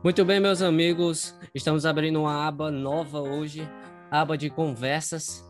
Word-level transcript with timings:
Muito 0.00 0.24
bem, 0.24 0.38
meus 0.38 0.62
amigos, 0.62 1.34
estamos 1.52 1.84
abrindo 1.84 2.20
uma 2.20 2.46
aba 2.46 2.70
nova 2.70 3.20
hoje, 3.20 3.68
aba 4.08 4.38
de 4.38 4.48
conversas. 4.48 5.44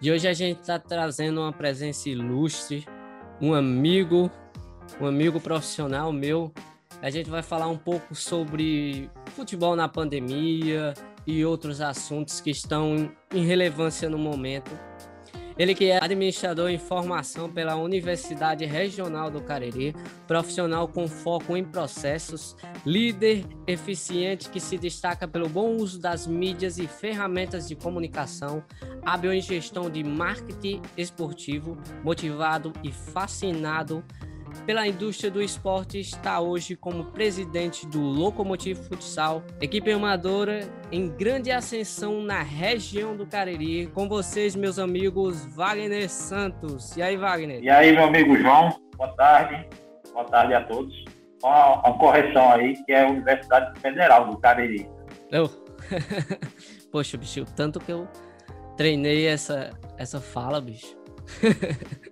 De 0.00 0.10
hoje 0.10 0.26
a 0.26 0.32
gente 0.32 0.60
está 0.60 0.76
trazendo 0.76 1.40
uma 1.40 1.52
presença 1.52 2.08
ilustre, 2.08 2.84
um 3.40 3.54
amigo, 3.54 4.28
um 5.00 5.06
amigo 5.06 5.40
profissional 5.40 6.12
meu. 6.12 6.52
A 7.00 7.10
gente 7.10 7.30
vai 7.30 7.44
falar 7.44 7.68
um 7.68 7.78
pouco 7.78 8.12
sobre 8.12 9.08
futebol 9.36 9.76
na 9.76 9.88
pandemia 9.88 10.92
e 11.24 11.44
outros 11.44 11.80
assuntos 11.80 12.40
que 12.40 12.50
estão 12.50 13.08
em 13.32 13.44
relevância 13.44 14.10
no 14.10 14.18
momento. 14.18 14.76
Ele 15.58 15.74
que 15.74 15.86
é 15.86 16.02
administrador 16.02 16.68
em 16.68 16.76
formação 16.76 17.50
pela 17.50 17.76
Universidade 17.76 18.66
Regional 18.66 19.30
do 19.30 19.40
Cariri, 19.40 19.96
profissional 20.26 20.86
com 20.86 21.08
foco 21.08 21.56
em 21.56 21.64
processos, 21.64 22.54
líder 22.84 23.42
eficiente 23.66 24.50
que 24.50 24.60
se 24.60 24.76
destaca 24.76 25.26
pelo 25.26 25.48
bom 25.48 25.76
uso 25.76 25.98
das 25.98 26.26
mídias 26.26 26.78
e 26.78 26.86
ferramentas 26.86 27.66
de 27.66 27.74
comunicação, 27.74 28.62
hábil 29.02 29.32
em 29.32 29.40
gestão 29.40 29.88
de 29.88 30.04
marketing 30.04 30.82
esportivo, 30.94 31.78
motivado 32.04 32.72
e 32.84 32.92
fascinado 32.92 34.04
pela 34.64 34.86
indústria 34.86 35.30
do 35.30 35.42
esporte, 35.42 35.98
está 35.98 36.40
hoje 36.40 36.76
como 36.76 37.04
presidente 37.06 37.86
do 37.86 38.00
Locomotivo 38.00 38.82
Futsal, 38.84 39.42
equipe 39.60 39.90
amadora 39.90 40.60
em 40.90 41.08
grande 41.08 41.50
ascensão 41.50 42.22
na 42.22 42.42
região 42.42 43.16
do 43.16 43.26
Cariri. 43.26 43.86
Com 43.88 44.08
vocês, 44.08 44.54
meus 44.54 44.78
amigos 44.78 45.44
Wagner 45.54 46.08
Santos. 46.08 46.96
E 46.96 47.02
aí, 47.02 47.16
Wagner? 47.16 47.62
E 47.62 47.68
aí, 47.68 47.92
meu 47.92 48.04
amigo 48.04 48.36
João, 48.36 48.80
boa 48.96 49.12
tarde. 49.12 49.68
Boa 50.12 50.24
tarde 50.24 50.54
a 50.54 50.64
todos. 50.64 50.94
Uma, 51.42 51.80
uma 51.80 51.98
correção 51.98 52.52
aí, 52.52 52.74
que 52.84 52.92
é 52.92 53.04
a 53.04 53.08
Universidade 53.08 53.78
Federal 53.80 54.30
do 54.30 54.38
Cariri. 54.38 54.88
Eu? 55.30 55.50
Poxa, 56.90 57.16
bicho, 57.16 57.44
tanto 57.54 57.78
que 57.78 57.92
eu 57.92 58.08
treinei 58.76 59.26
essa, 59.26 59.70
essa 59.98 60.20
fala, 60.20 60.60
bicho. 60.60 60.96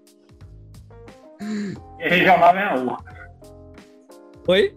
Regional 1.98 2.56
é 2.56 2.64
a 2.64 2.74
Urca. 2.74 3.14
Oi? 4.48 4.74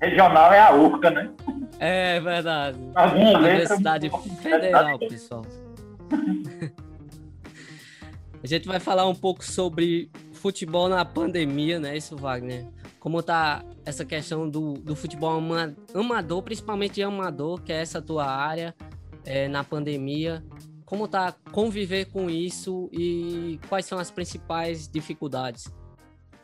Regional 0.00 0.52
é 0.52 0.60
a 0.60 0.74
Urca, 0.74 1.10
né? 1.10 1.30
É 1.78 2.20
verdade. 2.20 2.78
Alguma 2.94 3.38
Universidade 3.38 4.10
Federal, 4.42 4.98
pessoal. 4.98 5.44
A 8.42 8.46
gente 8.46 8.68
vai 8.68 8.78
falar 8.78 9.06
um 9.08 9.14
pouco 9.14 9.44
sobre 9.44 10.10
futebol 10.32 10.88
na 10.88 11.04
pandemia, 11.04 11.80
né? 11.80 11.96
Isso, 11.96 12.16
Wagner. 12.16 12.64
Como 13.00 13.22
tá 13.22 13.64
essa 13.84 14.04
questão 14.04 14.48
do, 14.48 14.74
do 14.74 14.94
futebol 14.94 15.42
amador, 15.94 16.42
principalmente 16.42 17.02
amador, 17.02 17.60
que 17.60 17.72
é 17.72 17.80
essa 17.80 18.00
tua 18.00 18.26
área, 18.26 18.74
é, 19.24 19.48
na 19.48 19.64
pandemia. 19.64 20.42
Como 20.88 21.06
tá 21.06 21.34
conviver 21.52 22.06
com 22.06 22.30
isso 22.30 22.88
e 22.94 23.60
quais 23.68 23.84
são 23.84 23.98
as 23.98 24.10
principais 24.10 24.88
dificuldades? 24.88 25.70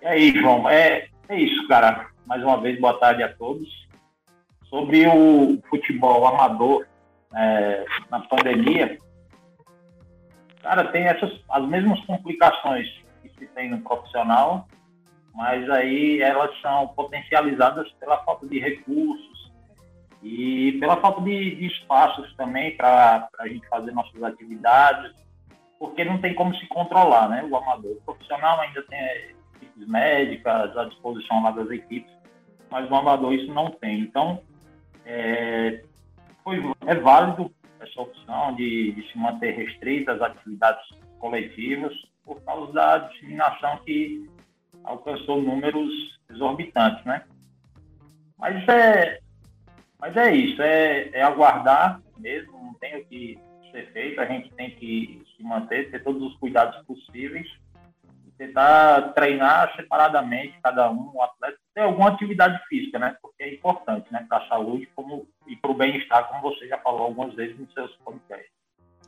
E 0.03 0.07
aí, 0.07 0.39
João, 0.39 0.69
é, 0.69 1.09
é 1.31 1.41
isso, 1.41 1.67
cara. 1.67 2.11
Mais 2.27 2.43
uma 2.43 2.61
vez, 2.61 2.79
boa 2.79 2.93
tarde 2.99 3.23
a 3.23 3.33
todos. 3.33 3.67
Sobre 4.69 5.07
o 5.07 5.59
futebol 5.71 6.27
amador 6.27 6.87
é, 7.35 7.87
na 8.11 8.21
pandemia, 8.21 8.99
cara, 10.63 10.93
tem 10.93 11.05
essas 11.05 11.33
as 11.49 11.67
mesmas 11.67 11.99
complicações 12.05 12.87
que 13.23 13.31
se 13.39 13.47
tem 13.55 13.71
no 13.71 13.81
profissional, 13.81 14.69
mas 15.35 15.71
aí 15.71 16.21
elas 16.21 16.51
são 16.61 16.89
potencializadas 16.89 17.91
pela 17.93 18.23
falta 18.25 18.47
de 18.47 18.59
recursos, 18.59 19.34
e 20.25 20.73
pela 20.81 20.97
falta 20.97 21.21
de, 21.21 21.55
de 21.55 21.67
espaços 21.67 22.35
também 22.35 22.75
para 22.77 23.29
a 23.39 23.47
gente 23.47 23.69
fazer 23.69 23.93
nossas 23.93 24.23
atividades, 24.23 25.13
porque 25.79 26.03
não 26.03 26.19
tem 26.19 26.35
como 26.35 26.55
se 26.57 26.67
controlar, 26.69 27.29
né? 27.29 27.45
O 27.45 27.55
amador. 27.55 27.93
O 27.93 28.01
profissional 28.01 28.59
ainda 28.61 28.83
tem 28.85 28.99
equipes 29.57 29.87
médicas 29.87 30.75
à 30.79 30.85
disposição 30.87 31.43
lá 31.43 31.51
das 31.51 31.71
equipes, 31.71 32.11
mas 32.71 32.91
o 32.91 32.95
amador 32.95 33.35
isso 33.35 33.53
não 33.53 33.71
tem. 33.71 34.01
Então, 34.01 34.41
é, 35.05 35.85
foi, 36.43 36.59
é 36.87 36.95
válido 36.95 37.53
essa 37.79 38.01
opção 38.01 38.55
de, 38.55 38.93
de 38.93 39.13
se 39.13 39.19
manter 39.19 39.51
restrita 39.55 40.13
às 40.13 40.23
atividades 40.23 40.89
coletivas 41.19 41.93
por 42.25 42.43
causa 42.45 42.73
da 42.73 42.99
disseminação 42.99 43.77
que 43.85 44.27
alcançou 44.83 45.43
números 45.43 46.19
exorbitantes, 46.31 47.05
né? 47.05 47.25
Mas 48.39 48.67
é, 48.69 49.21
mas 50.05 50.15
é 50.19 50.35
isso, 50.35 50.61
é, 50.61 51.09
é 51.15 51.23
aguardar 51.23 51.99
mesmo, 52.19 52.53
não 52.53 52.75
tem 52.75 53.01
o 53.01 53.07
que 53.07 53.39
ser 53.73 53.91
feito, 53.91 54.21
a 54.21 54.27
gente 54.27 54.53
tem 54.53 54.71
que 54.73 55.25
se 55.35 55.43
manter, 55.43 55.91
ter 55.91 56.05
todos 56.05 56.23
os 56.23 56.37
cuidados 56.37 56.85
possíveis, 56.85 57.51
tentar 58.37 59.15
treinar 59.15 59.75
separadamente 59.77 60.59
cada 60.63 60.91
um, 60.91 61.11
o 61.15 61.23
atleta, 61.23 61.57
ter 61.75 61.81
alguma 61.81 62.11
atividade 62.11 62.63
física, 62.69 62.99
né? 62.99 63.17
Porque 63.23 63.45
é 63.45 63.55
importante, 63.55 64.13
né? 64.13 64.27
Para 64.29 64.45
a 64.45 64.49
saúde 64.49 64.87
como, 64.95 65.27
e 65.47 65.57
para 65.57 65.71
o 65.71 65.75
bem-estar, 65.75 66.29
como 66.29 66.43
você 66.43 66.69
já 66.69 66.77
falou 66.79 67.05
algumas 67.05 67.35
vezes 67.35 67.59
nos 67.59 67.73
seus 67.73 67.91
podcasts. 67.97 68.53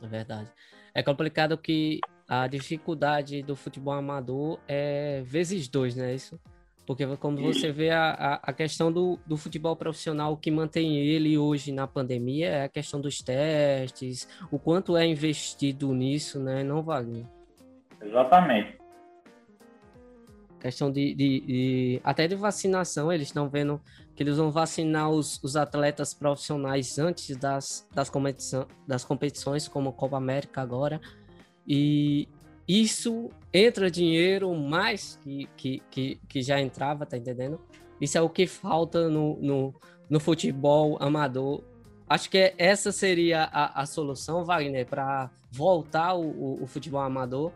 É 0.01 0.07
verdade. 0.07 0.51
É 0.95 1.03
complicado 1.03 1.55
que 1.59 1.99
a 2.27 2.47
dificuldade 2.47 3.43
do 3.43 3.55
futebol 3.55 3.93
amador 3.93 4.59
é 4.67 5.21
vezes 5.23 5.67
dois, 5.67 5.95
né? 5.95 6.15
Isso 6.15 6.39
porque 6.87 7.05
como 7.17 7.37
você 7.41 7.69
vê 7.69 7.89
a, 7.89 8.39
a, 8.41 8.53
questão 8.53 8.89
do, 8.89 9.19
do 9.25 9.35
futebol 9.35 9.75
profissional, 9.75 10.31
o 10.31 10.37
que 10.37 10.49
mantém 10.49 10.97
ele 10.97 11.37
hoje 11.37 11.73
na 11.73 11.85
pandemia 11.85 12.47
é 12.47 12.63
a 12.63 12.69
questão 12.69 13.01
dos 13.01 13.17
testes, 13.17 14.25
o 14.49 14.57
quanto 14.57 14.95
é 14.95 15.05
investido 15.05 15.93
nisso, 15.93 16.39
né? 16.39 16.63
Não, 16.63 16.81
Wagner? 16.81 17.25
Exatamente. 18.01 18.77
Questão 20.61 20.89
de, 20.89 21.13
de, 21.13 21.41
de 21.41 22.01
até 22.05 22.25
de 22.25 22.35
vacinação, 22.35 23.11
eles 23.11 23.27
estão 23.27 23.49
vendo 23.49 23.81
que 24.15 24.23
eles 24.23 24.37
vão 24.37 24.49
vacinar 24.49 25.09
os, 25.09 25.43
os 25.43 25.57
atletas 25.57 26.13
profissionais 26.13 26.97
antes 26.97 27.35
das, 27.35 27.85
das, 27.93 28.09
competição, 28.09 28.65
das 28.87 29.03
competições, 29.03 29.67
como 29.67 29.89
a 29.89 29.93
Copa 29.93 30.15
América 30.15 30.61
agora. 30.61 31.01
E, 31.67 32.29
isso 32.67 33.29
entra 33.53 33.89
dinheiro 33.89 34.53
mais 34.53 35.17
que, 35.23 35.47
que, 35.55 35.83
que, 35.89 36.19
que 36.27 36.41
já 36.41 36.59
entrava, 36.59 37.05
tá 37.05 37.17
entendendo? 37.17 37.61
Isso 38.01 38.17
é 38.17 38.21
o 38.21 38.29
que 38.29 38.45
falta 38.45 39.09
no, 39.09 39.37
no, 39.37 39.75
no 40.09 40.19
futebol 40.19 40.97
amador. 40.99 41.63
Acho 42.09 42.29
que 42.29 42.53
essa 42.57 42.91
seria 42.91 43.43
a, 43.51 43.81
a 43.81 43.85
solução, 43.85 44.43
Wagner, 44.43 44.85
para 44.85 45.29
voltar 45.51 46.13
o, 46.13 46.21
o, 46.21 46.63
o, 46.63 46.67
futebol 46.67 47.01
amador. 47.01 47.51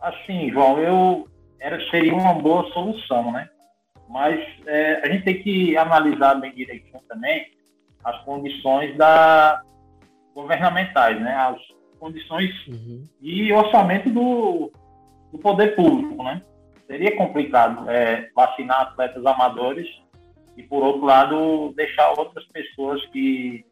Assim, 0.00 0.50
João, 0.50 0.78
eu 0.78 1.28
era, 1.60 1.80
seria 1.90 2.14
uma 2.14 2.34
boa 2.34 2.70
solução, 2.72 3.32
né? 3.32 3.48
Mas 4.08 4.40
é, 4.66 5.00
a 5.04 5.10
gente 5.10 5.24
tem 5.24 5.42
que 5.42 5.76
analisar 5.76 6.34
bem 6.36 6.54
direitinho 6.54 7.00
também 7.08 7.46
as 8.04 8.18
condições 8.24 8.96
da 8.96 9.62
governamentais, 10.34 11.20
né? 11.20 11.34
As, 11.34 11.60
condições 11.98 12.50
uhum. 12.66 13.04
e 13.20 13.52
orçamento 13.52 14.10
do, 14.10 14.72
do 15.32 15.38
poder 15.38 15.74
público, 15.74 16.22
né? 16.22 16.42
Seria 16.86 17.16
complicado 17.16 17.88
é, 17.90 18.30
vacinar 18.34 18.80
atletas 18.80 19.24
amadores 19.26 19.86
e, 20.56 20.62
por 20.62 20.82
outro 20.82 21.04
lado, 21.04 21.72
deixar 21.76 22.10
outras 22.18 22.44
pessoas 22.46 23.04
que, 23.06 23.64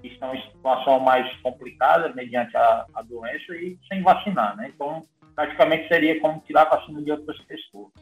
que 0.00 0.08
estão 0.08 0.34
em 0.34 0.42
situação 0.42 1.00
mais 1.00 1.30
complicada 1.40 2.12
mediante 2.14 2.56
a, 2.56 2.86
a 2.94 3.02
doença 3.02 3.54
e 3.56 3.78
sem 3.88 4.02
vacinar, 4.02 4.56
né? 4.56 4.70
Então, 4.74 5.06
praticamente 5.34 5.88
seria 5.88 6.20
como 6.20 6.42
tirar 6.46 6.62
a 6.62 6.76
vacina 6.76 7.00
de 7.00 7.10
outras 7.10 7.38
pessoas. 7.42 7.92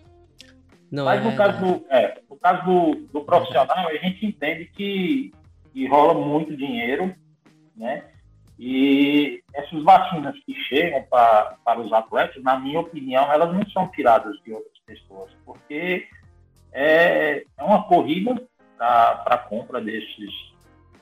Não 0.91 1.05
Mas 1.05 1.23
no, 1.23 1.31
é... 1.31 1.37
caso 1.37 1.61
do, 1.61 1.87
é, 1.91 2.21
no 2.29 2.37
caso 2.37 2.65
do, 2.65 2.95
do 3.13 3.25
profissional, 3.25 3.89
a 3.89 3.95
gente 3.97 4.25
entende 4.25 4.67
que, 4.67 5.33
que 5.73 5.87
rola 5.87 6.15
muito 6.15 6.57
dinheiro, 6.57 7.15
né? 7.77 8.05
E 8.59 9.43
essas 9.55 9.83
vacinas 9.83 10.35
que 10.45 10.55
chegam 10.65 11.03
para 11.11 11.81
os 11.81 11.93
atletas, 11.93 12.43
na 12.43 12.59
minha 12.59 12.81
opinião, 12.81 13.31
elas 13.31 13.53
não 13.53 13.67
são 13.71 13.89
tiradas 13.89 14.35
de 14.45 14.53
outras 14.53 14.79
pessoas, 14.87 15.31
porque 15.45 16.09
é, 16.73 17.45
é 17.59 17.63
uma 17.63 17.85
corrida 17.85 18.35
para 18.79 19.23
a 19.27 19.39
compra 19.39 19.81
desses, 19.81 20.31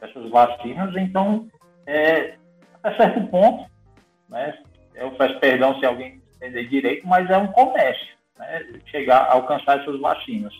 dessas 0.01 0.29
vacinas, 0.31 0.95
então, 0.97 1.49
é, 1.87 2.37
até 2.83 2.97
certo 2.97 3.27
ponto, 3.29 3.71
né, 4.29 4.59
eu 4.95 5.13
peço 5.13 5.39
perdão 5.39 5.79
se 5.79 5.87
alguém 5.87 6.21
entender 6.37 6.69
direito, 6.69 7.07
mas 7.07 7.29
é 7.31 7.37
um 7.37 7.49
comércio, 7.49 8.17
né, 8.39 8.81
chegar 8.87 9.27
alcançar 9.31 9.81
essas 9.81 10.01
vacinas. 10.01 10.53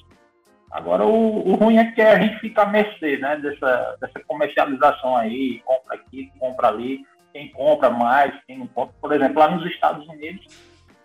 Agora, 0.71 1.07
o, 1.07 1.49
o, 1.49 1.55
ruim 1.55 1.77
é 1.77 1.93
que 1.93 2.03
a 2.03 2.21
gente 2.21 2.41
fica 2.41 2.63
a 2.63 2.67
mercê 2.67 3.17
né, 3.19 3.37
dessa, 3.37 3.97
dessa 4.01 4.19
comercialização 4.27 5.17
aí, 5.17 5.63
compra 5.65 5.97
aqui, 6.23 6.39
compra 6.39 6.69
ali, 6.69 7.05
quem 7.33 7.49
compra 7.49 7.91
mais, 7.91 8.33
quem 8.47 8.59
não 8.59 8.67
compra. 8.69 8.95
Por 9.01 9.13
exemplo, 9.13 9.39
lá 9.39 9.51
nos 9.51 9.67
Estados 9.71 10.07
Unidos 10.09 10.47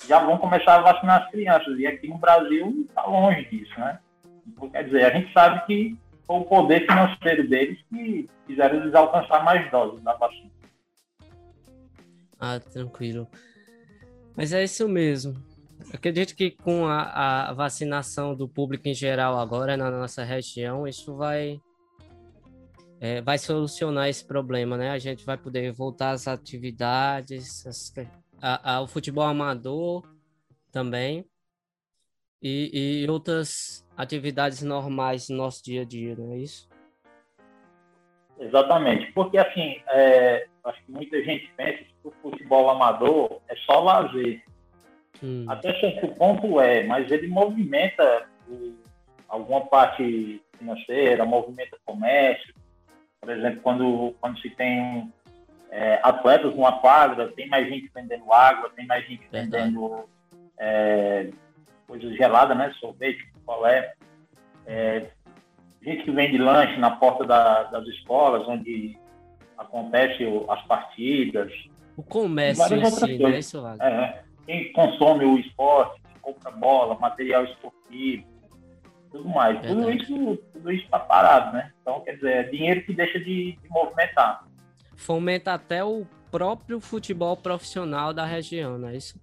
já 0.08 0.20
vão 0.20 0.38
começar 0.38 0.76
a 0.76 0.82
vacinar 0.82 1.24
as 1.24 1.32
crianças, 1.32 1.78
e 1.78 1.86
aqui 1.86 2.08
no 2.08 2.18
Brasil 2.18 2.86
está 2.88 3.06
longe 3.06 3.46
disso, 3.50 3.80
né? 3.80 4.00
Então, 4.48 4.70
quer 4.70 4.84
dizer, 4.86 5.06
a 5.06 5.10
gente 5.10 5.32
sabe 5.34 5.66
que 5.66 5.98
foi 6.26 6.38
o 6.38 6.46
poder 6.46 6.82
financeiro 6.82 7.48
deles 7.48 7.80
que 7.90 8.30
fizeram 8.48 8.78
eles 8.78 8.96
alcançar 8.96 9.44
mais 9.44 9.70
doses 9.70 10.02
da 10.02 10.14
vacina. 10.14 10.50
Ah, 12.40 12.60
tranquilo. 12.60 13.28
Mas 14.36 14.54
é 14.54 14.64
isso 14.64 14.88
mesmo. 14.88 15.36
acredito 15.94 16.36
que 16.36 16.52
com 16.52 16.88
a, 16.88 17.50
a, 17.50 17.54
vacinação 17.54 18.34
do 18.34 18.48
público 18.48 18.88
em 18.88 18.94
geral 18.94 19.38
agora 19.38 19.76
na 19.76 19.92
nossa 19.92 20.24
região, 20.24 20.88
isso 20.88 21.16
vai 21.16 21.60
é, 23.00 23.22
vai 23.22 23.38
solucionar 23.38 24.10
esse 24.10 24.26
problema, 24.26 24.78
né? 24.78 24.92
A 24.92 25.00
gente 25.00 25.26
vai 25.26 25.38
poder 25.38 25.72
voltar 25.72 26.12
às 26.12 26.28
atividades, 26.28 27.66
as, 27.66 27.94
a, 28.42 28.76
ao 28.76 28.88
futebol 28.88 29.24
amador 29.24 30.04
também 30.72 31.26
e, 32.42 33.04
e 33.04 33.10
outras 33.10 33.86
atividades 33.98 34.62
normais 34.62 35.28
do 35.28 35.36
nosso 35.36 35.64
dia 35.64 35.82
a 35.82 35.86
dia, 35.86 36.16
não 36.16 36.34
é 36.34 36.38
isso? 36.40 36.68
Exatamente, 38.40 39.12
porque 39.12 39.38
assim, 39.38 39.82
é, 39.90 40.48
acho 40.64 40.82
que 40.86 40.92
muita 40.92 41.22
gente 41.24 41.52
pensa 41.58 41.78
que 41.80 41.94
o 42.06 42.14
futebol 42.22 42.70
amador 42.70 43.42
é 43.50 43.56
só 43.66 43.82
lazer. 43.82 44.42
Hum. 45.22 45.46
Até 45.50 45.78
certo 45.80 46.08
ponto 46.16 46.62
é, 46.62 46.84
mas 46.84 47.12
ele 47.12 47.28
movimenta 47.28 48.30
alguma 49.28 49.66
parte 49.66 50.42
financeira, 50.58 51.26
movimenta 51.26 51.78
comércio. 51.86 52.54
Por 53.22 53.30
exemplo, 53.30 53.62
quando, 53.62 54.16
quando 54.22 54.40
se 54.40 54.50
tem 54.52 55.12
é, 55.72 56.00
atletas 56.02 56.56
numa 56.56 56.80
quadra, 56.80 57.32
tem 57.34 57.48
mais 57.48 57.68
gente 57.68 57.92
vendendo 57.94 58.32
água, 58.32 58.72
tem 58.76 58.88
mais 58.88 59.06
gente 59.06 59.28
vendendo 59.32 60.08
é, 60.58 61.30
coisas 61.88 62.16
geladas, 62.16 62.58
né? 62.58 62.74
Sorvete, 62.80 63.28
colé. 63.46 63.94
É, 64.66 65.08
gente 65.82 66.04
que 66.04 66.12
vende 66.12 66.38
lanche 66.38 66.78
na 66.78 66.92
porta 66.92 67.26
da, 67.26 67.64
das 67.64 67.86
escolas, 67.88 68.48
onde 68.48 68.98
acontece 69.58 70.24
as 70.48 70.62
partidas. 70.64 71.52
O 71.98 72.04
comércio 72.04 72.76
em 72.76 72.86
si, 72.86 73.18
né? 73.18 73.40
Isso 73.40 73.62
vale. 73.62 73.82
É, 73.82 74.24
quem 74.46 74.72
consome 74.72 75.26
o 75.26 75.38
esporte, 75.38 76.02
compra 76.22 76.52
bola, 76.52 76.98
material 76.98 77.44
esportivo, 77.44 78.26
tudo 79.12 79.28
mais. 79.30 79.60
Tudo 79.62 79.92
isso 79.92 80.38
tudo 80.54 80.72
isso 80.72 80.86
está 80.86 81.00
parado, 81.00 81.54
né? 81.54 81.72
Então, 81.82 82.02
quer 82.02 82.16
dizer, 82.16 82.32
é 82.32 82.44
dinheiro 82.44 82.84
que 82.84 82.94
deixa 82.94 83.20
de, 83.20 83.58
de 83.62 83.70
movimentar. 83.70 84.46
Fomenta 84.96 85.54
até 85.54 85.84
o 85.84 86.06
próprio 86.32 86.80
futebol 86.80 87.36
profissional 87.36 88.14
da 88.14 88.26
região, 88.26 88.78
não 88.78 88.90
é 88.90 88.98
isso? 88.98 89.20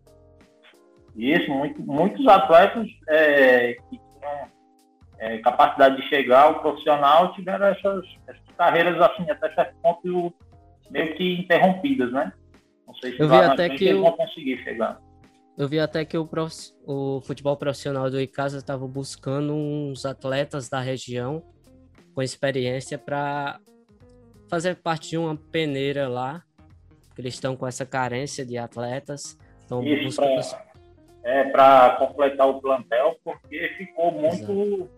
Isso, 1.15 1.51
muito, 1.51 1.81
muitos 1.83 2.27
atletas 2.27 2.87
é, 3.09 3.75
que 3.89 3.99
tinham 3.99 4.49
é, 5.19 5.39
capacidade 5.39 5.97
de 5.97 6.09
chegar 6.09 6.43
ao 6.43 6.61
profissional 6.61 7.33
tiveram 7.35 7.67
essas, 7.67 8.05
essas, 8.27 8.47
carreiras 8.57 8.99
assim 9.03 9.31
até 9.31 9.55
certo 9.55 9.77
ponto 9.83 10.35
meio 10.91 11.15
que 11.15 11.41
interrompidas, 11.41 12.11
né? 12.11 12.33
Não 12.87 12.95
sei 12.95 13.13
se 13.13 13.21
eu 13.21 13.29
vi 13.29 13.37
até 13.37 13.69
que 13.69 13.87
eu... 13.87 14.01
vão 14.01 14.13
conseguir 14.13 14.63
chegar. 14.63 14.99
Eu 15.57 15.69
vi 15.69 15.81
até 15.81 16.05
que 16.05 16.19
o, 16.19 16.27
prof... 16.27 16.55
o 16.85 17.21
futebol 17.23 17.57
profissional 17.57 18.11
do 18.11 18.21
Icasa 18.21 18.59
estava 18.59 18.87
buscando 18.87 19.55
uns 19.55 20.05
atletas 20.05 20.69
da 20.69 20.81
região 20.81 21.43
com 22.15 22.23
experiência 22.23 22.99
para 22.99 23.59
fazer 24.49 24.77
parte 24.77 25.11
de 25.11 25.19
uma 25.19 25.37
peneira 25.37 26.09
lá, 26.09 26.43
porque 27.07 27.23
eles 27.23 27.35
estão 27.35 27.57
com 27.57 27.67
essa 27.67 27.87
carência 27.87 28.45
de 28.45 28.59
atletas. 28.59 29.39
Então, 29.65 29.83
Isso, 29.83 30.05
buscando 30.05 30.67
é, 31.25 31.45
para 31.45 31.97
completar 31.97 32.49
o 32.49 32.61
plantel, 32.61 33.19
porque 33.25 33.75
ficou 33.79 34.13
muito, 34.13 34.89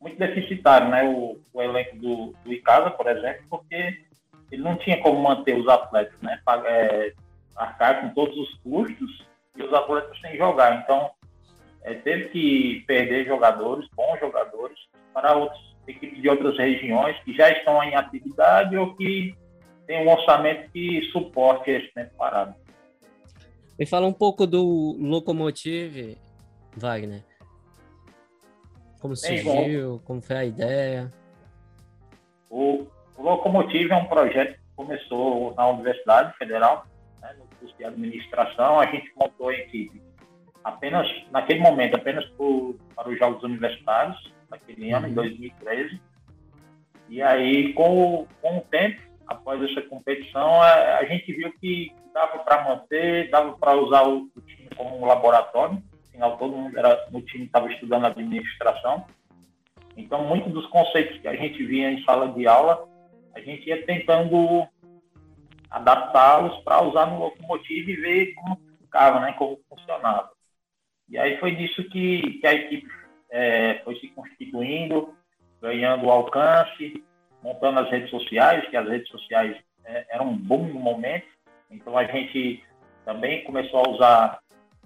muito 0.00 0.18
deficitário, 0.18 0.90
né? 0.90 1.08
O, 1.08 1.40
o 1.52 1.62
elenco 1.62 1.96
do, 1.96 2.34
do 2.44 2.52
Icasa, 2.52 2.90
por 2.90 3.06
exemplo, 3.06 3.44
porque 3.48 4.04
ele 4.50 4.62
não 4.62 4.76
tinha 4.76 5.00
como 5.00 5.22
manter 5.22 5.58
os 5.58 5.66
atletas, 5.66 6.20
né? 6.20 6.40
Pagar, 6.44 6.70
é, 6.70 7.12
arcar 7.56 8.02
com 8.02 8.14
todos 8.14 8.36
os 8.36 8.54
custos 8.58 9.25
e 9.56 9.62
os 9.62 9.72
atletas 9.72 10.18
sem 10.20 10.36
jogar. 10.36 10.82
Então, 10.82 11.10
é, 11.82 11.94
teve 11.94 12.28
que 12.28 12.84
perder 12.86 13.26
jogadores, 13.26 13.88
bons 13.94 14.18
jogadores, 14.18 14.76
para 15.12 15.34
outras 15.36 15.60
equipes 15.86 16.20
de 16.20 16.28
outras 16.28 16.58
regiões 16.58 17.16
que 17.24 17.32
já 17.34 17.50
estão 17.50 17.82
em 17.82 17.94
atividade 17.94 18.76
ou 18.76 18.94
que 18.96 19.34
têm 19.86 20.06
um 20.06 20.10
orçamento 20.10 20.70
que 20.72 21.02
suporte 21.12 21.70
esse 21.70 21.92
tempo 21.94 22.10
parado. 22.16 22.54
Me 23.78 23.86
fala 23.86 24.06
um 24.06 24.12
pouco 24.12 24.46
do 24.46 24.96
Locomotive, 24.98 26.18
Wagner. 26.76 27.22
Como 29.00 29.14
surgiu, 29.14 30.00
como 30.04 30.20
foi 30.20 30.36
a 30.36 30.44
ideia? 30.44 31.12
O, 32.50 32.86
o 33.16 33.22
Locomotive 33.22 33.92
é 33.92 33.96
um 33.96 34.06
projeto 34.06 34.54
que 34.54 34.74
começou 34.74 35.54
na 35.54 35.68
Universidade 35.68 36.36
Federal, 36.38 36.86
né, 37.66 37.74
no 37.74 37.74
curso 37.74 37.76
de 37.76 37.84
administração. 37.84 38.80
A 38.80 38.86
gente 38.86 39.10
montou 39.16 39.48
a 39.48 39.54
equipe 39.54 40.00
apenas, 40.62 41.08
naquele 41.30 41.60
momento, 41.60 41.96
apenas 41.96 42.24
para 42.26 43.08
os 43.08 43.18
Jogos 43.18 43.42
Universitários, 43.42 44.32
naquele 44.50 44.92
ano, 44.92 45.08
em 45.08 45.14
2013. 45.14 45.92
Uhum. 45.94 46.00
E 47.08 47.22
aí, 47.22 47.72
com, 47.72 48.26
com 48.42 48.58
o 48.58 48.60
tempo, 48.62 49.00
após 49.26 49.62
essa 49.62 49.82
competição, 49.82 50.60
a, 50.60 50.98
a 50.98 51.04
gente 51.04 51.32
viu 51.32 51.52
que 51.60 51.92
dava 52.12 52.38
para 52.40 52.64
manter, 52.64 53.30
dava 53.30 53.52
para 53.56 53.76
usar 53.76 54.08
o, 54.08 54.28
o, 54.34 54.40
time 54.40 54.68
como 54.76 54.98
um 54.98 55.04
laboratório. 55.04 55.82
Afinal, 56.08 56.36
todo 56.36 56.56
mundo 56.56 56.76
era, 56.76 57.06
no 57.12 57.20
time 57.22 57.44
estava 57.44 57.70
estudando 57.70 58.06
administração. 58.06 59.04
Então, 59.96 60.24
muitos 60.24 60.52
dos 60.52 60.66
conceitos 60.66 61.18
que 61.18 61.28
a 61.28 61.36
gente 61.36 61.64
via 61.64 61.90
em 61.90 62.02
sala 62.04 62.28
de 62.28 62.46
aula, 62.46 62.86
a 63.34 63.40
gente 63.40 63.68
ia 63.68 63.84
tentando 63.84 64.66
adaptá-los 65.76 66.56
para 66.64 66.82
usar 66.82 67.06
no 67.06 67.18
locomotivo 67.18 67.90
e 67.90 67.96
ver 67.96 68.34
como 68.34 68.58
ficava, 68.80 69.20
né, 69.20 69.34
como 69.34 69.60
funcionava. 69.68 70.30
E 71.08 71.18
aí 71.18 71.38
foi 71.38 71.52
nisso 71.52 71.84
que, 71.90 72.38
que 72.40 72.46
a 72.46 72.54
equipe 72.54 72.88
é, 73.30 73.80
foi 73.84 73.94
se 73.96 74.08
constituindo, 74.08 75.14
ganhando 75.60 76.10
alcance, 76.10 77.04
montando 77.42 77.80
as 77.80 77.90
redes 77.90 78.10
sociais, 78.10 78.66
que 78.68 78.76
as 78.76 78.88
redes 78.88 79.08
sociais 79.08 79.56
é, 79.84 80.06
eram 80.10 80.30
um 80.30 80.36
bom 80.36 80.62
momento. 80.62 81.26
Então 81.70 81.96
a 81.96 82.04
gente 82.04 82.64
também 83.04 83.44
começou 83.44 83.80
a 83.80 83.90
usar, 83.90 84.38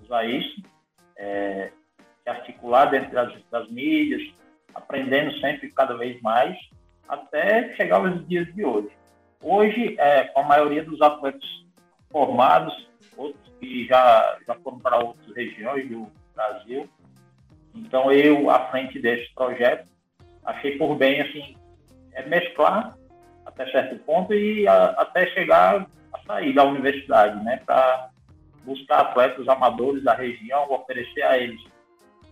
usar 0.02 0.24
isso, 0.24 0.60
é, 1.16 1.70
se 2.22 2.28
articular 2.28 2.86
dentro 2.86 3.12
das, 3.12 3.32
das 3.48 3.70
mídias, 3.70 4.22
aprendendo 4.74 5.32
sempre 5.38 5.70
cada 5.70 5.96
vez 5.96 6.20
mais, 6.20 6.58
até 7.08 7.74
chegar 7.76 7.98
aos 7.98 8.26
dias 8.26 8.52
de 8.54 8.64
hoje. 8.64 8.99
Hoje, 9.42 9.96
é, 9.98 10.30
a 10.36 10.42
maioria 10.42 10.84
dos 10.84 11.00
atletas 11.00 11.48
formados, 12.10 12.88
outros 13.16 13.52
que 13.58 13.86
já, 13.86 14.38
já 14.46 14.54
foram 14.56 14.78
para 14.78 14.98
outras 14.98 15.34
regiões 15.34 15.88
do 15.88 16.10
Brasil, 16.34 16.88
então 17.74 18.10
eu, 18.12 18.50
à 18.50 18.70
frente 18.70 18.98
desse 18.98 19.32
projeto, 19.34 19.86
achei 20.44 20.76
por 20.76 20.96
bem 20.96 21.20
assim, 21.20 21.56
é 22.12 22.26
mesclar 22.26 22.96
até 23.46 23.70
certo 23.70 23.96
ponto 24.04 24.34
e 24.34 24.66
a, 24.66 24.86
até 24.90 25.26
chegar 25.28 25.86
sair 26.30 26.54
da 26.54 26.64
universidade, 26.64 27.42
né, 27.44 27.60
para 27.66 28.10
buscar 28.64 29.00
atletas 29.00 29.48
amadores 29.48 30.04
da 30.04 30.14
região, 30.14 30.70
oferecer 30.70 31.22
a 31.22 31.36
eles 31.38 31.60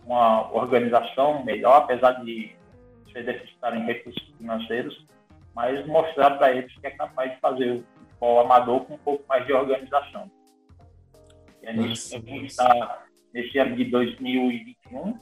uma 0.05 0.51
organização 0.53 1.43
melhor, 1.43 1.83
apesar 1.83 2.13
de 2.23 2.55
ser 3.11 3.23
deficitário 3.25 3.79
em 3.79 3.85
recursos 3.85 4.23
financeiros, 4.37 5.05
mas 5.59 5.85
mostrar 5.87 6.37
para 6.37 6.53
eles 6.53 6.73
que 6.73 6.87
é 6.87 6.91
capaz 6.91 7.33
de 7.33 7.39
fazer 7.41 7.71
o 7.71 7.83
futebol 7.83 8.39
amador 8.39 8.85
com 8.85 8.93
um 8.93 8.99
pouco 8.99 9.25
mais 9.27 9.45
de 9.45 9.51
organização. 9.51 10.31
E 11.61 11.67
é 11.67 11.73
nisso 11.73 12.09
que 12.11 12.15
a 12.15 12.33
gente 12.33 12.45
está, 12.45 13.03
nesse 13.33 13.57
ano 13.57 13.75
de 13.75 13.83
2021. 13.83 15.19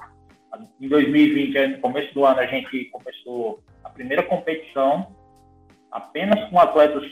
Em 0.80 0.88
2020, 0.88 1.68
no 1.70 1.80
começo 1.80 2.14
do 2.14 2.24
ano, 2.24 2.40
a 2.40 2.46
gente 2.46 2.86
começou 2.86 3.64
a 3.84 3.90
primeira 3.90 4.22
competição 4.22 5.12
apenas 5.92 6.48
com 6.52 6.60
atletas 6.60 7.04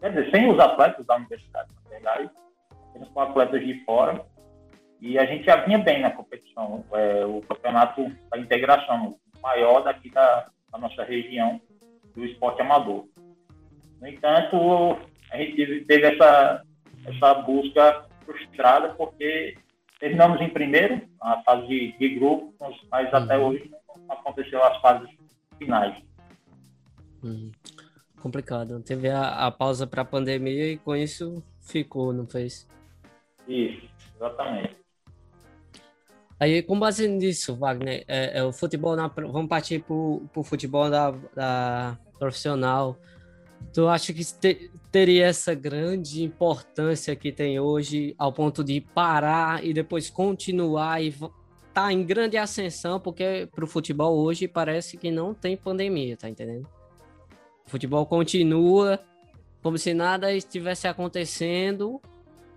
quer 0.00 0.10
dizer, 0.10 0.30
sem 0.32 0.50
os 0.50 0.58
atletas 0.58 1.06
da 1.06 1.14
universidade, 1.14 1.70
na 1.84 1.90
verdade, 1.90 2.30
apenas 2.88 3.08
com 3.10 3.20
atletas 3.20 3.64
de 3.64 3.84
fora. 3.84 4.26
E 5.00 5.16
a 5.20 5.24
gente 5.24 5.44
já 5.44 5.54
vinha 5.64 5.78
bem 5.78 6.00
na 6.00 6.10
competição. 6.10 6.84
É, 6.92 7.24
o 7.24 7.40
campeonato 7.42 8.10
da 8.28 8.38
integração, 8.38 9.16
maior 9.40 9.84
daqui 9.84 10.10
da, 10.10 10.48
da, 10.72 10.78
nossa 10.78 11.04
região, 11.04 11.60
do 12.16 12.24
esporte 12.24 12.60
amador. 12.60 13.04
No 14.00 14.08
entanto, 14.08 14.98
a 15.30 15.36
gente 15.36 15.56
teve, 15.56 15.84
teve 15.84 16.06
essa, 16.06 16.62
essa 17.06 17.34
busca 17.34 18.06
frustrada, 18.24 18.94
porque 18.94 19.56
terminamos 20.00 20.40
em 20.40 20.48
primeiro, 20.48 21.00
a 21.20 21.42
fase 21.42 21.66
de, 21.68 21.92
de 21.98 22.08
grupo, 22.16 22.52
mas 22.90 23.12
até 23.14 23.38
uhum. 23.38 23.46
hoje 23.46 23.70
não 24.08 24.16
aconteceu 24.16 24.62
as 24.64 24.80
fases 24.80 25.08
finais. 25.58 25.96
Uhum 27.22 27.52
complicado. 28.26 28.82
Teve 28.82 29.08
a, 29.08 29.46
a 29.46 29.50
pausa 29.50 29.86
para 29.86 30.02
a 30.02 30.04
pandemia 30.04 30.72
e 30.72 30.78
com 30.78 30.96
isso 30.96 31.42
ficou, 31.60 32.12
não 32.12 32.26
fez? 32.26 32.68
Isso, 33.46 33.88
exatamente. 34.16 34.76
Aí, 36.38 36.62
com 36.62 36.78
base 36.78 37.08
nisso, 37.08 37.56
Wagner, 37.56 38.04
é, 38.06 38.38
é 38.38 38.44
o 38.44 38.52
futebol 38.52 38.94
na, 38.94 39.08
vamos 39.08 39.48
partir 39.48 39.82
para 39.82 39.94
o 39.94 40.42
futebol 40.44 40.90
da, 40.90 41.12
da, 41.34 41.98
profissional. 42.18 42.98
Tu 43.72 43.88
acha 43.88 44.12
que 44.12 44.22
te, 44.22 44.70
teria 44.92 45.26
essa 45.26 45.54
grande 45.54 46.22
importância 46.22 47.16
que 47.16 47.32
tem 47.32 47.58
hoje, 47.58 48.14
ao 48.18 48.32
ponto 48.32 48.62
de 48.62 48.82
parar 48.82 49.64
e 49.64 49.72
depois 49.72 50.10
continuar 50.10 51.02
e 51.02 51.14
tá 51.72 51.90
em 51.90 52.04
grande 52.04 52.36
ascensão, 52.36 53.00
porque 53.00 53.48
para 53.54 53.64
o 53.64 53.68
futebol 53.68 54.18
hoje 54.18 54.46
parece 54.46 54.96
que 54.96 55.10
não 55.10 55.32
tem 55.32 55.56
pandemia, 55.56 56.16
tá 56.16 56.28
entendendo? 56.28 56.68
O 57.66 57.70
futebol 57.70 58.04
continua 58.06 59.00
como 59.62 59.76
se 59.78 59.92
nada 59.92 60.32
estivesse 60.32 60.86
acontecendo, 60.86 62.00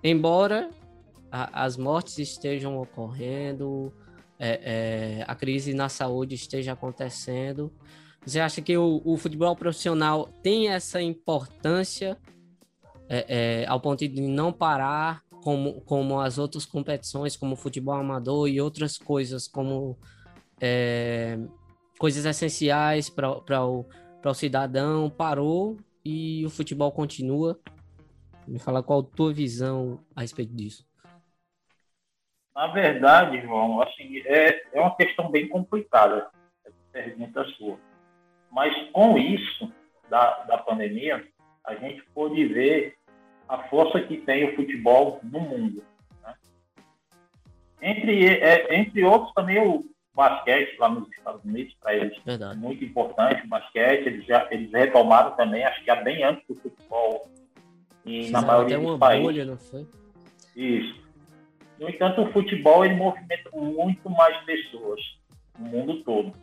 embora 0.04 0.70
a, 1.32 1.64
as 1.64 1.78
mortes 1.78 2.18
estejam 2.18 2.80
ocorrendo, 2.82 3.94
é, 4.38 5.20
é, 5.20 5.26
a 5.28 5.36
crise 5.36 5.74
na 5.74 5.90
saúde 5.90 6.36
esteja 6.36 6.74
acontecendo. 6.74 7.72
Você 8.26 8.40
acha 8.40 8.62
que 8.62 8.78
o, 8.78 9.02
o 9.04 9.18
futebol 9.18 9.56
profissional 9.56 10.30
tem 10.44 10.70
essa 10.70 11.02
importância 11.02 12.18
é, 13.08 13.62
é, 13.62 13.66
ao 13.68 13.80
ponto 13.80 14.08
de 14.08 14.22
não 14.22 14.54
parar, 14.54 15.24
como, 15.42 15.82
como 15.82 16.20
as 16.20 16.38
outras 16.38 16.66
competições, 16.66 17.36
como 17.36 17.56
futebol 17.56 17.96
amador 17.96 18.48
e 18.48 18.60
outras 18.62 18.98
coisas, 18.98 19.48
como 19.48 19.98
é, 20.60 21.40
coisas 21.98 22.26
essenciais 22.26 23.10
para 23.10 23.66
o, 23.66 23.86
o 24.24 24.34
cidadão, 24.34 25.10
parou 25.10 25.78
e 26.04 26.46
o 26.46 26.50
futebol 26.50 26.92
continua? 26.92 27.60
Me 28.48 28.60
fala 28.60 28.84
qual 28.84 29.00
a 29.00 29.16
tua 29.16 29.34
visão 29.34 30.00
a 30.16 30.22
respeito 30.22 30.54
disso. 30.54 30.89
Na 32.60 32.68
verdade, 32.68 33.40
João, 33.40 33.82
assim, 33.82 34.22
é, 34.26 34.64
é 34.74 34.82
uma 34.82 34.94
questão 34.94 35.32
bem 35.32 35.48
complicada 35.48 36.28
essa 36.66 36.76
pergunta 36.92 37.46
sua. 37.58 37.80
Mas 38.52 38.76
com 38.92 39.18
isso 39.18 39.72
da, 40.10 40.44
da 40.44 40.58
pandemia, 40.58 41.26
a 41.64 41.74
gente 41.76 42.04
pôde 42.14 42.46
ver 42.48 42.98
a 43.48 43.60
força 43.70 44.02
que 44.02 44.18
tem 44.18 44.44
o 44.44 44.58
futebol 44.58 45.22
no 45.24 45.40
mundo. 45.40 45.82
Né? 46.22 46.34
Entre, 47.82 48.28
é, 48.28 48.76
entre 48.76 49.06
outros, 49.06 49.34
também 49.34 49.66
o 49.66 49.86
basquete 50.14 50.78
lá 50.80 50.90
nos 50.90 51.10
Estados 51.14 51.46
Unidos, 51.46 51.74
para 51.80 51.96
eles 51.96 52.22
Verdade. 52.26 52.58
é 52.58 52.60
muito 52.60 52.84
importante 52.84 53.46
o 53.46 53.48
basquete. 53.48 54.06
Eles, 54.06 54.26
já, 54.26 54.46
eles 54.52 54.70
retomaram 54.74 55.34
também, 55.38 55.64
acho 55.64 55.82
que 55.82 55.90
há 55.90 55.96
bem 55.96 56.26
antes 56.26 56.46
do 56.46 56.56
futebol. 56.56 57.26
E 58.04 58.30
na 58.32 58.42
maioria 58.42 58.76
até 58.76 58.84
uma 58.84 58.92
dos 58.92 59.00
países. 59.00 59.26
Bolha, 59.26 59.46
não 59.46 59.58
foi? 59.58 59.88
Isso. 60.58 61.09
No 61.80 61.90
entanto, 61.90 62.22
o 62.22 62.32
futebol 62.34 62.84
ele 62.84 62.96
movimenta 62.96 63.50
muito 63.54 64.10
mais 64.10 64.38
pessoas 64.44 65.00
no 65.58 65.70
mundo 65.70 66.04
todo. 66.04 66.34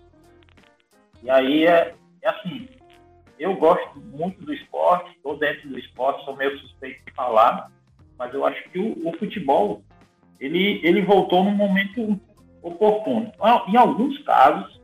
E 1.22 1.28
aí 1.28 1.66
é, 1.66 1.94
é 2.22 2.28
assim, 2.28 2.68
eu 3.38 3.54
gosto 3.56 4.00
muito 4.00 4.42
do 4.42 4.52
esporte, 4.52 5.14
estou 5.14 5.38
dentro 5.38 5.68
do 5.68 5.78
esporte, 5.78 6.24
sou 6.24 6.36
meio 6.36 6.58
suspeito 6.58 7.04
de 7.04 7.12
falar, 7.12 7.70
mas 8.18 8.32
eu 8.32 8.46
acho 8.46 8.62
que 8.70 8.78
o, 8.78 9.08
o 9.08 9.16
futebol 9.18 9.82
ele, 10.40 10.80
ele 10.82 11.02
voltou 11.02 11.44
num 11.44 11.54
momento 11.54 12.18
oportuno. 12.62 13.30
Em 13.68 13.76
alguns 13.76 14.18
casos, 14.22 14.80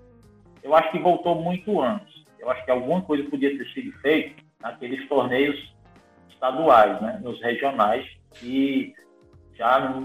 eu 0.62 0.74
acho 0.74 0.90
que 0.90 0.98
voltou 0.98 1.34
muito 1.34 1.80
antes. 1.80 2.24
Eu 2.38 2.50
acho 2.50 2.64
que 2.64 2.70
alguma 2.70 3.00
coisa 3.02 3.28
podia 3.30 3.56
ter 3.56 3.66
sido 3.72 3.92
feita 4.00 4.42
naqueles 4.60 5.08
torneios 5.08 5.74
estaduais, 6.30 7.00
né, 7.00 7.20
nos 7.22 7.40
regionais, 7.40 8.06
e 8.42 8.94
já 9.54 10.04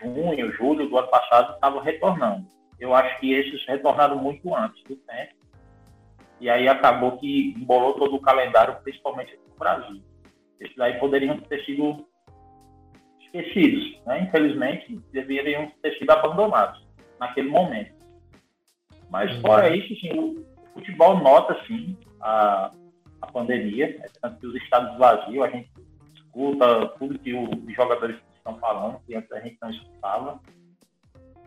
junho, 0.00 0.52
julho 0.52 0.88
do 0.88 0.98
ano 0.98 1.08
passado 1.08 1.54
estavam 1.54 1.80
retornando. 1.80 2.46
Eu 2.78 2.94
acho 2.94 3.18
que 3.18 3.32
esses 3.32 3.66
retornaram 3.66 4.16
muito 4.16 4.54
antes 4.54 4.82
do 4.84 4.96
tempo. 4.96 5.34
E 6.40 6.48
aí 6.48 6.68
acabou 6.68 7.18
que 7.18 7.54
embolou 7.56 7.94
todo 7.94 8.14
o 8.14 8.20
calendário, 8.20 8.76
principalmente 8.82 9.34
aqui 9.34 9.42
no 9.50 9.56
Brasil. 9.58 10.02
Esses 10.60 10.78
aí 10.78 10.98
poderiam 10.98 11.36
ter 11.38 11.64
sido 11.64 12.06
esquecidos, 13.20 14.00
né? 14.06 14.22
Infelizmente, 14.22 15.00
deveriam 15.12 15.70
ter 15.82 15.98
sido 15.98 16.10
abandonados 16.10 16.86
naquele 17.18 17.48
momento. 17.48 17.92
Mas 19.10 19.34
uhum. 19.34 19.40
fora 19.40 19.74
isso, 19.74 19.94
sim, 20.00 20.10
o 20.18 20.44
futebol 20.74 21.18
nota 21.18 21.58
sim 21.66 21.96
a, 22.20 22.70
a 23.20 23.26
pandemia, 23.26 23.98
é 24.02 24.06
tanto 24.20 24.40
que 24.40 24.46
os 24.46 24.54
estados 24.56 24.96
vazios, 24.98 25.44
a 25.44 25.50
gente 25.50 25.70
escuta 26.14 26.88
tudo 26.98 27.18
que 27.18 27.34
os 27.34 27.74
jogadores 27.74 28.16
estão 28.48 28.58
falando, 28.58 29.00
que 29.06 29.14
antes 29.14 29.30
a 29.32 29.40
gente 29.40 29.58
não 29.60 29.70
escutava. 29.70 30.40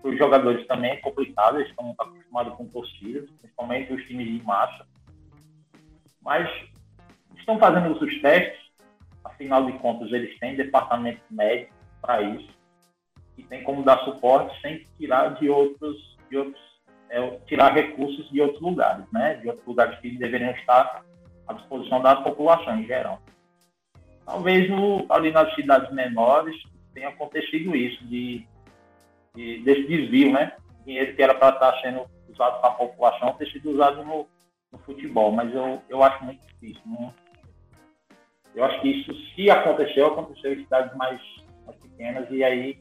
Os 0.04 0.18
jogadores 0.18 0.66
também 0.68 0.92
é 0.92 0.98
complicado, 0.98 1.58
eles 1.58 1.70
estão 1.70 1.94
acostumados 1.98 2.56
com 2.56 2.68
torcidas, 2.68 3.30
principalmente 3.40 3.94
os 3.94 4.04
times 4.06 4.28
de 4.28 4.46
massa. 4.46 4.86
Mas 6.22 6.50
estão 7.38 7.60
fazendo 7.60 7.92
os 7.92 8.22
testes, 8.22 8.60
afinal 9.24 9.66
de 9.66 9.74
contas, 9.80 10.12
eles 10.12 10.38
têm 10.40 10.56
departamento 10.56 11.22
médico 11.30 11.74
para 12.02 12.22
isso, 12.22 12.50
e 13.38 13.44
tem 13.44 13.64
como 13.64 13.84
dar 13.84 14.04
suporte 14.04 14.60
sem 14.62 14.86
tirar 14.98 15.36
de 15.36 15.50
outros, 15.50 16.18
de 16.30 16.38
outros 16.38 16.72
é, 17.10 17.30
tirar 17.46 17.74
recursos 17.74 18.30
de 18.30 18.42
outros 18.42 18.62
lugares, 18.62 19.06
né? 19.12 19.36
de 19.36 19.50
outros 19.50 19.68
lugares 19.68 20.00
que 20.00 20.18
deveriam 20.18 20.52
estar 20.52 21.04
à 21.48 21.54
disposição 21.54 22.02
da 22.02 22.16
população 22.16 22.80
em 22.80 22.86
geral. 22.86 23.22
Talvez 24.26 24.70
no, 24.70 25.06
ali 25.10 25.32
nas 25.32 25.54
cidades 25.56 25.92
menores 25.94 26.56
tem 26.94 27.06
acontecido 27.06 27.76
isso, 27.76 28.04
de, 28.06 28.46
de, 29.36 29.60
desse 29.64 29.88
desvio, 29.88 30.32
né? 30.32 30.54
Dinheiro 30.86 31.16
que 31.16 31.22
era 31.22 31.34
para 31.34 31.54
estar 31.54 31.72
tá 31.72 31.82
sendo 31.82 32.06
usado 32.30 32.60
para 32.60 32.70
a 32.70 32.74
população 32.74 33.34
ter 33.34 33.50
sido 33.52 33.72
usado 33.72 34.04
no, 34.04 34.28
no, 34.72 34.80
futebol, 34.80 35.32
mas 35.32 35.54
eu, 35.54 35.82
eu 35.90 36.04
acho 36.04 36.24
muito 36.24 36.46
difícil. 36.48 36.82
Né? 36.86 37.14
Eu 38.56 38.66
acho 38.66 38.82
que 38.82 38.90
isso, 38.90 39.14
se 39.36 39.50
aconteceu, 39.50 40.08
aconteceu 40.08 40.54
em 40.54 40.64
cidades 40.64 40.96
mais, 40.98 41.22
mais 41.66 41.78
pequenas 41.78 42.30
e 42.32 42.44
aí 42.44 42.80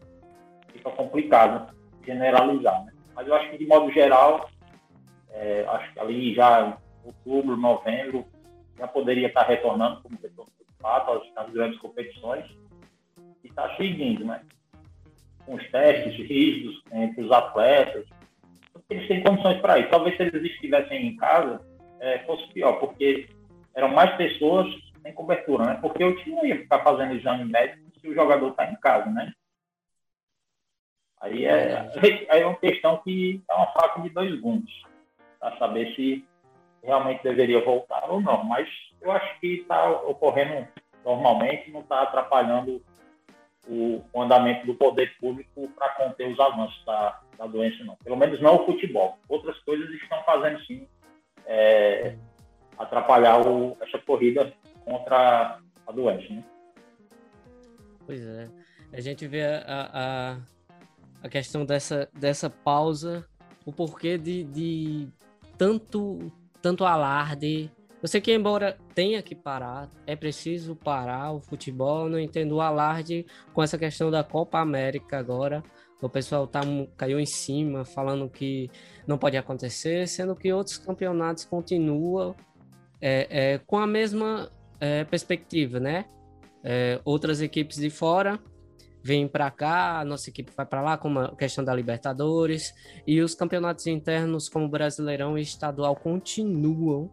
fica 0.72 0.90
complicado 0.90 1.74
generalizar, 2.04 2.84
né? 2.84 2.92
Mas 3.14 3.28
eu 3.28 3.34
acho 3.34 3.50
que, 3.50 3.58
de 3.58 3.66
modo 3.66 3.90
geral, 3.92 4.48
é, 5.30 5.64
acho 5.68 5.92
que 5.92 6.00
ali 6.00 6.34
já 6.34 6.78
outubro, 7.04 7.56
novembro, 7.56 8.24
já 8.78 8.88
poderia 8.88 9.28
estar 9.28 9.42
retornando 9.42 10.00
como 10.02 10.18
retorno 10.22 10.50
de 10.58 10.82
fato 10.82 11.22
às 11.36 11.50
grandes 11.50 11.78
competições 11.78 12.46
e 13.44 13.48
está 13.48 13.76
seguindo, 13.76 14.24
né? 14.24 14.42
Com 15.44 15.54
os 15.54 15.70
testes 15.70 16.14
rígidos 16.26 16.82
entre 16.92 17.22
os 17.22 17.32
atletas. 17.32 18.06
Eles 18.88 19.06
têm 19.08 19.22
condições 19.22 19.60
para 19.60 19.78
isso. 19.78 19.90
Talvez 19.90 20.16
se 20.16 20.22
eles 20.22 20.42
estivessem 20.42 21.06
em 21.06 21.16
casa, 21.16 21.60
é, 22.00 22.18
fosse 22.20 22.46
pior, 22.52 22.74
porque 22.80 23.28
eram 23.74 23.88
mais 23.88 24.14
pessoas 24.16 24.66
sem 25.02 25.12
cobertura, 25.12 25.64
né? 25.64 25.78
Porque 25.80 26.14
time 26.16 26.36
não 26.36 26.44
ia 26.44 26.58
ficar 26.58 26.80
fazendo 26.80 27.14
exame 27.14 27.44
médico 27.44 27.90
se 28.00 28.08
o 28.08 28.14
jogador 28.14 28.50
está 28.50 28.70
em 28.70 28.76
casa, 28.76 29.10
né? 29.10 29.32
Aí 31.20 31.44
é, 31.44 31.90
aí 32.30 32.40
é 32.40 32.46
uma 32.46 32.56
questão 32.56 32.98
que 32.98 33.42
é 33.48 33.54
uma 33.54 33.66
faca 33.72 34.00
de 34.00 34.08
dois 34.08 34.40
gumes, 34.40 34.70
para 35.38 35.56
saber 35.58 35.94
se 35.94 36.24
realmente 36.82 37.22
deveria 37.22 37.62
voltar 37.62 38.10
ou 38.10 38.20
não. 38.20 38.42
Mas 38.44 38.68
eu 39.00 39.12
acho 39.12 39.38
que 39.40 39.60
está 39.60 39.90
ocorrendo 39.90 40.66
normalmente, 41.04 41.70
não 41.70 41.80
está 41.80 42.02
atrapalhando 42.02 42.82
o, 43.68 44.02
o 44.12 44.22
andamento 44.22 44.66
do 44.66 44.74
poder 44.74 45.16
público 45.20 45.68
para 45.76 45.90
conter 45.90 46.32
os 46.32 46.40
avanços 46.40 46.84
da, 46.84 47.20
da 47.38 47.46
doença, 47.46 47.84
não. 47.84 47.96
Pelo 47.96 48.16
menos 48.16 48.40
não 48.40 48.56
o 48.56 48.66
futebol. 48.66 49.18
Outras 49.28 49.58
coisas 49.60 49.88
estão 49.90 50.22
fazendo, 50.24 50.60
sim, 50.64 50.86
é, 51.46 52.16
atrapalhar 52.78 53.46
o, 53.46 53.76
essa 53.80 53.98
corrida 53.98 54.52
contra 54.84 55.58
a 55.86 55.92
doença, 55.92 56.32
né? 56.32 56.44
Pois 58.06 58.26
é. 58.26 58.48
A 58.92 59.00
gente 59.00 59.26
vê 59.28 59.44
a, 59.44 59.62
a, 59.92 60.38
a 61.22 61.28
questão 61.28 61.64
dessa, 61.64 62.08
dessa 62.12 62.50
pausa, 62.50 63.24
o 63.64 63.72
porquê 63.72 64.18
de, 64.18 64.44
de 64.44 65.08
tanto, 65.56 66.32
tanto 66.60 66.84
alarde, 66.84 67.70
eu 68.02 68.08
sei 68.08 68.20
que, 68.20 68.32
embora 68.32 68.78
tenha 68.94 69.22
que 69.22 69.34
parar, 69.34 69.90
é 70.06 70.16
preciso 70.16 70.74
parar 70.74 71.32
o 71.32 71.40
futebol. 71.40 72.08
Não 72.08 72.18
entendo 72.18 72.52
o 72.52 72.60
alarde 72.60 73.26
com 73.52 73.62
essa 73.62 73.76
questão 73.76 74.10
da 74.10 74.24
Copa 74.24 74.58
América 74.58 75.18
agora. 75.18 75.62
O 76.00 76.08
pessoal 76.08 76.46
tá, 76.46 76.60
caiu 76.96 77.20
em 77.20 77.26
cima, 77.26 77.84
falando 77.84 78.28
que 78.28 78.70
não 79.06 79.18
pode 79.18 79.36
acontecer, 79.36 80.08
sendo 80.08 80.34
que 80.34 80.50
outros 80.50 80.78
campeonatos 80.78 81.44
continuam 81.44 82.34
é, 83.02 83.26
é, 83.52 83.58
com 83.58 83.76
a 83.76 83.86
mesma 83.86 84.50
é, 84.80 85.04
perspectiva, 85.04 85.78
né? 85.78 86.06
É, 86.64 87.00
outras 87.04 87.42
equipes 87.42 87.76
de 87.76 87.90
fora 87.90 88.40
vêm 89.02 89.28
para 89.28 89.50
cá, 89.50 90.00
a 90.00 90.04
nossa 90.04 90.30
equipe 90.30 90.52
vai 90.56 90.64
para 90.64 90.80
lá, 90.80 90.96
como 90.96 91.20
a 91.20 91.36
questão 91.36 91.62
da 91.62 91.74
Libertadores, 91.74 92.74
e 93.06 93.20
os 93.20 93.34
campeonatos 93.34 93.86
internos, 93.86 94.48
como 94.48 94.68
Brasileirão 94.68 95.38
e 95.38 95.42
Estadual, 95.42 95.96
continuam 95.96 97.10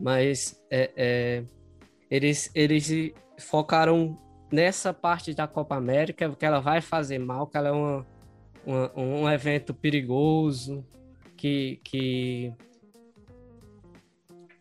mas 0.00 0.60
é, 0.70 0.90
é, 0.96 1.44
eles, 2.10 2.50
eles 2.54 3.12
focaram 3.38 4.18
nessa 4.50 4.92
parte 4.92 5.34
da 5.34 5.46
Copa 5.46 5.76
América, 5.76 6.34
que 6.34 6.44
ela 6.44 6.60
vai 6.60 6.80
fazer 6.80 7.18
mal, 7.18 7.46
que 7.46 7.56
ela 7.56 7.68
é 7.68 7.72
uma, 7.72 8.06
um, 8.66 9.22
um 9.22 9.30
evento 9.30 9.72
perigoso 9.72 10.84
que, 11.36 11.80
que, 11.84 12.52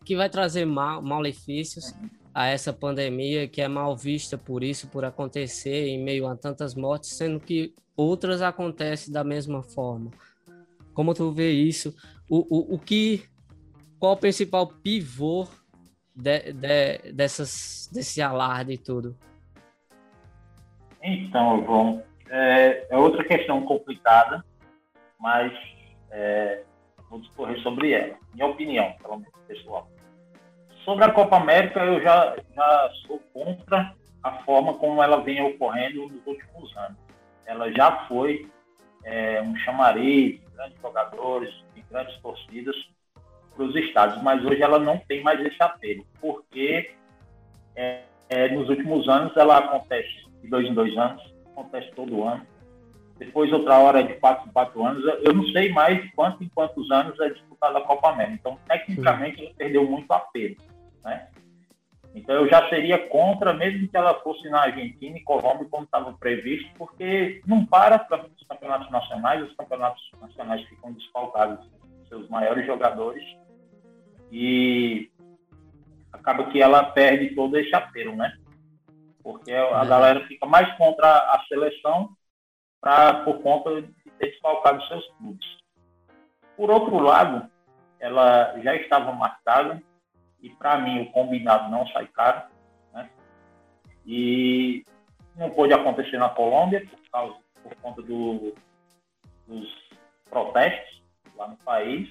que 0.05 0.15
vai 0.15 0.29
trazer 0.29 0.65
mal, 0.65 1.01
malefícios 1.01 1.93
a 2.33 2.47
essa 2.47 2.71
pandemia 2.71 3.47
que 3.47 3.61
é 3.61 3.67
mal 3.67 3.97
vista 3.97 4.37
por 4.37 4.63
isso, 4.63 4.87
por 4.87 5.03
acontecer 5.03 5.87
em 5.87 6.03
meio 6.03 6.27
a 6.27 6.35
tantas 6.35 6.75
mortes, 6.75 7.11
sendo 7.11 7.39
que 7.39 7.73
outras 7.95 8.41
acontecem 8.41 9.11
da 9.11 9.23
mesma 9.23 9.63
forma. 9.63 10.11
Como 10.93 11.13
tu 11.13 11.31
vê 11.31 11.51
isso? 11.51 11.95
O, 12.29 12.45
o, 12.49 12.75
o 12.75 12.79
que, 12.79 13.23
qual 13.99 14.13
o 14.13 14.17
principal 14.17 14.67
pivô 14.67 15.47
de, 16.15 16.53
de, 16.53 17.11
dessas, 17.11 17.89
desse 17.91 18.21
alarde 18.21 18.73
e 18.73 18.77
tudo? 18.77 19.15
Então, 21.01 21.63
João, 21.65 22.03
é, 22.29 22.87
é 22.89 22.97
outra 22.97 23.23
questão 23.23 23.61
complicada, 23.63 24.43
mas 25.19 25.51
é, 26.11 26.63
vou 27.09 27.19
discorrer 27.19 27.59
sobre 27.61 27.91
ela, 27.91 28.17
minha 28.33 28.47
opinião, 28.47 28.93
pelo 29.01 29.17
menos 29.17 29.33
pessoal. 29.47 29.89
Sobre 30.85 31.05
a 31.05 31.11
Copa 31.11 31.37
América, 31.37 31.81
eu 31.81 32.01
já, 32.01 32.35
já 32.55 32.91
sou 33.05 33.19
contra 33.33 33.93
a 34.23 34.43
forma 34.43 34.73
como 34.75 35.01
ela 35.03 35.21
vem 35.21 35.41
ocorrendo 35.41 36.07
nos 36.07 36.25
últimos 36.25 36.75
anos. 36.77 36.97
Ela 37.45 37.71
já 37.71 38.07
foi 38.07 38.49
é, 39.03 39.41
um 39.41 39.55
chamariz 39.57 40.39
de 40.39 40.45
grandes 40.53 40.81
jogadores, 40.81 41.53
de 41.75 41.81
grandes 41.83 42.17
torcidas 42.21 42.75
para 43.59 43.65
os 43.65 43.75
estados, 43.75 44.23
mas 44.23 44.43
hoje 44.45 44.61
ela 44.61 44.79
não 44.79 44.97
tem 44.99 45.21
mais 45.21 45.37
esse 45.45 45.61
apelo, 45.61 46.05
porque 46.21 46.91
é, 47.75 48.03
é, 48.29 48.47
nos 48.49 48.69
últimos 48.69 49.09
anos 49.09 49.35
ela 49.35 49.57
acontece 49.57 50.07
de 50.41 50.49
dois 50.49 50.65
em 50.65 50.73
dois 50.73 50.97
anos, 50.97 51.21
acontece 51.51 51.91
todo 51.91 52.23
ano. 52.23 52.47
Depois, 53.17 53.51
outra 53.51 53.77
hora 53.79 54.01
de 54.01 54.13
quatro 54.13 54.47
em 54.47 54.53
quatro 54.53 54.81
anos. 54.81 55.03
Eu 55.25 55.33
não 55.33 55.43
sei 55.47 55.73
mais 55.73 56.01
de 56.01 56.09
quanto 56.13 56.41
em 56.41 56.47
quantos 56.47 56.89
anos 56.89 57.19
é 57.19 57.29
disputada 57.31 57.77
a 57.77 57.81
Copa 57.81 58.11
América. 58.11 58.37
Então, 58.39 58.57
tecnicamente, 58.65 59.43
ela 59.43 59.53
perdeu 59.57 59.83
muito 59.85 60.09
apelo. 60.09 60.55
Né? 61.03 61.27
Então, 62.15 62.33
eu 62.35 62.47
já 62.47 62.69
seria 62.69 62.97
contra, 63.09 63.53
mesmo 63.53 63.89
que 63.89 63.97
ela 63.97 64.13
fosse 64.21 64.47
na 64.47 64.61
Argentina 64.61 65.17
e 65.17 65.23
Colômbia, 65.23 65.67
como 65.69 65.83
estava 65.83 66.13
previsto, 66.13 66.69
porque 66.77 67.41
não 67.45 67.65
para 67.65 67.99
para 67.99 68.25
os 68.25 68.47
campeonatos 68.47 68.89
nacionais, 68.89 69.43
os 69.43 69.53
campeonatos 69.57 70.09
nacionais 70.21 70.65
ficam 70.69 70.93
desfalcados 70.93 71.67
seus 72.07 72.27
maiores 72.29 72.65
jogadores 72.65 73.21
e 74.31 75.09
acaba 76.11 76.49
que 76.51 76.61
ela 76.61 76.83
perde 76.83 77.35
todo 77.35 77.57
esse 77.57 77.73
apelo, 77.75 78.15
né? 78.15 78.37
Porque 79.23 79.51
a 79.51 79.83
é. 79.83 79.85
galera 79.85 80.27
fica 80.27 80.45
mais 80.45 80.71
contra 80.77 81.07
a 81.07 81.43
seleção 81.47 82.09
pra, 82.81 83.23
por 83.23 83.41
conta 83.41 83.81
de 83.81 83.93
ter 84.17 84.31
desfalcado 84.31 84.83
seus 84.87 85.05
clubes. 85.17 85.57
Por 86.55 86.69
outro 86.69 86.99
lado, 86.99 87.49
ela 87.99 88.59
já 88.61 88.75
estava 88.75 89.11
marcada 89.11 89.81
e 90.41 90.49
para 90.49 90.77
mim 90.77 91.01
o 91.01 91.11
combinado 91.11 91.69
não 91.69 91.85
sai 91.87 92.07
caro, 92.07 92.49
né? 92.93 93.09
E 94.05 94.83
não 95.35 95.49
pôde 95.49 95.73
acontecer 95.73 96.17
na 96.17 96.29
Colômbia 96.29 96.85
por 96.85 97.09
causa 97.11 97.35
por 97.61 97.75
conta 97.75 98.01
do, 98.01 98.55
dos 99.47 99.89
protestos 100.29 101.03
lá 101.35 101.47
no 101.47 101.57
país. 101.57 102.09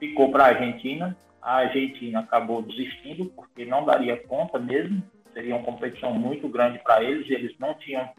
Ficou 0.00 0.32
para 0.32 0.44
a 0.44 0.48
Argentina. 0.48 1.16
A 1.40 1.58
Argentina 1.58 2.20
acabou 2.20 2.62
desistindo 2.62 3.26
porque 3.26 3.64
não 3.64 3.84
daria 3.84 4.16
conta 4.16 4.58
mesmo. 4.58 5.00
Seria 5.32 5.54
uma 5.54 5.64
competição 5.64 6.12
muito 6.12 6.48
grande 6.48 6.80
para 6.80 7.04
eles. 7.04 7.28
E 7.28 7.34
eles 7.34 7.56
não 7.60 7.74
tinham 7.74 8.10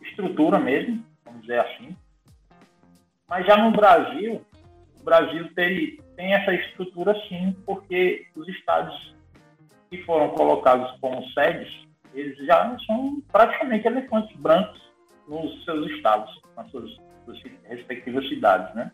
estrutura 0.00 0.58
mesmo, 0.58 1.04
vamos 1.24 1.42
dizer 1.42 1.60
assim. 1.60 1.96
Mas 3.28 3.46
já 3.46 3.56
no 3.56 3.70
Brasil, 3.72 4.44
o 5.00 5.04
Brasil 5.04 5.52
tem, 5.54 5.98
tem 6.16 6.32
essa 6.32 6.54
estrutura 6.54 7.14
sim, 7.28 7.54
porque 7.64 8.26
os 8.34 8.48
estados 8.48 9.14
que 9.90 10.02
foram 10.04 10.30
colocados 10.30 10.98
como 11.00 11.26
sedes, 11.30 11.86
eles 12.14 12.36
já 12.46 12.76
são 12.86 13.20
praticamente 13.30 13.86
elefantes 13.86 14.34
brancos 14.36 14.80
nos 15.28 15.64
seus 15.64 15.90
estados, 15.90 16.40
nas 16.56 16.70
suas, 16.70 16.90
suas 17.24 17.40
respectivas 17.64 18.28
cidades, 18.28 18.74
né? 18.74 18.90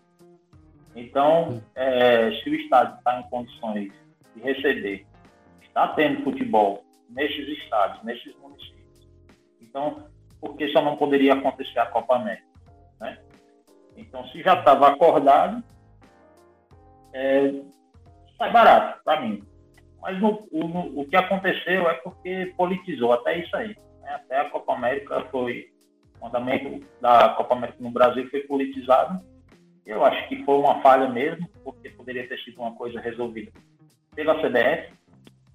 Então, 0.95 1.63
é, 1.75 2.31
se 2.33 2.51
o 2.51 2.55
estado 2.55 2.99
está 2.99 3.21
em 3.21 3.29
condições 3.31 3.93
de 4.35 4.43
receber, 4.43 5.07
está 5.63 5.89
tendo 5.89 6.23
futebol 6.23 6.85
nesses 7.09 7.49
estados, 7.59 8.03
nesses 8.05 8.37
municípios, 8.37 8.83
então, 9.61 10.07
por 10.41 10.57
que 10.57 10.69
só 10.69 10.83
não 10.83 10.97
poderia 10.97 11.33
acontecer 11.33 11.79
a 11.79 11.87
Copa 11.87 12.17
América? 12.17 12.47
Né? 13.01 13.19
Então, 13.97 14.27
se 14.29 14.43
já 14.43 14.59
estava 14.59 14.89
acordado, 14.89 15.63
é, 17.15 17.55
sai 18.37 18.53
barato 18.53 19.03
para 19.05 19.21
mim. 19.23 19.43
Mas 20.01 20.21
no, 20.21 20.47
o, 20.51 21.01
o, 21.01 21.09
que 21.09 21.17
aconteceu 21.17 21.89
é 21.89 21.95
porque 21.95 22.53
politizou 22.57 23.13
até 23.13 23.39
isso 23.39 23.57
aí. 23.57 23.77
Né? 24.01 24.15
Até 24.15 24.41
a 24.41 24.51
Copa 24.51 24.75
América 24.75 25.25
foi, 25.31 25.71
o 26.21 26.27
andamento 26.27 26.85
da 27.01 27.31
Copa 27.31 27.55
América 27.55 27.79
no 27.81 27.91
Brasil 27.91 28.29
foi 28.29 28.41
politizado. 28.41 29.25
Eu 29.85 30.05
acho 30.05 30.29
que 30.29 30.45
foi 30.45 30.57
uma 30.59 30.81
falha 30.81 31.09
mesmo, 31.09 31.49
porque 31.65 31.91
poderia 31.91 32.27
ter 32.29 32.39
sido 32.41 32.61
uma 32.61 32.75
coisa 32.75 33.01
resolvida 33.01 33.51
pela 34.15 34.41
CDF. 34.41 34.93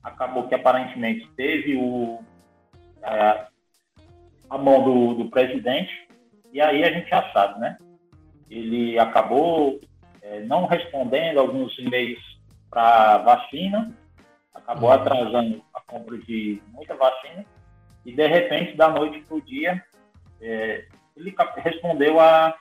Acabou 0.03 0.47
que 0.47 0.55
aparentemente 0.55 1.29
teve 1.35 1.75
o, 1.77 2.19
é, 3.01 3.47
a 4.49 4.57
mão 4.57 4.83
do, 4.83 5.13
do 5.23 5.29
presidente, 5.29 6.07
e 6.51 6.61
aí 6.61 6.83
a 6.83 6.91
gente 6.91 7.09
já 7.09 7.31
sabe, 7.31 7.59
né? 7.59 7.77
Ele 8.49 8.97
acabou 8.97 9.79
é, 10.21 10.39
não 10.41 10.65
respondendo 10.65 11.39
alguns 11.39 11.77
e-mails 11.77 12.19
para 12.69 13.19
vacina, 13.19 13.93
acabou 14.53 14.89
uhum. 14.89 14.95
atrasando 14.95 15.63
a 15.73 15.81
compra 15.81 16.17
de 16.17 16.61
muita 16.73 16.95
vacina, 16.95 17.45
e 18.05 18.11
de 18.13 18.27
repente, 18.27 18.75
da 18.75 18.89
noite 18.89 19.21
para 19.21 19.37
o 19.37 19.41
dia, 19.41 19.83
é, 20.41 20.85
ele 21.15 21.35
respondeu 21.57 22.19
a, 22.19 22.57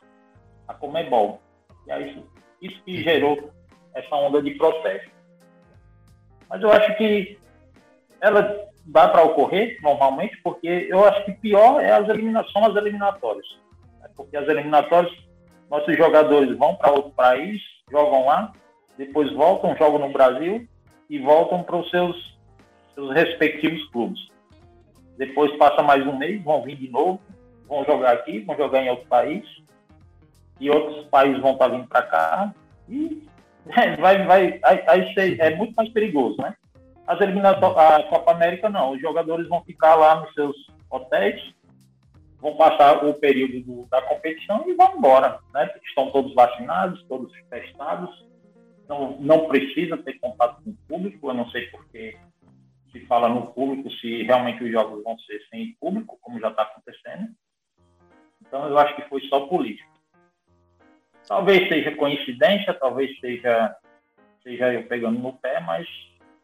a 0.66 0.74
Comebol. 0.74 1.40
E 1.87 1.92
aí, 1.92 2.11
isso, 2.11 2.27
isso 2.61 2.83
que 2.85 3.03
gerou 3.03 3.51
essa 3.94 4.14
onda 4.14 4.42
de 4.42 4.53
processo. 4.53 5.11
Mas 6.49 6.62
eu 6.62 6.70
acho 6.70 6.96
que 6.96 7.38
ela 8.20 8.66
dá 8.85 9.09
para 9.09 9.25
ocorrer 9.25 9.79
normalmente, 9.83 10.37
porque 10.42 10.87
eu 10.88 11.05
acho 11.05 11.25
que 11.25 11.33
pior 11.33 11.81
é 11.81 11.92
as 11.92 12.09
eliminações, 12.09 12.53
são 12.53 12.64
as 12.64 12.77
eliminatórias. 12.77 13.46
Né? 14.01 14.09
Porque 14.14 14.37
as 14.37 14.46
eliminatórias, 14.49 15.12
nossos 15.70 15.96
jogadores 15.96 16.57
vão 16.57 16.77
para 16.77 16.92
outro 16.92 17.11
país, 17.11 17.61
jogam 17.90 18.27
lá, 18.27 18.53
depois 18.96 19.33
voltam, 19.33 19.77
jogam 19.77 19.99
no 19.99 20.12
Brasil 20.12 20.66
e 21.11 21.18
voltam 21.18 21.62
para 21.62 21.77
os 21.77 21.90
seus, 21.90 22.38
seus 22.94 23.12
respectivos 23.12 23.85
clubes. 23.90 24.29
Depois 25.18 25.55
passa 25.57 25.83
mais 25.83 26.07
um 26.07 26.16
mês, 26.16 26.42
vão 26.42 26.62
vir 26.62 26.77
de 26.77 26.88
novo, 26.88 27.20
vão 27.66 27.85
jogar 27.85 28.12
aqui, 28.12 28.40
vão 28.40 28.57
jogar 28.57 28.83
em 28.83 28.90
outro 28.90 29.07
país, 29.07 29.44
e 30.61 30.71
outros 30.71 31.07
países 31.07 31.40
vão 31.40 31.53
estar 31.53 31.69
vindo 31.69 31.87
para 31.87 32.03
cá, 32.03 32.55
e 32.88 33.27
vai, 34.01 34.25
vai, 34.25 34.61
aí, 34.62 34.85
aí 34.88 35.37
é 35.38 35.55
muito 35.55 35.75
mais 35.75 35.88
perigoso, 35.90 36.37
né? 36.40 36.55
As 37.07 37.21
eliminatórias, 37.21 38.07
a 38.07 38.09
Copa 38.09 38.33
América 38.33 38.69
não, 38.69 38.92
os 38.92 39.01
jogadores 39.01 39.49
vão 39.49 39.62
ficar 39.64 39.95
lá 39.95 40.21
nos 40.21 40.33
seus 40.35 40.57
hotéis, 40.90 41.55
vão 42.40 42.57
passar 42.57 43.05
o 43.05 43.14
período 43.14 43.61
do, 43.64 43.87
da 43.88 44.03
competição 44.03 44.64
e 44.69 44.75
vão 44.75 44.97
embora, 44.97 45.38
né? 45.53 45.71
Estão 45.87 46.11
todos 46.11 46.35
vacinados, 46.35 47.05
todos 47.09 47.33
testados, 47.51 48.27
não, 48.88 49.16
não 49.19 49.49
precisa 49.49 49.97
ter 49.99 50.19
contato 50.19 50.62
com 50.62 50.71
o 50.71 50.77
público, 50.88 51.29
eu 51.29 51.35
não 51.35 51.49
sei 51.51 51.66
porque 51.69 52.16
se 52.92 53.01
fala 53.07 53.29
no 53.29 53.49
público, 53.49 53.90
se 53.90 54.23
realmente 54.23 54.62
os 54.62 54.71
jogos 54.71 55.03
vão 55.03 55.19
ser 55.21 55.40
sem 55.51 55.77
público, 55.81 56.19
como 56.21 56.40
já 56.40 56.49
está 56.49 56.62
acontecendo. 56.62 57.29
Então 58.40 58.69
eu 58.69 58.79
acho 58.79 58.95
que 58.97 59.09
foi 59.09 59.21
só 59.23 59.47
político. 59.47 59.96
Talvez 61.27 61.69
seja 61.69 61.95
coincidência, 61.97 62.73
talvez 62.75 63.19
seja, 63.19 63.75
seja 64.43 64.73
eu 64.73 64.85
pegando 64.85 65.19
no 65.19 65.33
pé, 65.33 65.61
mas 65.61 65.87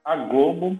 a 0.05 0.17
Globo 0.17 0.79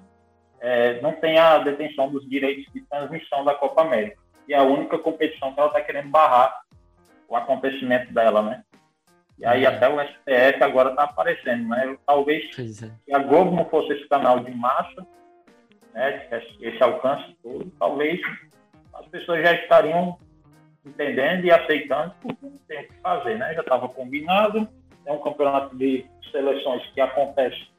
é, 0.61 1.01
não 1.01 1.13
tem 1.13 1.39
a 1.39 1.59
detenção 1.59 2.11
dos 2.11 2.29
direitos 2.29 2.73
de 2.73 2.81
transmissão 2.83 3.45
da 3.45 3.55
Copa 3.55 3.83
América. 3.83 4.19
E 4.49 4.55
é 4.55 4.59
a 4.59 4.65
única 4.65 4.99
competição 4.99 5.53
que 5.53 5.61
ela 5.61 5.69
está 5.69 5.81
querendo 5.81 6.09
barrar 6.09 6.63
o 7.29 7.37
acontecimento 7.37 8.13
dela, 8.13 8.43
né? 8.43 8.63
E 9.39 9.45
aí 9.45 9.65
é. 9.65 9.69
até 9.69 9.89
o 9.89 10.01
STF 10.01 10.63
agora 10.63 10.91
está 10.91 11.05
aparecendo, 11.05 11.69
né? 11.69 11.97
Talvez 12.07 12.45
é. 12.59 12.63
se 12.65 12.93
a 13.13 13.19
Globo 13.19 13.57
não 13.57 13.65
fosse 13.67 13.93
esse 13.93 14.09
canal 14.09 14.41
de 14.41 14.51
massa, 14.53 15.07
né, 15.95 16.29
esse 16.61 16.83
alcance 16.83 17.37
todo, 17.43 17.71
talvez 17.79 18.21
as 18.95 19.07
pessoas 19.07 19.43
já 19.43 19.53
estariam 19.55 20.19
entendendo 20.85 21.45
e 21.45 21.51
aceitando 21.51 22.15
porque 22.21 22.47
não 22.47 22.59
tem 22.69 22.85
o 22.85 22.89
que 22.89 22.95
fazer, 23.01 23.39
né? 23.39 23.55
Já 23.55 23.61
estava 23.61 23.89
combinado, 23.89 24.69
é 25.07 25.13
um 25.13 25.21
campeonato 25.21 25.77
de 25.77 26.07
seleções 26.31 26.85
que 26.93 27.01
acontece 27.01 27.73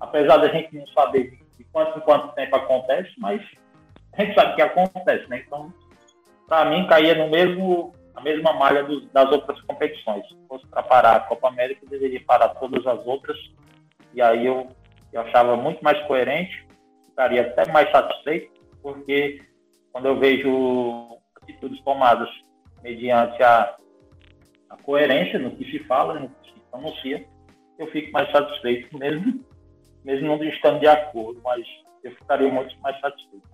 apesar 0.00 0.38
da 0.38 0.48
gente 0.48 0.76
não 0.76 0.86
saber 0.88 1.38
de 1.56 1.64
quanto 1.64 1.98
em 1.98 2.02
quanto 2.02 2.34
tempo 2.34 2.56
acontece, 2.56 3.10
mas 3.18 3.42
a 4.12 4.22
gente 4.22 4.34
sabe 4.34 4.54
que 4.54 4.62
acontece, 4.62 5.28
né? 5.28 5.42
Então, 5.46 5.72
para 6.46 6.70
mim, 6.70 6.86
caía 6.86 7.14
no 7.14 7.28
mesmo 7.28 7.92
a 8.14 8.20
mesma 8.20 8.52
malha 8.52 8.82
dos, 8.82 9.08
das 9.12 9.30
outras 9.30 9.60
competições. 9.62 10.26
Se 10.26 10.36
fosse 10.48 10.66
para 10.66 10.82
parar 10.82 11.16
a 11.16 11.20
Copa 11.20 11.48
América, 11.48 11.86
deveria 11.88 12.20
parar 12.24 12.48
todas 12.48 12.84
as 12.84 13.06
outras. 13.06 13.36
E 14.12 14.20
aí 14.20 14.46
eu, 14.46 14.68
eu 15.12 15.20
achava 15.20 15.56
muito 15.56 15.82
mais 15.84 16.00
coerente, 16.06 16.66
ficaria 17.06 17.42
até 17.42 17.70
mais 17.70 17.88
satisfeito, 17.92 18.50
porque 18.82 19.40
quando 19.92 20.06
eu 20.06 20.18
vejo 20.18 21.17
atitudes 21.48 21.80
tomadas 21.82 22.28
mediante 22.82 23.42
a, 23.42 23.76
a 24.70 24.76
coerência 24.82 25.38
no 25.38 25.50
que 25.56 25.64
se 25.70 25.78
fala, 25.84 26.20
no 26.20 26.28
que 26.28 26.52
se 26.52 26.60
pronuncia, 26.70 27.26
eu 27.78 27.86
fico 27.90 28.12
mais 28.12 28.30
satisfeito, 28.30 28.96
mesmo, 28.98 29.44
mesmo 30.04 30.26
não 30.26 30.42
estando 30.44 30.80
de 30.80 30.86
acordo, 30.86 31.40
mas 31.42 31.64
eu 32.04 32.12
ficaria 32.12 32.52
muito 32.52 32.78
mais 32.80 32.98
satisfeito. 33.00 33.48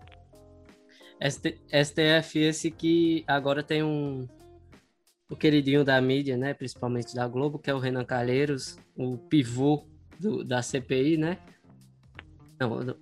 STF 1.20 2.38
esse 2.38 2.70
que 2.70 3.24
agora 3.26 3.62
tem 3.62 3.83
um 3.83 4.26
o 5.30 5.37
queridinho 5.37 5.85
da 5.85 6.00
mídia, 6.00 6.37
né, 6.37 6.52
principalmente 6.52 7.14
da 7.14 7.26
Globo, 7.26 7.59
que 7.59 7.70
é 7.70 7.74
o 7.74 7.78
Renan 7.78 8.04
Calheiros, 8.04 8.78
o 8.94 9.16
pivô 9.16 9.87
do, 10.20 10.44
da 10.44 10.61
CPI, 10.61 11.16
né? 11.16 11.38
Não, 12.61 12.94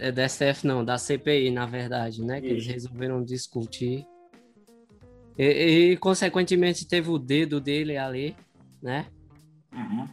é 0.00 0.10
da 0.10 0.28
STF 0.28 0.66
não, 0.66 0.84
da 0.84 0.96
CPI, 0.96 1.50
na 1.50 1.66
verdade, 1.66 2.24
né? 2.24 2.40
Que 2.40 2.48
eles 2.48 2.66
resolveram 2.66 3.22
discutir. 3.22 4.06
E, 5.38 5.44
e, 5.92 5.96
consequentemente, 5.98 6.88
teve 6.88 7.10
o 7.10 7.18
dedo 7.18 7.60
dele 7.60 7.96
ali, 7.98 8.34
né? 8.82 9.06
Uhum. 9.72 10.08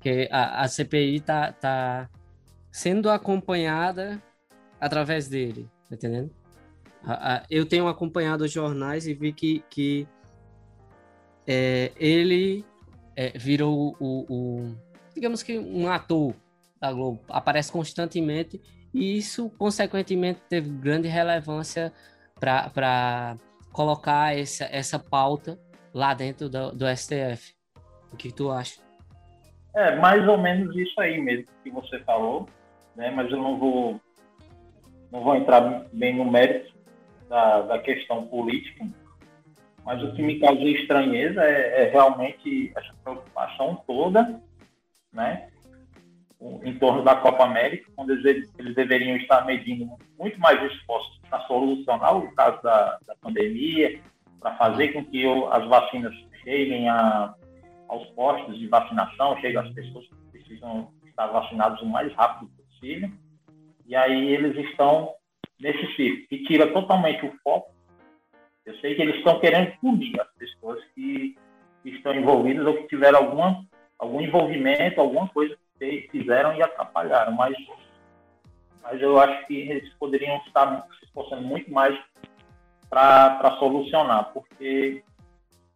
Que 0.00 0.28
a, 0.30 0.62
a 0.62 0.68
CPI 0.68 1.20
tá, 1.20 1.52
tá 1.52 2.08
sendo 2.72 3.10
acompanhada 3.10 4.22
através 4.80 5.28
dele, 5.28 5.68
tá 5.88 5.94
entendendo? 5.94 6.30
Eu 7.48 7.66
tenho 7.66 7.88
acompanhado 7.88 8.44
os 8.44 8.52
jornais 8.52 9.06
e 9.06 9.14
vi 9.14 9.32
que, 9.32 9.64
que 9.70 10.06
é, 11.46 11.92
ele 11.96 12.64
é, 13.16 13.36
virou 13.38 13.96
o, 13.98 14.24
o, 14.28 14.74
digamos 15.14 15.42
que 15.42 15.58
um 15.58 15.88
ator 15.88 16.34
da 16.80 16.92
Globo, 16.92 17.20
aparece 17.28 17.70
constantemente 17.70 18.60
e 18.92 19.16
isso, 19.16 19.50
consequentemente, 19.50 20.40
teve 20.48 20.68
grande 20.68 21.06
relevância 21.06 21.92
para 22.38 23.36
colocar 23.72 24.36
essa, 24.36 24.64
essa 24.64 24.98
pauta 24.98 25.58
lá 25.94 26.14
dentro 26.14 26.48
do, 26.48 26.72
do 26.72 26.86
STF. 26.96 27.54
O 28.12 28.16
que 28.16 28.32
tu 28.32 28.50
acha? 28.50 28.80
É, 29.74 29.94
mais 29.96 30.26
ou 30.26 30.36
menos 30.36 30.74
isso 30.76 31.00
aí 31.00 31.20
mesmo 31.20 31.46
que 31.62 31.70
você 31.70 32.00
falou, 32.00 32.48
né? 32.96 33.10
mas 33.10 33.30
eu 33.30 33.38
não 33.38 33.56
vou, 33.56 34.00
não 35.12 35.22
vou 35.22 35.36
entrar 35.36 35.86
bem 35.92 36.16
no 36.16 36.28
mérito 36.28 36.74
da, 37.28 37.62
da 37.62 37.78
questão 37.78 38.26
política, 38.26 38.84
mas 39.84 40.02
o 40.02 40.12
que 40.12 40.22
me 40.22 40.40
causou 40.40 40.66
estranheza 40.66 41.44
é, 41.44 41.84
é 41.84 41.90
realmente 41.90 42.72
essa 42.76 42.92
preocupação 43.04 43.80
toda, 43.86 44.40
né? 45.12 45.49
Em 46.40 46.78
torno 46.78 47.02
da 47.02 47.16
Copa 47.16 47.44
América, 47.44 47.90
quando 47.94 48.12
eles, 48.12 48.50
eles 48.58 48.74
deveriam 48.74 49.16
estar 49.16 49.44
medindo 49.44 49.86
muito 50.18 50.40
mais 50.40 50.62
esforços 50.72 51.20
para 51.28 51.40
solucionar 51.46 52.16
o 52.16 52.34
caso 52.34 52.62
da, 52.62 52.98
da 53.06 53.14
pandemia, 53.16 54.00
para 54.40 54.56
fazer 54.56 54.88
com 54.92 55.04
que 55.04 55.26
as 55.50 55.66
vacinas 55.68 56.14
cheguem 56.42 56.88
a, 56.88 57.34
aos 57.88 58.08
postos 58.10 58.58
de 58.58 58.66
vacinação, 58.68 59.36
cheguem 59.40 59.58
às 59.58 59.70
pessoas 59.74 60.06
que 60.06 60.14
precisam 60.32 60.90
estar 61.04 61.26
vacinadas 61.26 61.80
o 61.82 61.86
mais 61.86 62.12
rápido 62.14 62.50
possível. 62.50 63.10
E 63.86 63.94
aí 63.94 64.28
eles 64.28 64.56
estão 64.70 65.12
nesse 65.60 65.94
ciclo, 65.94 66.26
que 66.28 66.44
tira 66.44 66.72
totalmente 66.72 67.26
o 67.26 67.34
foco. 67.44 67.70
Eu 68.64 68.74
sei 68.76 68.94
que 68.94 69.02
eles 69.02 69.16
estão 69.16 69.38
querendo 69.40 69.72
punir 69.78 70.18
as 70.18 70.32
pessoas 70.34 70.82
que, 70.94 71.36
que 71.82 71.90
estão 71.90 72.14
envolvidas 72.14 72.66
ou 72.66 72.76
que 72.76 72.88
tiveram 72.88 73.18
alguma, 73.18 73.62
algum 73.98 74.22
envolvimento, 74.22 75.00
alguma 75.00 75.28
coisa 75.28 75.54
fizeram 76.10 76.54
e 76.54 76.62
atrapalharam, 76.62 77.32
mas, 77.32 77.56
mas 78.82 79.00
eu 79.00 79.18
acho 79.18 79.46
que 79.46 79.54
eles 79.54 79.92
poderiam 79.94 80.36
estar 80.46 80.86
se 80.98 81.06
esforçando 81.06 81.42
muito 81.42 81.70
mais 81.72 81.98
para 82.88 83.56
solucionar, 83.58 84.32
porque 84.32 85.02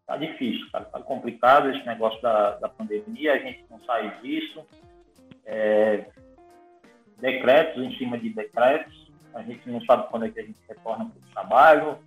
tá 0.06 0.16
difícil, 0.16 0.68
cara, 0.70 0.84
tá 0.84 1.00
complicado 1.00 1.70
esse 1.70 1.86
negócio 1.86 2.20
da, 2.20 2.56
da 2.56 2.68
pandemia, 2.68 3.34
a 3.34 3.38
gente 3.38 3.64
não 3.70 3.80
sai 3.84 4.20
disso, 4.20 4.66
é, 5.46 6.06
decretos 7.18 7.82
em 7.82 7.96
cima 7.96 8.18
de 8.18 8.30
decretos, 8.30 9.10
a 9.32 9.42
gente 9.42 9.68
não 9.68 9.80
sabe 9.84 10.08
quando 10.10 10.26
é 10.26 10.30
que 10.30 10.40
a 10.40 10.44
gente 10.44 10.58
retorna 10.68 11.06
para 11.06 11.18
o 11.18 11.32
trabalho, 11.32 11.98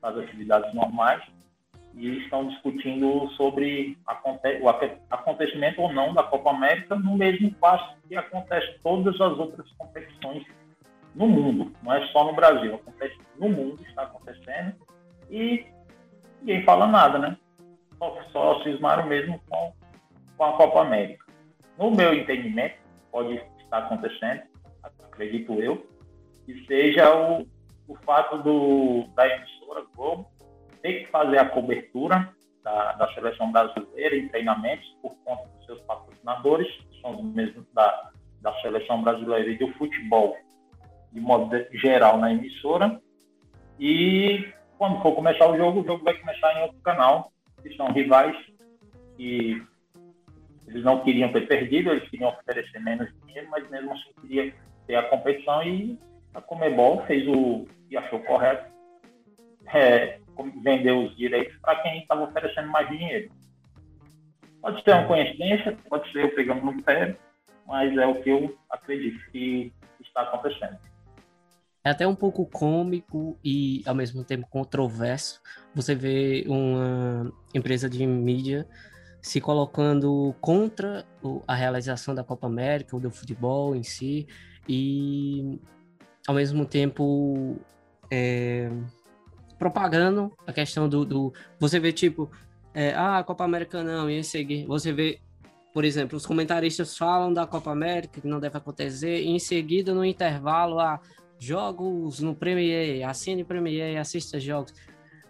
para 0.00 0.10
as 0.10 0.24
atividades 0.24 0.72
normais, 0.74 1.22
e 1.94 2.18
estão 2.18 2.48
discutindo 2.48 3.28
sobre 3.32 3.98
o 4.60 4.68
acontecimento 5.10 5.80
ou 5.82 5.92
não 5.92 6.14
da 6.14 6.22
Copa 6.22 6.50
América 6.50 6.96
no 6.96 7.16
mesmo 7.16 7.52
passo 7.54 7.96
que 8.08 8.16
acontece 8.16 8.78
todas 8.82 9.14
as 9.20 9.38
outras 9.38 9.70
competições 9.72 10.44
no 11.14 11.26
mundo, 11.26 11.72
não 11.82 11.92
é 11.92 12.06
só 12.08 12.24
no 12.24 12.34
Brasil, 12.34 12.74
acontece 12.74 13.18
no 13.38 13.48
mundo, 13.48 13.82
está 13.86 14.02
acontecendo, 14.02 14.74
e 15.30 15.66
ninguém 16.40 16.64
fala 16.64 16.86
nada, 16.86 17.18
né? 17.18 17.36
Só, 17.98 18.18
só 18.32 18.62
cismaram 18.62 19.06
mesmo 19.06 19.38
com, 19.48 19.72
com 20.36 20.44
a 20.44 20.52
Copa 20.56 20.80
América. 20.80 21.26
No 21.78 21.90
meu 21.90 22.14
entendimento, 22.14 22.76
pode 23.10 23.34
estar 23.58 23.78
acontecendo, 23.78 24.42
acredito 24.82 25.60
eu, 25.60 25.86
que 26.46 26.64
seja 26.66 27.14
o, 27.14 27.46
o 27.86 27.94
fato 28.06 28.38
do, 28.38 29.04
da 29.14 29.28
emissora 29.28 29.84
Globo 29.94 30.31
ter 30.82 31.04
que 31.04 31.10
fazer 31.10 31.38
a 31.38 31.48
cobertura 31.48 32.28
da, 32.62 32.92
da 32.92 33.14
seleção 33.14 33.50
brasileira 33.50 34.16
em 34.16 34.28
treinamentos 34.28 34.86
por 35.00 35.14
conta 35.24 35.48
dos 35.48 35.66
seus 35.66 35.80
patrocinadores, 35.82 36.68
que 36.90 37.00
são 37.00 37.16
os 37.16 37.34
mesmos 37.34 37.64
da, 37.72 38.10
da 38.40 38.52
seleção 38.60 39.02
brasileira 39.02 39.48
e 39.50 39.58
do 39.58 39.68
futebol, 39.74 40.36
de 41.12 41.20
modo 41.20 41.50
geral, 41.72 42.18
na 42.18 42.32
emissora. 42.32 43.00
E 43.78 44.52
quando 44.78 45.00
for 45.02 45.14
começar 45.14 45.48
o 45.48 45.56
jogo, 45.56 45.80
o 45.80 45.86
jogo 45.86 46.04
vai 46.04 46.14
começar 46.14 46.58
em 46.58 46.62
outro 46.62 46.78
canal, 46.80 47.32
que 47.62 47.74
são 47.76 47.92
rivais 47.92 48.36
que 49.16 49.62
eles 50.66 50.84
não 50.84 51.02
queriam 51.02 51.32
ter 51.32 51.46
perdido, 51.46 51.90
eles 51.90 52.08
queriam 52.08 52.30
oferecer 52.30 52.80
menos 52.80 53.08
dinheiro, 53.24 53.48
mas 53.50 53.68
mesmo 53.70 53.92
assim 53.92 54.10
queria 54.20 54.54
ter 54.86 54.96
a 54.96 55.02
competição 55.04 55.62
e 55.62 55.98
a 56.34 56.40
Comebol 56.40 57.04
fez 57.06 57.26
o 57.28 57.66
que 57.88 57.96
achou 57.96 58.20
correto, 58.20 58.72
é, 59.74 60.18
vender 60.62 60.92
os 60.92 61.16
direitos 61.16 61.56
para 61.60 61.76
quem 61.82 62.00
estava 62.00 62.24
oferecendo 62.24 62.68
mais 62.68 62.88
dinheiro. 62.88 63.30
Pode 64.60 64.82
ser 64.82 64.92
uma 64.92 65.06
coincidência, 65.06 65.76
pode 65.88 66.10
ser 66.12 66.24
eu 66.24 66.34
pegando 66.34 66.64
no 66.64 66.82
pé, 66.82 67.16
mas 67.66 67.96
é 67.96 68.06
o 68.06 68.22
que 68.22 68.30
eu 68.30 68.56
acredito 68.70 69.18
que 69.30 69.72
está 70.00 70.22
acontecendo. 70.22 70.78
É 71.84 71.90
até 71.90 72.06
um 72.06 72.14
pouco 72.14 72.46
cômico 72.46 73.36
e 73.44 73.82
ao 73.84 73.94
mesmo 73.94 74.22
tempo 74.22 74.46
controverso 74.48 75.42
você 75.74 75.96
vê 75.96 76.44
uma 76.46 77.32
empresa 77.52 77.90
de 77.90 78.06
mídia 78.06 78.68
se 79.20 79.40
colocando 79.40 80.34
contra 80.40 81.04
a 81.46 81.54
realização 81.54 82.14
da 82.14 82.22
Copa 82.22 82.46
América 82.46 82.94
ou 82.94 83.02
do 83.02 83.10
futebol 83.10 83.74
em 83.74 83.82
si 83.82 84.28
e 84.68 85.60
ao 86.26 86.36
mesmo 86.36 86.64
tempo 86.64 87.56
é, 88.10 88.70
propagando 89.62 90.32
a 90.44 90.52
questão 90.52 90.88
do, 90.88 91.04
do 91.04 91.32
você 91.56 91.78
vê 91.78 91.92
tipo 91.92 92.28
é, 92.74 92.92
ah 92.96 93.22
Copa 93.22 93.44
América 93.44 93.84
não 93.84 94.10
e 94.10 94.24
seguir 94.24 94.66
você 94.66 94.92
vê 94.92 95.20
por 95.72 95.84
exemplo 95.84 96.16
os 96.16 96.26
comentaristas 96.26 96.98
falam 96.98 97.32
da 97.32 97.46
Copa 97.46 97.70
América 97.70 98.20
que 98.20 98.26
não 98.26 98.40
deve 98.40 98.58
acontecer 98.58 99.22
e 99.22 99.28
em 99.28 99.38
seguida 99.38 99.94
no 99.94 100.04
intervalo 100.04 100.80
ah, 100.80 101.00
jogos 101.38 102.18
no 102.18 102.34
Premier 102.34 103.08
assine 103.08 103.44
Premier 103.44 104.00
assista 104.00 104.40
jogos. 104.40 104.74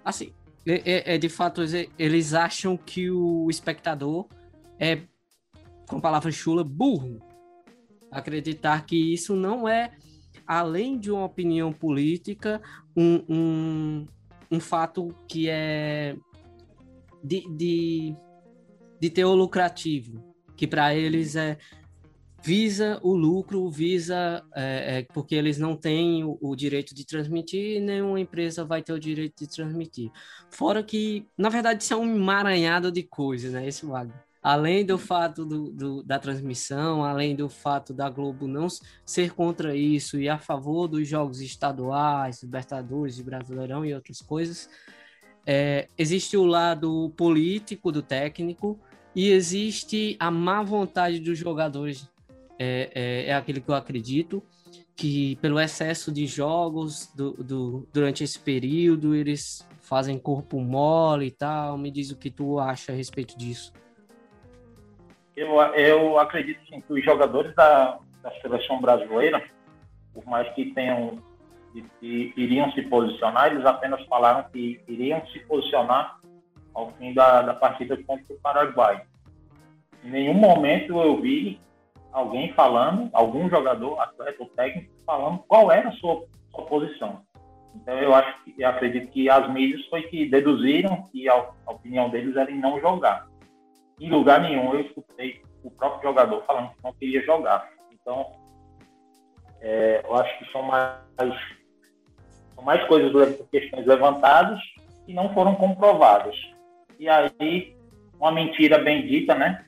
Assim 0.03 0.33
é, 0.66 1.12
é, 1.12 1.14
é 1.14 1.18
de 1.18 1.29
fato 1.29 1.61
eles 1.99 2.33
acham 2.33 2.75
que 2.75 3.11
o 3.11 3.51
espectador 3.51 4.27
é 4.81 5.03
com 5.87 6.01
palavra 6.01 6.33
chula 6.33 6.64
burro. 6.64 7.21
Acreditar 8.11 8.87
que 8.87 9.12
isso 9.12 9.37
não 9.37 9.68
é 9.68 9.92
além 10.47 10.99
de 10.99 11.11
uma 11.11 11.25
opinião 11.25 11.71
política 11.71 12.62
um, 12.97 13.25
um 13.29 14.07
um 14.52 14.60
fato 14.60 15.08
que 15.26 15.48
é 15.48 16.14
de, 17.24 17.48
de, 17.56 18.14
de 19.00 19.10
teor 19.10 19.34
lucrativo, 19.34 20.22
que 20.56 20.66
para 20.66 20.94
eles 20.94 21.34
é 21.34 21.56
visa 22.44 23.00
o 23.02 23.14
lucro, 23.14 23.70
visa 23.70 24.44
é, 24.54 24.98
é, 24.98 25.02
porque 25.14 25.34
eles 25.34 25.58
não 25.58 25.76
têm 25.76 26.24
o, 26.24 26.36
o, 26.40 26.54
direito 26.54 26.94
de 26.94 27.06
transmitir, 27.06 27.80
nenhuma 27.80 28.20
empresa 28.20 28.64
vai 28.64 28.82
ter 28.82 28.92
o 28.92 29.00
direito 29.00 29.38
de 29.38 29.48
transmitir. 29.48 30.10
Fora 30.50 30.82
que, 30.82 31.26
na 31.38 31.48
verdade, 31.48 31.82
isso 31.82 31.94
é 31.94 31.96
um 31.96 32.16
emaranhado 32.16 32.92
de 32.92 33.04
coisas, 33.04 33.52
né? 33.52 33.66
Esse 33.66 33.86
Wagner 33.86 34.32
além 34.42 34.85
do 34.85 34.98
fato 34.98 35.44
do, 35.44 35.70
do, 35.70 36.02
da 36.02 36.18
transmissão, 36.18 37.05
além 37.05 37.37
do 37.37 37.48
fato 37.48 37.94
da 37.94 38.11
Globo 38.11 38.48
não 38.48 38.66
ser 39.07 39.33
contra 39.33 39.76
isso 39.76 40.18
e 40.18 40.28
a 40.28 40.37
favor 40.37 40.88
dos 40.88 41.07
jogos 41.07 41.40
estaduais, 41.40 42.42
Libertadores 42.42 43.20
Brasileirão 43.20 43.85
e 43.85 43.94
outras 43.94 44.20
coisas, 44.20 44.68
é, 45.46 45.87
existe 45.96 46.37
o 46.37 46.44
lado 46.44 47.12
político 47.16 47.92
do 47.92 48.02
técnico 48.02 48.78
e 49.14 49.31
existe 49.31 50.16
a 50.18 50.31
má 50.31 50.62
vontade 50.62 51.20
dos 51.20 51.38
jogadores. 51.38 52.11
É, 52.59 52.90
é, 52.94 53.26
é 53.26 53.35
aquilo 53.35 53.61
que 53.61 53.68
eu 53.68 53.74
acredito 53.74 54.42
que 54.94 55.37
pelo 55.37 55.59
excesso 55.59 56.12
de 56.12 56.26
jogos 56.26 57.11
do, 57.14 57.33
do, 57.33 57.88
durante 57.92 58.22
esse 58.22 58.38
período 58.38 59.14
eles 59.14 59.66
fazem 59.81 60.18
corpo 60.18 60.61
mole 60.61 61.26
e 61.26 61.31
tal. 61.31 61.78
Me 61.78 61.90
diz 61.90 62.11
o 62.11 62.16
que 62.16 62.31
tu 62.31 62.59
acha 62.59 62.92
a 62.92 62.94
respeito 62.94 63.37
disso. 63.37 63.72
Eu, 65.37 65.57
eu 65.75 66.18
acredito 66.18 66.61
sim, 66.68 66.81
que 66.81 66.92
os 66.92 67.05
jogadores 67.05 67.55
da, 67.55 67.99
da 68.23 68.31
seleção 68.40 68.81
brasileira, 68.81 69.42
por 70.12 70.25
mais 70.27 70.49
que 70.55 70.66
tenham 70.73 71.18
que 71.99 72.35
iriam 72.37 72.71
se 72.73 72.83
posicionar, 72.83 73.51
eles 73.51 73.64
apenas 73.64 74.05
falaram 74.05 74.45
que 74.51 74.83
iriam 74.87 75.25
se 75.29 75.38
posicionar 75.40 76.18
ao 76.75 76.92
fim 76.92 77.14
da, 77.14 77.42
da 77.42 77.55
partida 77.55 77.97
contra 78.07 78.35
o 78.35 78.38
Paraguai. 78.40 79.03
Em 80.05 80.11
nenhum 80.11 80.35
momento 80.35 81.01
eu 81.01 81.21
vi 81.21 81.59
alguém 82.12 82.53
falando, 82.53 83.09
algum 83.12 83.49
jogador, 83.49 83.99
atleta 84.01 84.42
ou 84.42 84.49
técnico, 84.51 84.92
falando 85.07 85.38
qual 85.49 85.73
era 85.73 85.88
a 85.88 85.92
sua, 85.92 86.25
sua 86.51 86.64
posição. 86.66 87.23
Então 87.75 87.99
eu 87.99 88.14
acho 88.14 88.45
que 88.45 88.55
eu 88.59 88.68
acredito 88.68 89.11
que 89.11 89.31
as 89.31 89.51
mídias 89.51 89.85
foi 89.87 90.03
que 90.03 90.29
deduziram 90.29 91.09
que 91.11 91.27
a, 91.29 91.49
a 91.66 91.73
opinião 91.73 92.11
deles 92.11 92.37
era 92.37 92.51
em 92.51 92.59
não 92.59 92.79
jogar. 92.81 93.27
Em 94.00 94.11
lugar 94.11 94.40
nenhum 94.40 94.74
eu 94.74 94.81
escutei 94.81 95.42
o 95.62 95.70
próprio 95.70 96.02
jogador 96.02 96.42
falando 96.44 96.70
que 96.70 96.83
não 96.83 96.92
queria 96.94 97.24
jogar. 97.24 97.68
Então 97.92 98.33
é, 99.61 100.02
eu 100.05 100.14
acho 100.16 100.38
que 100.38 100.52
são 100.52 100.62
mais 100.62 100.98
são 102.55 102.64
mais 102.64 102.87
coisas 102.87 103.40
questões 103.50 103.87
levantadas 103.87 104.61
que 105.07 105.12
não 105.14 105.33
foram 105.35 105.55
comprovadas. 105.55 106.37
E 106.98 107.09
aí 107.09 107.76
uma 108.18 108.33
mentira 108.33 108.78
bendita, 108.78 109.35
né? 109.35 109.64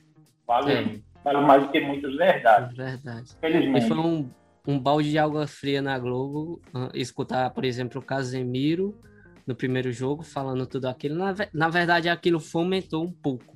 Vale, 0.47 1.03
vale 1.23 1.41
mais 1.41 1.63
do 1.63 1.69
que 1.69 1.79
muitas 1.81 2.15
verdades. 2.15 2.75
Verdade. 2.75 3.35
Felizmente. 3.39 3.85
E 3.85 3.87
foi 3.87 3.97
um 3.97 4.29
um 4.67 4.79
balde 4.79 5.11
de 5.11 5.19
água 5.19 5.45
fria 5.45 5.81
na 5.81 5.97
Globo, 5.99 6.61
uh, 6.73 6.89
escutar, 6.93 7.51
por 7.51 7.63
exemplo, 7.63 8.01
o 8.01 8.03
Casemiro 8.03 8.99
no 9.45 9.55
primeiro 9.55 9.91
jogo 9.91 10.23
falando 10.23 10.65
tudo 10.65 10.87
aquilo. 10.87 11.15
Na, 11.15 11.35
na 11.53 11.69
verdade, 11.69 12.09
aquilo 12.09 12.39
fomentou 12.39 13.03
um 13.03 13.11
pouco 13.11 13.54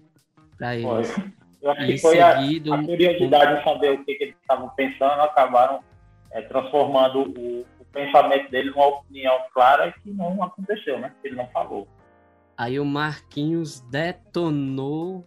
para 0.59 0.75
eles. 0.75 1.11
Foi. 1.11 1.23
Eu 1.61 1.71
acho 1.71 1.85
que 1.85 1.97
foi 1.97 2.17
seguido, 2.17 2.73
a, 2.73 2.79
a 2.79 2.85
curiosidade 2.85 3.53
um... 3.53 3.57
de 3.57 3.63
saber 3.63 3.91
o 3.91 4.05
que, 4.05 4.15
que 4.15 4.23
eles 4.25 4.35
estavam 4.41 4.69
pensando, 4.69 5.21
acabaram 5.21 5.81
é, 6.31 6.41
transformando 6.41 7.21
o, 7.21 7.65
o, 7.79 7.85
pensamento 7.91 8.51
deles 8.51 8.71
numa 8.71 8.87
opinião 8.87 9.35
clara 9.53 9.91
que 9.91 10.11
não 10.11 10.41
aconteceu, 10.43 10.99
né? 10.99 11.11
Ele 11.23 11.35
não 11.35 11.47
falou. 11.47 11.87
Aí 12.55 12.79
o 12.79 12.85
Marquinhos 12.85 13.81
detonou 13.81 15.25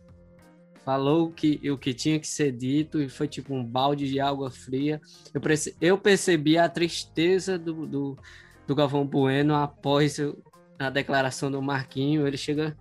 falou 0.84 1.30
que, 1.30 1.60
o 1.70 1.78
que 1.78 1.94
tinha 1.94 2.18
que 2.18 2.26
ser 2.26 2.52
dito 2.52 3.00
e 3.00 3.08
foi 3.08 3.28
tipo 3.28 3.54
um 3.54 3.64
balde 3.64 4.08
de 4.08 4.20
água 4.20 4.50
fria. 4.50 5.00
Eu, 5.32 5.40
eu 5.80 5.98
percebi 5.98 6.58
a 6.58 6.68
tristeza 6.68 7.58
do, 7.58 7.86
do, 7.86 8.18
do 8.66 8.74
Galvão 8.74 9.06
Bueno 9.06 9.54
após 9.54 10.18
a 10.78 10.90
declaração 10.90 11.50
do 11.50 11.62
Marquinho. 11.62 12.26
Ele 12.26 12.36
chega, 12.36 12.76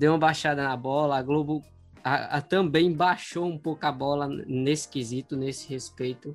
deu 0.00 0.12
uma 0.12 0.18
baixada 0.18 0.64
na 0.64 0.74
bola, 0.74 1.18
a 1.18 1.22
Globo 1.22 1.62
a, 2.02 2.38
a, 2.38 2.40
também 2.40 2.90
baixou 2.90 3.44
um 3.44 3.58
pouco 3.58 3.84
a 3.84 3.92
bola 3.92 4.26
nesse 4.46 4.88
quesito, 4.88 5.36
nesse 5.36 5.70
respeito. 5.70 6.34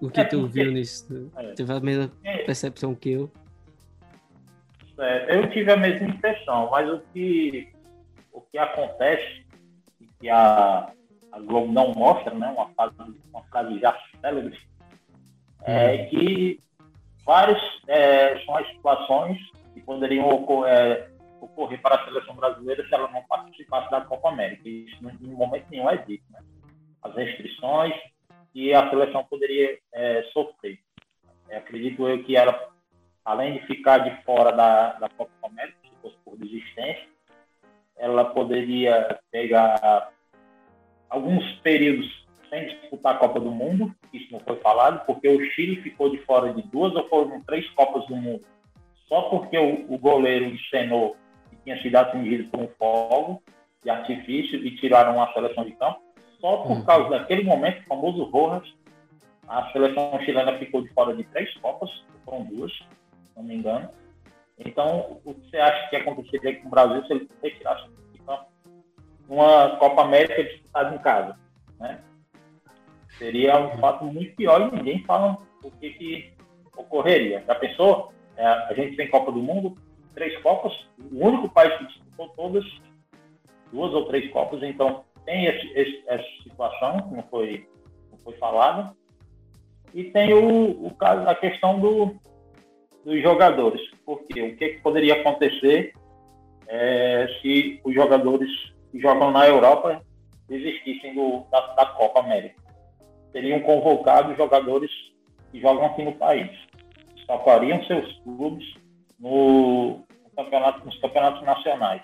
O 0.00 0.10
que 0.10 0.20
é, 0.20 0.24
tu 0.24 0.48
viu 0.48 0.72
nisso? 0.72 1.30
É, 1.36 1.52
Teve 1.52 1.72
a 1.72 1.78
mesma 1.78 2.10
é, 2.24 2.38
percepção 2.38 2.92
que 2.92 3.12
eu? 3.12 3.30
É, 4.98 5.38
eu 5.38 5.48
tive 5.50 5.70
a 5.70 5.76
mesma 5.76 6.08
impressão, 6.08 6.70
mas 6.70 6.90
o 6.90 7.00
que 7.12 7.72
o 8.32 8.40
que 8.40 8.58
acontece, 8.58 9.46
que 10.20 10.28
a, 10.28 10.90
a 11.30 11.38
Globo 11.38 11.72
não 11.72 11.92
mostra, 11.92 12.34
né, 12.34 12.48
uma, 12.48 12.68
frase, 12.70 12.94
uma 13.32 13.44
frase 13.44 13.78
já 13.78 13.96
célebre, 14.20 14.58
é 15.62 15.92
uhum. 15.92 16.08
que 16.08 16.60
várias 17.24 17.60
é, 17.86 18.44
são 18.44 18.56
as 18.56 18.66
situações 18.72 19.38
que 19.72 19.80
poderiam 19.82 20.28
ocorrer, 20.28 20.72
é, 20.72 21.17
ocorrer, 21.40 21.80
para 21.80 21.96
a 21.96 22.04
seleção 22.04 22.34
brasileira 22.34 22.86
se 22.86 22.94
ela 22.94 23.10
não 23.10 23.22
participasse 23.24 23.90
da 23.90 24.00
Copa 24.00 24.28
América. 24.28 24.68
Isso 24.68 24.96
em 25.22 25.28
momento 25.28 25.66
nenhum 25.70 25.88
é 25.88 25.96
dito. 25.96 26.24
Né? 26.30 26.40
As 27.02 27.14
restrições 27.14 27.94
que 28.52 28.72
a 28.74 28.88
seleção 28.90 29.24
poderia 29.24 29.78
é, 29.92 30.22
sofrer. 30.32 30.78
É, 31.48 31.56
acredito 31.58 32.06
eu 32.06 32.22
que 32.24 32.36
ela, 32.36 32.70
além 33.24 33.54
de 33.54 33.66
ficar 33.66 33.98
de 33.98 34.22
fora 34.24 34.52
da, 34.52 34.94
da 34.94 35.08
Copa 35.08 35.32
América, 35.42 35.78
se 35.82 35.90
fosse 36.02 36.16
por 36.24 36.36
desistência, 36.36 37.08
ela 37.96 38.24
poderia 38.26 39.18
pegar 39.30 40.12
alguns 41.08 41.44
períodos 41.60 42.26
sem 42.48 42.66
disputar 42.66 43.14
a 43.14 43.18
Copa 43.18 43.40
do 43.40 43.50
Mundo, 43.50 43.94
isso 44.12 44.32
não 44.32 44.40
foi 44.40 44.56
falado, 44.56 45.04
porque 45.04 45.28
o 45.28 45.50
Chile 45.50 45.82
ficou 45.82 46.10
de 46.10 46.18
fora 46.24 46.52
de 46.52 46.62
duas 46.62 46.94
ou 46.94 47.08
foram 47.08 47.42
três 47.42 47.68
Copas 47.70 48.06
do 48.06 48.16
Mundo, 48.16 48.42
só 49.06 49.22
porque 49.22 49.58
o, 49.58 49.92
o 49.92 49.98
goleiro 49.98 50.46
encenou 50.46 51.16
tinha 51.68 51.82
sido 51.82 51.96
atingido 51.96 52.48
por 52.50 52.60
um 52.60 52.68
fogo 52.78 53.42
de 53.82 53.90
artifício 53.90 54.58
e 54.64 54.74
tiraram 54.76 55.22
a 55.22 55.32
seleção 55.34 55.64
de 55.64 55.72
campo. 55.72 56.00
Só 56.40 56.58
por 56.58 56.72
uhum. 56.72 56.84
causa 56.84 57.10
daquele 57.10 57.44
momento, 57.44 57.82
o 57.82 57.86
famoso 57.86 58.24
Rojas, 58.24 58.66
a 59.46 59.70
seleção 59.72 60.18
chilena 60.24 60.58
ficou 60.58 60.82
de 60.82 60.88
fora 60.94 61.14
de 61.14 61.24
três 61.24 61.52
Copas, 61.58 61.90
foram 62.24 62.44
duas, 62.44 62.72
se 62.72 62.86
não 63.36 63.42
me 63.42 63.56
engano. 63.56 63.88
Então, 64.58 65.20
o 65.24 65.34
que 65.34 65.50
você 65.50 65.58
acha 65.58 65.90
que 65.90 65.96
aconteceria 65.96 66.60
com 66.60 66.68
o 66.68 66.70
Brasil 66.70 67.04
se 67.04 67.12
ele 67.12 67.28
retirasse 67.42 67.88
de 68.12 68.18
campo 68.20 68.46
uma 69.28 69.76
Copa 69.76 70.02
América 70.02 70.42
disputada 70.42 70.94
em 70.94 70.98
casa? 70.98 71.38
Né? 71.78 71.98
Seria 73.18 73.58
um 73.58 73.78
fato 73.78 74.04
muito 74.04 74.34
pior 74.36 74.60
e 74.72 74.76
ninguém 74.76 75.04
fala 75.04 75.38
o 75.62 75.70
que, 75.72 75.90
que 75.90 76.32
ocorreria. 76.76 77.44
Já 77.46 77.54
pensou? 77.54 78.12
É, 78.36 78.46
a 78.46 78.72
gente 78.74 78.96
tem 78.96 79.10
Copa 79.10 79.32
do 79.32 79.40
Mundo, 79.40 79.76
três 80.18 80.36
Copas, 80.42 80.72
o 81.12 81.26
único 81.26 81.48
país 81.48 81.72
que 81.78 81.86
disputou 81.86 82.28
todas, 82.30 82.64
duas 83.72 83.94
ou 83.94 84.06
três 84.06 84.30
Copas, 84.32 84.62
então 84.62 85.04
tem 85.24 85.46
esse, 85.46 85.66
esse, 85.78 86.02
essa 86.06 86.26
situação 86.42 86.98
que 87.02 87.14
não 87.14 87.22
foi, 87.24 87.68
não 88.10 88.18
foi 88.18 88.34
falada. 88.34 88.92
E 89.94 90.04
tem 90.04 90.34
o, 90.34 90.86
o 90.86 90.90
caso, 90.94 91.28
a 91.28 91.34
questão 91.34 91.78
do, 91.78 92.16
dos 93.04 93.22
jogadores. 93.22 93.80
Porque 94.04 94.42
o 94.42 94.56
que, 94.56 94.68
que 94.70 94.82
poderia 94.82 95.20
acontecer 95.20 95.92
é, 96.66 97.28
se 97.40 97.80
os 97.84 97.94
jogadores 97.94 98.50
que 98.90 98.98
jogam 99.00 99.30
na 99.30 99.46
Europa 99.46 100.02
desistissem 100.48 101.14
do, 101.14 101.44
da, 101.50 101.74
da, 101.74 101.86
Copa 101.86 102.20
América? 102.20 102.60
Seriam 103.32 103.60
convocados 103.60 104.36
jogadores 104.36 104.90
que 105.52 105.60
jogam 105.60 105.86
aqui 105.86 106.02
no 106.02 106.12
país. 106.14 106.50
Socariam 107.26 107.82
seus 107.84 108.18
clubes 108.20 108.66
no, 109.18 110.00
no 110.38 110.44
campeonato, 110.44 110.86
nos 110.86 110.98
campeonatos 111.00 111.42
nacionais. 111.42 112.02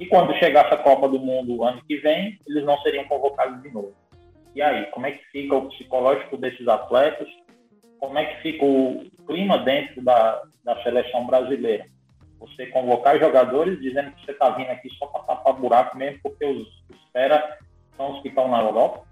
E 0.00 0.06
quando 0.06 0.34
chegasse 0.34 0.74
a 0.74 0.78
Copa 0.78 1.08
do 1.08 1.18
Mundo 1.18 1.64
ano 1.64 1.82
que 1.86 1.96
vem, 1.98 2.38
eles 2.46 2.64
não 2.64 2.78
seriam 2.78 3.04
convocados 3.04 3.62
de 3.62 3.70
novo. 3.70 3.94
E 4.54 4.60
aí, 4.60 4.86
como 4.86 5.06
é 5.06 5.12
que 5.12 5.24
fica 5.26 5.54
o 5.54 5.68
psicológico 5.68 6.36
desses 6.36 6.66
atletas? 6.66 7.28
como 7.98 8.18
é 8.18 8.24
que 8.24 8.42
fica 8.42 8.64
o 8.64 9.04
clima 9.26 9.58
dentro 9.58 10.02
da, 10.02 10.42
da 10.64 10.82
seleção 10.82 11.26
brasileira. 11.26 11.86
Você 12.38 12.66
convocar 12.66 13.18
jogadores 13.18 13.80
dizendo 13.80 14.12
que 14.12 14.24
você 14.24 14.32
está 14.32 14.50
vindo 14.50 14.70
aqui 14.70 14.88
só 14.98 15.06
para 15.06 15.22
tapar 15.22 15.54
buraco 15.54 15.96
mesmo, 15.96 16.20
porque 16.22 16.44
os, 16.44 16.62
os 16.88 17.10
fera 17.12 17.58
são 17.96 18.12
os 18.12 18.22
que 18.22 18.28
estão 18.28 18.48
na 18.48 18.60
Europa. 18.60 19.02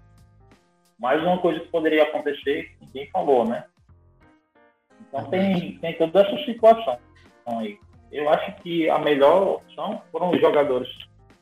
Mais 0.97 1.21
uma 1.21 1.37
coisa 1.39 1.59
que 1.59 1.67
poderia 1.67 2.03
acontecer, 2.03 2.75
ninguém 2.81 3.09
falou, 3.11 3.45
né? 3.45 3.65
Então 5.01 5.29
tem, 5.29 5.77
tem 5.77 5.97
toda 5.97 6.21
essa 6.21 6.37
situação 6.45 6.97
aí. 7.59 7.79
Eu 8.11 8.29
acho 8.29 8.55
que 8.61 8.89
a 8.89 8.99
melhor 8.99 9.55
opção 9.55 10.01
foram 10.11 10.31
os 10.31 10.39
jogadores 10.39 10.87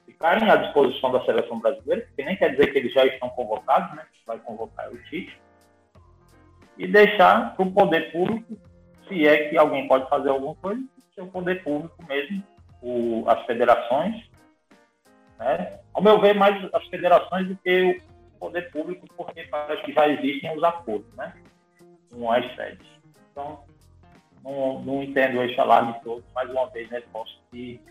ficarem 0.05 0.49
à 0.49 0.55
disposição 0.55 1.11
da 1.11 1.23
seleção 1.25 1.59
brasileira, 1.59 2.07
que 2.15 2.23
nem 2.23 2.35
quer 2.35 2.51
dizer 2.51 2.71
que 2.71 2.77
eles 2.77 2.93
já 2.93 3.05
estão 3.05 3.29
convocados, 3.29 3.95
né? 3.95 4.05
Vai 4.25 4.39
convocar 4.39 4.91
o 4.91 4.97
Tite 5.03 5.37
e 6.77 6.87
deixar 6.87 7.55
para 7.55 7.65
o 7.65 7.71
poder 7.71 8.11
público, 8.11 8.57
se 9.07 9.27
é 9.27 9.49
que 9.49 9.57
alguém 9.57 9.87
pode 9.87 10.09
fazer 10.09 10.29
alguma 10.29 10.55
coisa, 10.55 10.81
ser 11.13 11.21
o 11.21 11.27
poder 11.27 11.63
público 11.63 11.95
mesmo, 12.07 12.43
o, 12.81 13.23
as 13.27 13.45
federações. 13.45 14.29
Né? 15.39 15.79
Ao 15.93 16.01
meu 16.01 16.19
ver, 16.19 16.35
mais 16.35 16.69
as 16.73 16.85
federações 16.87 17.47
do 17.47 17.55
que 17.57 18.01
o 18.35 18.39
poder 18.39 18.71
público, 18.71 19.05
porque 19.15 19.43
parece 19.43 19.83
que 19.83 19.93
já 19.93 20.07
existem 20.07 20.55
os 20.55 20.63
acordos 20.63 21.13
né? 21.15 21.33
com 22.11 22.31
as 22.31 22.45
sedes. 22.55 22.87
Então, 23.31 23.63
não, 24.45 24.81
não 24.81 25.03
entendo 25.03 25.43
esse 25.43 25.59
alarme 25.59 25.95
todo, 26.03 26.23
mais 26.33 26.49
uma 26.49 26.69
vez, 26.69 26.89
né, 26.89 27.01
posso 27.11 27.37
que 27.51 27.81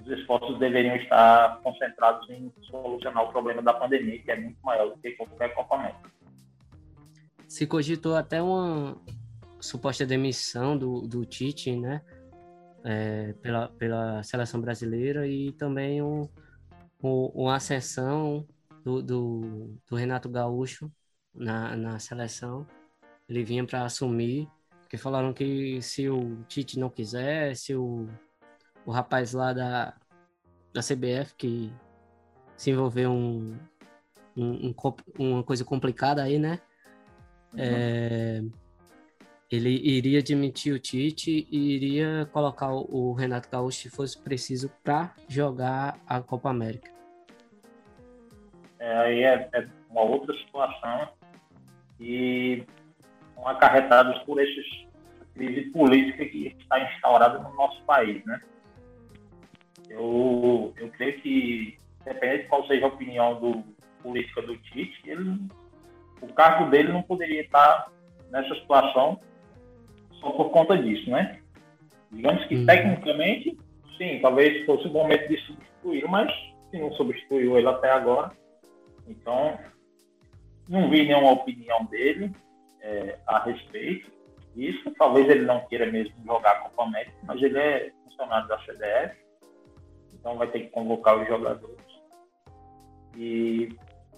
os 0.00 0.06
esforços 0.06 0.56
deveriam 0.60 0.94
estar 0.96 1.58
concentrados 1.62 2.30
em 2.30 2.52
solucionar 2.70 3.24
o 3.24 3.32
problema 3.32 3.60
da 3.60 3.74
pandemia, 3.74 4.22
que 4.22 4.30
é 4.30 4.36
muito 4.36 4.58
maior 4.62 4.90
do 4.90 4.98
que 4.98 5.10
qualquer 5.12 5.52
América 5.68 6.16
se 7.48 7.66
cogitou 7.66 8.14
até 8.16 8.42
uma 8.42 8.96
suposta 9.60 10.04
demissão 10.04 10.76
do, 10.76 11.02
do 11.02 11.24
Tite, 11.24 11.74
né? 11.76 12.02
É, 12.84 13.32
pela, 13.42 13.68
pela 13.68 14.22
seleção 14.22 14.60
brasileira 14.60 15.26
e 15.26 15.50
também 15.52 16.00
um, 16.00 16.28
um, 17.02 17.32
uma 17.34 17.56
ascensão 17.56 18.46
do, 18.84 19.02
do, 19.02 19.74
do 19.88 19.96
Renato 19.96 20.28
Gaúcho 20.28 20.90
na, 21.34 21.74
na 21.74 21.98
seleção. 21.98 22.64
Ele 23.28 23.42
vinha 23.42 23.66
para 23.66 23.84
assumir, 23.84 24.48
porque 24.86 24.96
falaram 24.96 25.32
que 25.32 25.82
se 25.82 26.08
o 26.08 26.44
Tite 26.44 26.78
não 26.78 26.88
quiser, 26.88 27.56
se 27.56 27.74
o, 27.74 28.08
o 28.86 28.92
rapaz 28.92 29.32
lá 29.32 29.52
da, 29.52 29.92
da 30.72 30.80
CBF 30.80 31.34
que 31.36 31.72
se 32.56 32.70
envolveu 32.70 33.10
um, 33.10 33.58
um, 34.36 34.68
um 34.68 34.74
uma 35.18 35.42
coisa 35.42 35.64
complicada 35.64 36.22
aí, 36.22 36.38
né? 36.38 36.60
Uhum. 37.52 37.58
É, 37.58 38.42
ele 39.50 39.70
iria 39.70 40.22
demitir 40.22 40.72
o 40.72 40.78
Tite 40.78 41.48
e 41.50 41.74
iria 41.74 42.26
colocar 42.32 42.72
o, 42.72 43.12
Renato 43.12 43.50
Gaúcho 43.50 43.80
se 43.80 43.90
fosse 43.90 44.16
preciso 44.16 44.70
para 44.84 45.12
jogar 45.28 45.98
a 46.06 46.20
Copa 46.20 46.48
América. 46.48 46.92
É, 48.78 48.96
aí 48.98 49.22
é, 49.24 49.50
é 49.52 49.68
uma 49.90 50.02
outra 50.02 50.32
situação 50.36 51.08
e 51.98 52.64
são 53.36 53.46
acarretados 53.46 54.18
por 54.24 54.40
esses 54.40 54.86
crise 55.36 55.70
política 55.70 56.24
que 56.24 56.48
está 56.58 56.80
instaurada 56.80 57.38
no 57.38 57.54
nosso 57.54 57.82
país, 57.84 58.24
né? 58.24 58.40
Eu, 59.88 60.74
eu 60.76 60.88
creio 60.90 61.20
que, 61.20 61.78
dependendo 62.04 62.42
de 62.42 62.48
qual 62.48 62.66
seja 62.66 62.86
a 62.86 62.88
opinião 62.88 63.38
do 63.38 63.62
política 64.02 64.42
do 64.42 64.56
Tite, 64.56 64.98
ele, 65.04 65.38
o 66.20 66.26
cargo 66.32 66.70
dele 66.70 66.92
não 66.92 67.02
poderia 67.02 67.42
estar 67.42 67.92
nessa 68.30 68.54
situação 68.54 69.20
só 70.20 70.30
por 70.30 70.50
conta 70.50 70.76
disso, 70.76 71.10
né? 71.10 71.38
Digamos 72.10 72.44
que 72.46 72.56
uhum. 72.56 72.66
tecnicamente, 72.66 73.56
sim, 73.98 74.18
talvez 74.20 74.64
fosse 74.64 74.88
o 74.88 74.92
momento 74.92 75.28
de 75.28 75.38
substituir, 75.38 76.08
mas 76.08 76.32
se 76.70 76.78
não 76.78 76.90
substituiu 76.92 77.58
ele 77.58 77.68
até 77.68 77.90
agora, 77.90 78.32
então 79.06 79.58
não 80.68 80.88
vi 80.88 81.04
nenhuma 81.06 81.32
opinião 81.32 81.84
dele 81.84 82.32
é, 82.86 83.18
a 83.26 83.40
respeito 83.40 84.10
disso. 84.54 84.90
Talvez 84.96 85.28
ele 85.28 85.44
não 85.44 85.66
queira 85.66 85.90
mesmo 85.90 86.14
jogar 86.24 86.52
a 86.52 86.60
Copa 86.60 86.84
América, 86.84 87.16
mas 87.24 87.42
ele 87.42 87.58
é 87.58 87.92
funcionário 88.04 88.48
da 88.48 88.58
CDF, 88.60 89.16
então 90.14 90.36
vai 90.36 90.46
ter 90.48 90.60
que 90.60 90.68
convocar 90.68 91.20
os 91.20 91.26
jogadores. 91.26 91.76
E 93.16 93.68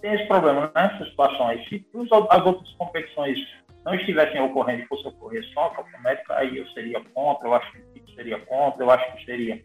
tem 0.01 0.13
esse 0.13 0.27
problema 0.27 0.71
nessas 0.73 1.09
situações. 1.09 1.67
Se 1.67 1.85
as 2.29 2.45
outras 2.45 2.71
competições 2.75 3.39
não 3.83 3.93
estivessem 3.95 4.41
ocorrendo 4.41 4.85
fosse 4.87 5.07
ocorrer 5.07 5.43
só 5.53 5.67
a 5.67 5.75
Copa 5.75 5.97
América, 5.97 6.37
aí 6.37 6.57
eu 6.57 6.67
seria 6.69 7.01
contra, 7.13 7.47
eu 7.47 7.53
acho 7.53 7.71
que 7.71 8.15
seria 8.15 8.39
contra, 8.39 8.83
eu 8.83 8.91
acho 8.91 9.15
que 9.15 9.25
seria 9.25 9.61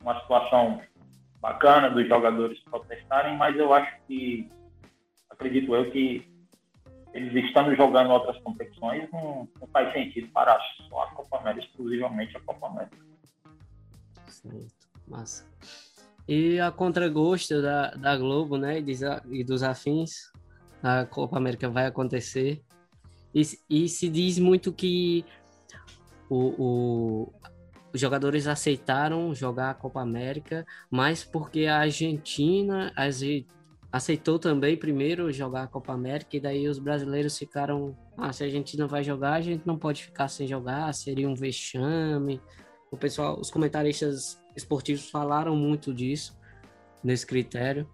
uma 0.00 0.18
situação 0.20 0.80
bacana 1.40 1.90
dos 1.90 2.06
jogadores 2.06 2.58
protestarem, 2.64 3.36
mas 3.36 3.56
eu 3.56 3.72
acho 3.72 3.92
que, 4.06 4.50
acredito 5.30 5.74
eu, 5.74 5.90
que 5.90 6.37
eles 7.12 7.44
estando 7.44 7.74
jogando 7.74 8.10
outras 8.10 8.38
competições, 8.42 9.08
não, 9.12 9.48
não 9.60 9.68
faz 9.68 9.92
sentido 9.92 10.28
parar 10.28 10.58
só 10.88 11.02
a 11.02 11.10
Copa 11.12 11.38
América, 11.38 11.66
exclusivamente 11.66 12.36
a 12.36 12.40
Copa 12.40 12.66
América. 12.66 12.96
Certo, 14.26 14.88
massa. 15.06 15.46
E 16.26 16.60
a 16.60 16.70
contragosto 16.70 17.62
da, 17.62 17.90
da 17.92 18.16
Globo, 18.16 18.58
né, 18.58 18.82
e 19.30 19.42
dos 19.42 19.62
afins, 19.62 20.30
a 20.82 21.06
Copa 21.06 21.38
América 21.38 21.68
vai 21.68 21.86
acontecer. 21.86 22.62
E, 23.34 23.42
e 23.68 23.88
se 23.88 24.08
diz 24.08 24.38
muito 24.38 24.72
que 24.72 25.24
o, 26.28 26.54
o, 26.58 27.32
os 27.92 28.00
jogadores 28.00 28.46
aceitaram 28.46 29.34
jogar 29.34 29.70
a 29.70 29.74
Copa 29.74 30.00
América, 30.00 30.66
mas 30.90 31.24
porque 31.24 31.66
a 31.66 31.78
Argentina 31.78 32.92
aceitou 33.98 34.38
também 34.38 34.76
primeiro 34.76 35.30
jogar 35.32 35.64
a 35.64 35.66
Copa 35.66 35.92
América, 35.92 36.36
e 36.36 36.40
daí 36.40 36.68
os 36.68 36.78
brasileiros 36.78 37.36
ficaram, 37.36 37.96
ah, 38.16 38.32
se 38.32 38.42
a 38.42 38.46
Argentina 38.46 38.86
vai 38.86 39.04
jogar, 39.04 39.34
a 39.34 39.40
gente 39.40 39.66
não 39.66 39.76
pode 39.76 40.04
ficar 40.04 40.28
sem 40.28 40.46
jogar, 40.46 40.92
seria 40.94 41.28
um 41.28 41.34
vexame. 41.34 42.40
O 42.90 42.96
pessoal, 42.96 43.38
os 43.38 43.50
comentaristas 43.50 44.42
esportivos 44.56 45.10
falaram 45.10 45.54
muito 45.54 45.92
disso, 45.92 46.38
nesse 47.02 47.26
critério. 47.26 47.88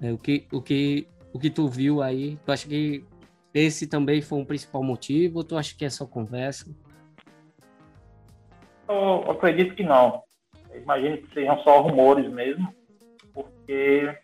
É, 0.00 0.12
o, 0.12 0.18
que, 0.18 0.46
o, 0.52 0.62
que, 0.62 1.08
o 1.32 1.38
que 1.38 1.50
tu 1.50 1.68
viu 1.68 2.00
aí, 2.00 2.38
tu 2.44 2.52
acha 2.52 2.68
que 2.68 3.04
esse 3.52 3.86
também 3.86 4.22
foi 4.22 4.38
um 4.38 4.44
principal 4.44 4.82
motivo 4.82 5.38
ou 5.38 5.44
tu 5.44 5.56
acha 5.56 5.76
que 5.76 5.84
é 5.84 5.90
só 5.90 6.06
conversa? 6.06 6.70
Eu 8.88 9.30
acredito 9.30 9.74
que 9.74 9.82
não. 9.82 10.22
Eu 10.70 10.80
imagino 10.80 11.18
que 11.18 11.34
sejam 11.34 11.58
só 11.62 11.80
rumores 11.80 12.30
mesmo, 12.30 12.72
porque 13.34 14.16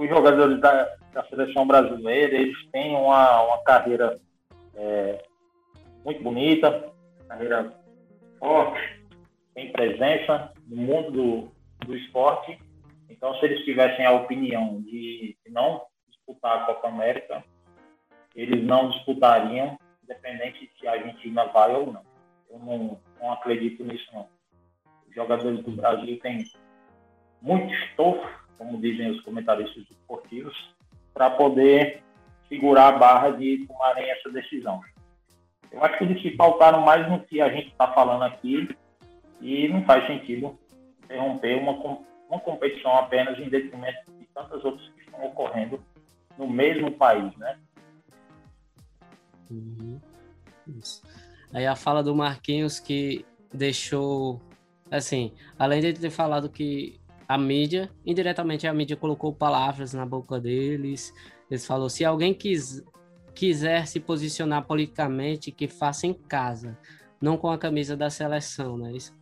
os 0.00 0.08
jogadores 0.08 0.58
da, 0.60 0.96
da 1.12 1.22
seleção 1.24 1.66
brasileira, 1.66 2.34
eles 2.34 2.56
têm 2.70 2.96
uma, 2.96 3.42
uma 3.42 3.62
carreira 3.62 4.18
é, 4.74 5.22
muito 6.02 6.22
bonita, 6.22 6.90
carreira 7.28 7.70
forte, 8.38 8.80
tem 9.54 9.70
presença 9.70 10.52
no 10.66 10.76
mundo 10.76 11.10
do, 11.10 11.52
do 11.86 11.94
esporte. 11.94 12.58
Então, 13.10 13.34
se 13.34 13.44
eles 13.44 13.62
tivessem 13.66 14.06
a 14.06 14.12
opinião 14.12 14.80
de 14.80 15.36
não 15.50 15.82
disputar 16.08 16.56
a 16.56 16.64
Copa 16.64 16.88
América, 16.88 17.44
eles 18.34 18.64
não 18.64 18.88
disputariam, 18.88 19.78
independente 20.02 20.70
se 20.80 20.88
a 20.88 20.92
Argentina 20.92 21.44
vai 21.46 21.74
ou 21.74 21.92
não. 21.92 22.02
Eu 22.48 22.58
não, 22.58 23.00
não 23.20 23.32
acredito 23.32 23.84
nisso, 23.84 24.08
não. 24.14 24.26
Os 25.06 25.14
jogadores 25.14 25.62
do 25.62 25.72
Brasil 25.72 26.18
têm 26.20 26.42
muito 27.42 27.70
estofo, 27.74 28.26
como 28.60 28.78
dizem 28.78 29.10
os 29.10 29.22
comentaristas 29.22 29.84
esportivos, 29.90 30.54
para 31.14 31.30
poder 31.30 32.02
segurar 32.46 32.88
a 32.88 32.98
barra 32.98 33.30
de 33.30 33.66
tomarem 33.66 34.10
essa 34.10 34.28
decisão. 34.28 34.82
Eu 35.72 35.82
acho 35.82 35.96
que 35.96 36.04
eles 36.04 36.20
se 36.20 36.32
pautaram 36.32 36.82
mais 36.82 37.10
no 37.10 37.20
que 37.20 37.40
a 37.40 37.48
gente 37.48 37.68
está 37.68 37.90
falando 37.94 38.22
aqui 38.24 38.68
e 39.40 39.66
não 39.66 39.82
faz 39.86 40.06
sentido 40.06 40.58
interromper 41.04 41.56
uma, 41.56 41.72
uma 42.28 42.40
competição 42.40 42.94
apenas 42.98 43.38
em 43.38 43.48
detrimento 43.48 44.12
de 44.18 44.26
tantas 44.26 44.62
outras 44.62 44.86
que 44.90 45.00
estão 45.04 45.24
ocorrendo 45.24 45.80
no 46.36 46.46
mesmo 46.46 46.90
país, 46.92 47.34
né? 47.38 47.58
Uhum. 49.50 49.98
Aí 51.54 51.66
a 51.66 51.74
fala 51.74 52.02
do 52.02 52.14
Marquinhos 52.14 52.78
que 52.78 53.24
deixou, 53.54 54.38
assim, 54.90 55.32
além 55.58 55.80
de 55.80 55.94
ter 55.94 56.10
falado 56.10 56.50
que 56.50 56.99
a 57.30 57.38
mídia, 57.38 57.88
indiretamente 58.04 58.66
a 58.66 58.74
mídia 58.74 58.96
colocou 58.96 59.32
palavras 59.32 59.94
na 59.94 60.04
boca 60.04 60.40
deles, 60.40 61.14
eles 61.48 61.64
falou 61.64 61.88
se 61.88 62.04
alguém 62.04 62.34
quis, 62.34 62.82
quiser 63.32 63.86
se 63.86 64.00
posicionar 64.00 64.66
politicamente, 64.66 65.52
que 65.52 65.68
faça 65.68 66.08
em 66.08 66.12
casa, 66.12 66.76
não 67.22 67.36
com 67.36 67.48
a 67.48 67.56
camisa 67.56 67.96
da 67.96 68.10
seleção, 68.10 68.76
né? 68.76 68.90
Isso 68.96 69.16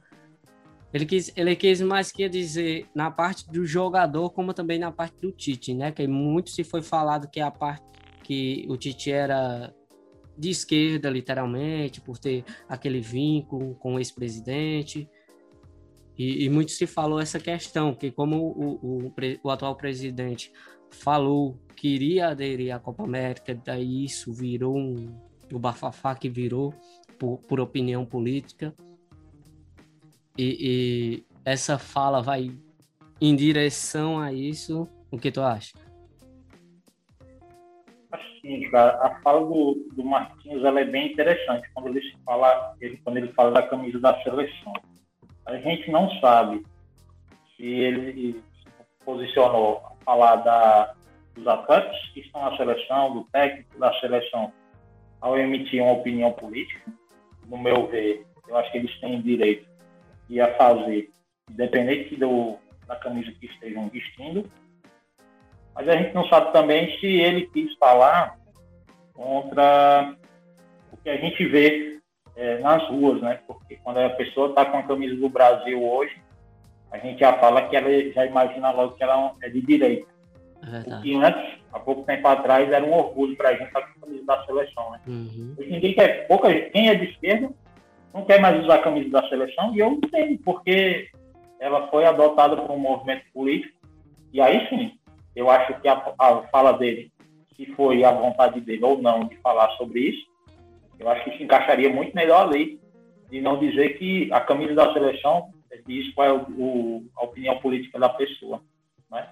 ele 0.91 1.05
quis, 1.05 1.31
ele 1.37 1.55
quis 1.55 1.83
mais 1.83 2.11
que 2.11 2.27
dizer 2.31 2.87
na 2.95 3.11
parte 3.11 3.47
do 3.51 3.67
jogador, 3.67 4.31
como 4.31 4.55
também 4.55 4.79
na 4.79 4.91
parte 4.91 5.21
do 5.21 5.31
Tite, 5.31 5.75
né? 5.75 5.93
Que 5.93 6.07
muito 6.07 6.49
se 6.49 6.65
foi 6.65 6.81
falado 6.81 7.29
que 7.29 7.41
a 7.41 7.51
parte 7.51 7.85
que 8.25 8.65
o 8.71 8.77
Tite 8.79 9.13
era 9.13 9.71
de 10.35 10.49
esquerda, 10.49 11.11
literalmente, 11.11 12.01
por 12.01 12.17
ter 12.17 12.43
aquele 12.67 13.03
vínculo 13.03 13.75
com 13.75 13.97
o 13.97 13.99
ex-presidente. 13.99 15.07
E, 16.19 16.45
e, 16.45 16.51
muito 16.51 16.73
se 16.73 16.85
falou 16.85 17.21
essa 17.21 17.39
questão, 17.39 17.95
que 17.95 18.11
como 18.11 18.37
o, 18.37 19.07
o, 19.07 19.13
o, 19.45 19.51
atual 19.51 19.77
presidente 19.77 20.53
falou 20.91 21.57
que 21.77 21.87
iria 21.87 22.29
aderir 22.29 22.75
à 22.75 22.81
Copa 22.81 23.05
América, 23.05 23.55
daí 23.55 24.05
isso 24.05 24.33
virou 24.33 24.77
um, 24.77 25.17
o 25.53 25.59
bafafá 25.61 26.17
que 26.17 26.29
virou 26.29 26.75
por, 27.19 27.39
por 27.39 27.61
opinião 27.61 28.05
política 28.05 28.75
e, 30.37 30.57
e 30.61 31.25
essa 31.45 31.79
fala 31.79 32.21
vai 32.21 32.51
em 33.21 33.35
direção 33.35 34.21
a 34.21 34.33
isso, 34.33 34.89
o 35.11 35.19
que 35.19 35.31
tu 35.31 35.41
acha? 35.41 35.77
Acho 38.13 38.41
que 38.41 38.71
a 38.77 39.21
fala 39.23 39.41
do, 39.41 39.89
do 39.93 40.67
ela 40.67 40.81
é 40.81 40.85
bem 40.85 41.13
interessante 41.13 41.69
quando 41.75 41.89
ele 41.89 42.01
fala, 42.25 42.77
ele, 42.81 42.97
quando 42.99 43.17
ele 43.17 43.33
fala 43.33 43.51
da 43.51 43.63
camisa 43.63 43.99
da 43.99 44.21
seleção. 44.23 44.73
A 45.49 45.57
gente 45.57 45.91
não 45.91 46.11
sabe 46.21 46.63
se 47.57 47.65
ele 47.65 48.45
posicionou 49.03 49.79
a 49.79 50.05
falar 50.05 50.37
da, 50.37 50.95
dos 51.35 51.47
atletas 51.47 51.97
que 52.13 52.21
estão 52.21 52.43
na 52.43 52.55
seleção, 52.55 53.15
do 53.15 53.25
técnico 53.33 53.79
da 53.79 53.91
seleção, 53.99 54.53
ao 55.23 55.39
emitir 55.39 55.83
uma 55.83 55.95
opinião 55.95 56.33
política. 56.33 56.93
No 57.47 57.57
meu 57.57 57.87
ver, 57.87 58.27
eu 58.47 58.59
acho 58.59 58.71
que 58.71 58.77
eles 58.77 59.01
têm 59.01 59.23
direito 59.23 59.67
ia 60.29 60.55
fazer, 60.57 61.09
independente 61.51 62.15
do, 62.17 62.59
da 62.87 62.97
camisa 62.97 63.33
que 63.41 63.47
estejam 63.47 63.89
vestindo. 63.89 64.45
Mas 65.75 65.89
a 65.89 65.97
gente 65.97 66.15
não 66.15 66.29
sabe 66.29 66.53
também 66.53 66.95
se 67.01 67.07
ele 67.07 67.47
quis 67.47 67.75
falar 67.79 68.39
contra 69.15 70.15
o 70.93 70.97
que 70.99 71.09
a 71.09 71.17
gente 71.17 71.43
vê 71.47 71.98
é, 72.39 72.59
nas 72.61 72.87
ruas, 72.89 73.21
né? 73.21 73.41
Porque 73.47 73.77
quando 73.83 73.99
a 73.99 74.11
pessoa 74.11 74.51
está 74.51 74.65
com 74.65 74.79
a 74.79 74.83
camisa 74.85 75.17
do 75.17 75.29
Brasil 75.29 75.83
hoje, 75.83 76.17
a 76.93 76.99
gente 76.99 77.19
já 77.19 77.35
fala 77.35 77.69
que 77.69 77.77
ela 77.77 77.91
já 78.13 78.25
imagina 78.25 78.71
logo 78.71 78.95
que 78.95 79.03
ela 79.03 79.35
é 79.43 79.49
de 79.49 79.61
direita. 79.61 80.07
É 80.63 80.95
o 80.95 81.03
que 81.03 81.15
antes, 81.15 81.59
há 81.73 81.81
pouco 81.81 82.05
tempo 82.05 82.27
atrás, 82.29 82.71
era 82.71 82.85
um 82.85 82.95
orgulho 82.95 83.37
para 83.37 83.51
a 83.51 83.53
gente 83.53 83.67
estar 83.67 83.83
com 83.83 83.99
a 83.99 84.07
camisa 84.07 84.25
da 84.25 84.47
seleção, 84.47 84.91
né? 84.93 85.01
Uhum. 85.07 85.55
Hoje 85.59 85.71
ninguém 85.71 85.95
quer, 85.95 86.27
pouca 86.29 86.53
quem 86.53 86.89
é 86.89 86.95
de 86.95 87.07
esquerda 87.07 87.51
não 88.15 88.25
quer 88.25 88.41
mais 88.41 88.63
usar 88.65 88.77
a 88.77 88.83
camisa 88.83 89.11
da 89.11 89.29
seleção 89.29 89.75
e 89.75 89.81
eu 89.81 89.93
entendo, 89.93 90.39
porque 90.45 91.09
ela 91.61 91.89
foi 91.89 92.05
adotada 92.05 92.57
por 92.57 92.71
um 92.71 92.79
movimento 92.79 93.25
político 93.33 93.77
e 94.33 94.41
aí 94.41 94.67
sim, 94.69 94.93
eu 95.37 95.51
acho 95.51 95.81
que 95.81 95.89
a, 95.89 96.15
a 96.19 96.43
fala 96.49 96.73
dele, 96.73 97.13
se 97.55 97.67
foi 97.75 98.05
a 98.05 98.13
vontade 98.13 98.61
dele 98.61 98.85
ou 98.85 99.01
não 99.01 99.25
de 99.25 99.37
falar 99.37 99.71
sobre 99.77 100.01
isso, 100.01 100.27
eu 100.99 101.09
acho 101.09 101.25
que 101.25 101.37
se 101.37 101.43
encaixaria 101.43 101.89
muito 101.89 102.15
melhor 102.15 102.47
ali, 102.47 102.81
de 103.31 103.41
não 103.41 103.59
dizer 103.59 103.99
que 103.99 104.33
a 104.33 104.41
camisa 104.41 104.75
da 104.75 104.93
seleção 104.93 105.53
diz 105.87 106.13
qual 106.15 106.27
é 106.27 106.33
o, 106.33 106.43
o, 106.59 107.11
a 107.17 107.25
opinião 107.25 107.59
política 107.59 107.99
da 107.99 108.09
pessoa. 108.09 108.63
Né? 109.11 109.27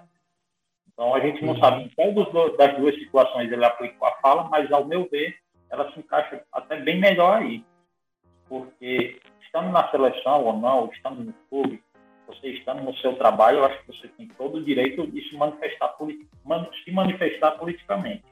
Então 0.89 1.15
a 1.15 1.21
gente 1.21 1.45
não 1.45 1.57
sabe 1.59 1.83
em 1.83 1.89
qual 1.91 2.13
dos, 2.13 2.57
das 2.57 2.77
duas 2.77 2.95
situações 2.95 3.53
ele 3.53 3.65
aplicou 3.65 4.09
a 4.09 4.17
fala, 4.17 4.45
mas 4.45 4.71
ao 4.73 4.85
meu 4.85 5.09
ver, 5.11 5.37
ela 5.71 5.93
se 5.93 5.99
encaixa 5.99 6.43
até 6.53 6.81
bem 6.81 6.99
melhor 6.99 7.43
aí. 7.43 7.65
Porque 8.49 9.21
estando 9.43 9.71
na 9.71 9.89
seleção 9.91 10.45
ou 10.45 10.53
não, 10.55 10.91
estando 10.93 11.23
no 11.23 11.35
clube, 11.51 11.83
você 12.27 12.49
estando 12.49 12.83
no 12.83 12.97
seu 12.97 13.15
trabalho, 13.17 13.59
eu 13.59 13.65
acho 13.65 13.81
que 13.81 13.87
você 13.89 14.09
tem 14.09 14.29
todo 14.29 14.57
o 14.57 14.65
direito 14.65 15.07
de 15.07 15.29
se 15.29 15.37
manifestar, 15.37 15.95
se 16.85 16.91
manifestar 16.91 17.53
politicamente. 17.53 18.25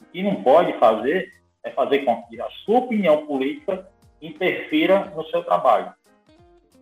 O 0.00 0.04
que 0.06 0.22
não 0.22 0.42
pode 0.42 0.72
fazer 0.78 1.37
é 1.64 1.70
fazer 1.70 2.00
com 2.00 2.22
que 2.24 2.40
a 2.40 2.48
sua 2.64 2.78
opinião 2.78 3.26
política 3.26 3.88
interfira 4.20 5.06
no 5.14 5.24
seu 5.26 5.42
trabalho. 5.44 5.92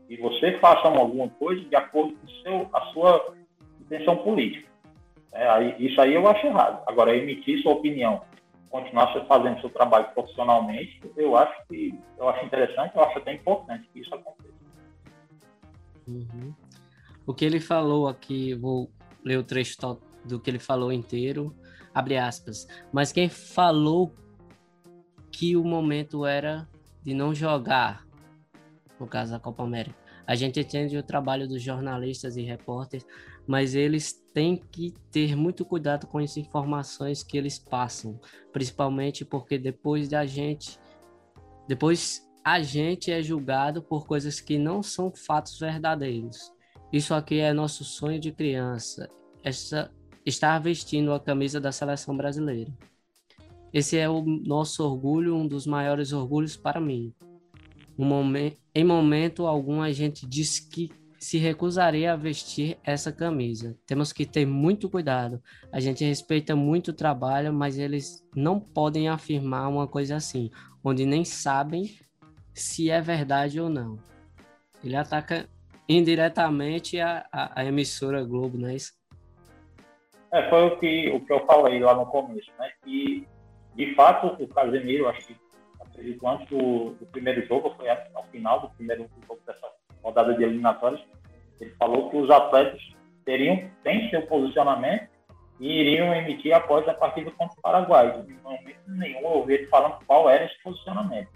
E 0.08 0.16
você 0.16 0.58
faça 0.58 0.88
alguma 0.88 1.28
coisa 1.28 1.62
de 1.64 1.76
acordo 1.76 2.14
com 2.14 2.28
seu, 2.42 2.68
a 2.72 2.80
sua 2.92 3.34
intenção 3.80 4.16
política. 4.18 4.68
É, 5.32 5.48
aí, 5.48 5.74
isso 5.78 6.00
aí 6.00 6.14
eu 6.14 6.26
acho 6.28 6.46
errado. 6.46 6.82
Agora, 6.86 7.14
emitir 7.14 7.60
sua 7.62 7.72
opinião, 7.72 8.22
continuar 8.70 9.12
fazendo 9.26 9.60
seu 9.60 9.70
trabalho 9.70 10.08
profissionalmente, 10.14 11.00
eu 11.16 11.36
acho 11.36 11.66
que 11.68 11.98
eu 12.18 12.28
acho 12.28 12.44
interessante, 12.44 12.94
eu 12.94 13.02
acho 13.02 13.18
até 13.18 13.34
importante 13.34 13.88
que 13.92 14.00
isso 14.00 14.14
aconteça. 14.14 14.54
Uhum. 16.06 16.54
O 17.26 17.34
que 17.34 17.44
ele 17.44 17.60
falou 17.60 18.08
aqui, 18.08 18.54
vou 18.54 18.88
ler 19.24 19.38
o 19.38 19.42
trecho 19.42 19.76
do 20.24 20.38
que 20.38 20.48
ele 20.48 20.58
falou 20.58 20.92
inteiro, 20.92 21.54
abre 21.92 22.16
aspas. 22.16 22.66
Mas 22.92 23.10
quem 23.10 23.28
falou 23.28 24.14
que 25.36 25.54
o 25.54 25.62
momento 25.62 26.24
era 26.24 26.66
de 27.02 27.12
não 27.12 27.34
jogar, 27.34 28.06
no 28.98 29.06
caso 29.06 29.32
da 29.32 29.38
Copa 29.38 29.62
América. 29.62 29.94
A 30.26 30.34
gente 30.34 30.58
entende 30.58 30.96
o 30.96 31.02
trabalho 31.02 31.46
dos 31.46 31.60
jornalistas 31.60 32.38
e 32.38 32.42
repórteres, 32.42 33.06
mas 33.46 33.74
eles 33.74 34.14
têm 34.32 34.56
que 34.56 34.94
ter 35.10 35.36
muito 35.36 35.62
cuidado 35.62 36.06
com 36.06 36.16
as 36.16 36.38
informações 36.38 37.22
que 37.22 37.36
eles 37.36 37.58
passam, 37.58 38.18
principalmente 38.50 39.26
porque 39.26 39.58
depois 39.58 40.08
da 40.08 40.24
gente, 40.24 40.80
depois 41.68 42.26
a 42.42 42.62
gente 42.62 43.12
é 43.12 43.20
julgado 43.20 43.82
por 43.82 44.06
coisas 44.06 44.40
que 44.40 44.56
não 44.56 44.82
são 44.82 45.12
fatos 45.14 45.58
verdadeiros. 45.58 46.50
Isso 46.90 47.12
aqui 47.12 47.40
é 47.40 47.52
nosso 47.52 47.84
sonho 47.84 48.18
de 48.18 48.32
criança, 48.32 49.06
essa, 49.44 49.92
estar 50.24 50.58
vestindo 50.60 51.12
a 51.12 51.20
camisa 51.20 51.60
da 51.60 51.70
seleção 51.70 52.16
brasileira. 52.16 52.72
Esse 53.72 53.98
é 53.98 54.08
o 54.08 54.22
nosso 54.22 54.84
orgulho, 54.84 55.36
um 55.36 55.46
dos 55.46 55.66
maiores 55.66 56.12
orgulhos 56.12 56.56
para 56.56 56.80
mim. 56.80 57.12
Um 57.98 58.06
em 58.74 58.84
momento 58.84 59.46
algum, 59.46 59.80
a 59.80 59.90
gente 59.90 60.26
diz 60.26 60.60
que 60.60 60.90
se 61.18 61.38
recusaria 61.38 62.12
a 62.12 62.16
vestir 62.16 62.78
essa 62.84 63.10
camisa. 63.10 63.76
Temos 63.86 64.12
que 64.12 64.26
ter 64.26 64.46
muito 64.46 64.88
cuidado. 64.88 65.42
A 65.72 65.80
gente 65.80 66.04
respeita 66.04 66.54
muito 66.54 66.88
o 66.88 66.94
trabalho, 66.94 67.52
mas 67.52 67.78
eles 67.78 68.24
não 68.34 68.60
podem 68.60 69.08
afirmar 69.08 69.68
uma 69.68 69.88
coisa 69.88 70.16
assim, 70.16 70.50
onde 70.84 71.06
nem 71.06 71.24
sabem 71.24 71.90
se 72.54 72.90
é 72.90 73.00
verdade 73.00 73.60
ou 73.60 73.68
não. 73.68 73.98
Ele 74.84 74.94
ataca 74.94 75.48
indiretamente 75.88 77.00
a, 77.00 77.26
a, 77.32 77.60
a 77.60 77.64
emissora 77.64 78.22
Globo, 78.22 78.58
não 78.58 78.68
é 78.68 78.76
isso? 78.76 78.92
É, 80.32 80.48
foi 80.50 80.66
o 80.66 80.78
que, 80.78 81.10
o 81.10 81.20
que 81.24 81.32
eu 81.32 81.46
falei 81.46 81.80
lá 81.80 81.94
no 81.94 82.06
começo, 82.06 82.50
né? 82.58 82.70
De 83.76 83.94
fato, 83.94 84.42
o 84.42 84.48
Casemiro, 84.48 85.08
acho 85.08 85.26
que 85.26 85.36
acredito 85.80 86.26
antes 86.26 86.48
do, 86.48 86.90
do 86.94 87.06
primeiro 87.06 87.46
jogo, 87.46 87.74
foi 87.76 87.88
ao 87.88 88.24
final 88.32 88.60
do 88.60 88.70
primeiro 88.70 89.08
jogo 89.28 89.40
dessa 89.46 89.68
rodada 90.02 90.34
de 90.34 90.42
eliminatórias, 90.42 91.00
ele 91.60 91.70
falou 91.78 92.10
que 92.10 92.16
os 92.16 92.30
atletas 92.30 92.80
teriam, 93.24 93.70
têm 93.82 94.10
seu 94.10 94.22
posicionamento 94.22 95.08
e 95.60 95.80
iriam 95.80 96.14
emitir 96.14 96.54
após 96.54 96.86
a 96.88 96.94
partida 96.94 97.30
contra 97.30 97.58
o 97.58 97.62
Paraguai. 97.62 98.24
Em 98.28 98.42
momento 98.42 98.80
nenhum 98.88 99.20
eu 99.20 99.28
ouvi 99.28 99.54
ele 99.54 99.66
falando 99.68 99.98
qual 100.06 100.28
era 100.28 100.44
esse 100.44 100.62
posicionamento 100.62 101.30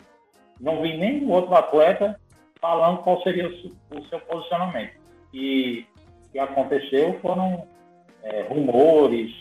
não 0.60 0.82
vi 0.82 0.96
nenhum 0.96 1.30
outro 1.30 1.54
atleta 1.54 2.20
falando 2.60 3.02
qual 3.02 3.22
seria 3.22 3.48
o, 3.48 4.04
seu 4.04 4.20
posicionamento. 4.20 4.92
E 5.32 5.86
o 6.26 6.32
que 6.32 6.38
aconteceu 6.38 7.18
foram 7.20 7.66
é, 8.22 8.42
rumores, 8.42 9.32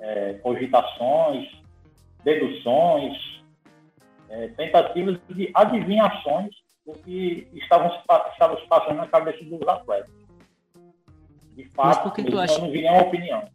é, 0.00 0.34
cogitações, 0.34 1.48
deduções, 2.28 3.16
é, 4.28 4.48
tentativas 4.48 5.18
de 5.30 5.50
adivinhações 5.54 6.54
do 6.86 6.92
que 7.00 7.48
estavam 7.54 7.90
se, 7.90 7.98
estavam 8.32 8.60
se 8.60 8.66
passando 8.66 8.96
na 8.96 9.06
cabeça 9.06 9.42
dos 9.44 9.66
atletas. 9.66 10.10
De 11.56 11.64
fato, 11.70 12.20
eu 12.20 12.38
acha... 12.38 12.58
não 12.58 12.70
vi 12.70 12.82
nenhuma 12.82 13.02
opinião. 13.02 13.48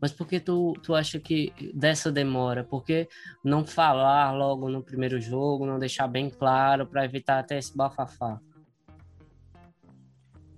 Mas 0.00 0.12
por 0.12 0.28
que 0.28 0.38
tu, 0.38 0.74
tu 0.82 0.94
acha 0.94 1.18
que 1.18 1.52
dessa 1.74 2.12
demora? 2.12 2.62
Por 2.62 2.84
que 2.84 3.08
não 3.42 3.66
falar 3.66 4.30
logo 4.32 4.68
no 4.68 4.82
primeiro 4.82 5.20
jogo, 5.20 5.66
não 5.66 5.78
deixar 5.78 6.06
bem 6.06 6.30
claro 6.30 6.86
para 6.86 7.04
evitar 7.04 7.38
até 7.38 7.58
esse 7.58 7.76
bafafá? 7.76 8.38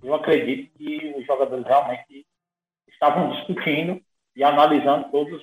Eu 0.03 0.13
acredito 0.13 0.71
que 0.77 1.15
os 1.17 1.25
jogadores 1.25 1.65
realmente 1.65 2.25
estavam 2.87 3.31
discutindo 3.31 3.99
e 4.35 4.43
analisando 4.43 5.09
todos 5.09 5.41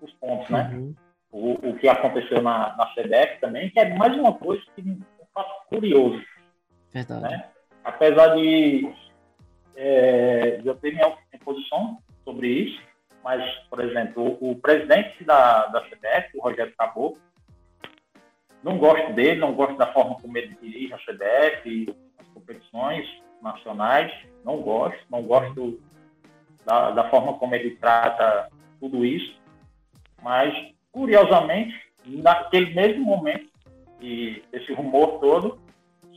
os 0.00 0.12
pontos, 0.14 0.50
né? 0.50 0.70
Uhum. 0.74 0.94
O, 1.38 1.70
o 1.70 1.78
que 1.78 1.88
aconteceu 1.88 2.42
na, 2.42 2.76
na 2.76 2.86
CBF 2.86 3.40
também, 3.40 3.70
que 3.70 3.78
é 3.78 3.94
mais 3.94 4.12
uma 4.16 4.32
coisa 4.32 4.62
que 4.74 4.82
um 4.82 5.00
fato 5.32 5.68
curioso. 5.68 6.20
Verdade. 6.92 7.22
Né? 7.22 7.48
Apesar 7.84 8.34
de, 8.34 8.92
é, 9.76 10.56
de 10.56 10.66
eu 10.66 10.74
ter 10.74 10.92
minha 10.92 11.16
posição 11.44 11.98
sobre 12.24 12.48
isso, 12.48 12.82
mas, 13.22 13.44
por 13.70 13.80
exemplo, 13.80 14.36
o, 14.40 14.50
o 14.50 14.56
presidente 14.56 15.22
da, 15.24 15.66
da 15.66 15.80
CBF, 15.82 16.36
o 16.36 16.42
Rogério 16.42 16.74
Caboclo, 16.76 17.20
não 18.62 18.76
gosto 18.76 19.12
dele, 19.12 19.38
não 19.38 19.54
gosto 19.54 19.76
da 19.76 19.92
forma 19.92 20.16
como 20.16 20.36
ele 20.36 20.56
dirige 20.60 20.92
a 20.92 20.98
CBF, 20.98 21.94
as 22.18 22.26
competições 22.28 23.06
nacionais, 23.40 24.12
não 24.44 24.60
gosto, 24.60 24.98
não 25.08 25.22
gosto 25.22 25.80
da, 26.64 26.90
da 26.90 27.08
forma 27.08 27.38
como 27.38 27.54
ele 27.54 27.76
trata 27.76 28.50
tudo 28.80 29.04
isso, 29.04 29.40
mas, 30.22 30.52
curiosamente, 30.98 31.74
naquele 32.04 32.74
mesmo 32.74 33.04
momento, 33.04 33.48
e 34.00 34.42
esse 34.52 34.72
rumor 34.72 35.20
todo, 35.20 35.60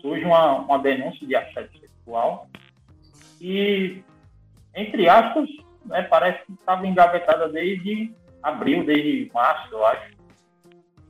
surge 0.01 0.25
uma, 0.25 0.55
uma 0.55 0.79
denúncia 0.79 1.27
de 1.27 1.36
assédio 1.36 1.79
sexual 1.79 2.47
e, 3.39 4.03
entre 4.75 5.07
aspas, 5.07 5.47
né, 5.86 6.01
parece 6.01 6.43
que 6.47 6.53
estava 6.53 6.88
engavetada 6.88 7.47
desde 7.49 8.11
abril, 8.41 8.84
desde 8.84 9.29
março, 9.32 9.71
eu 9.71 9.86
acho. 9.86 10.11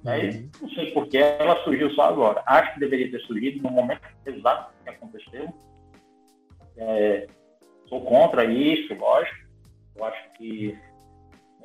Uhum. 0.03 0.49
Não 0.61 0.69
sei 0.71 0.91
por 0.91 1.07
que 1.07 1.17
ela 1.17 1.63
surgiu 1.63 1.89
só 1.91 2.09
agora. 2.09 2.43
Acho 2.45 2.73
que 2.73 2.79
deveria 2.81 3.09
ter 3.09 3.21
surgido 3.21 3.63
no 3.63 3.71
momento 3.71 4.01
exato 4.25 4.73
que 4.83 4.89
aconteceu. 4.89 5.47
É, 6.75 7.27
sou 7.87 8.01
contra 8.01 8.43
isso, 8.43 8.93
lógico. 8.95 9.47
Eu 9.95 10.05
acho 10.05 10.31
que 10.33 10.77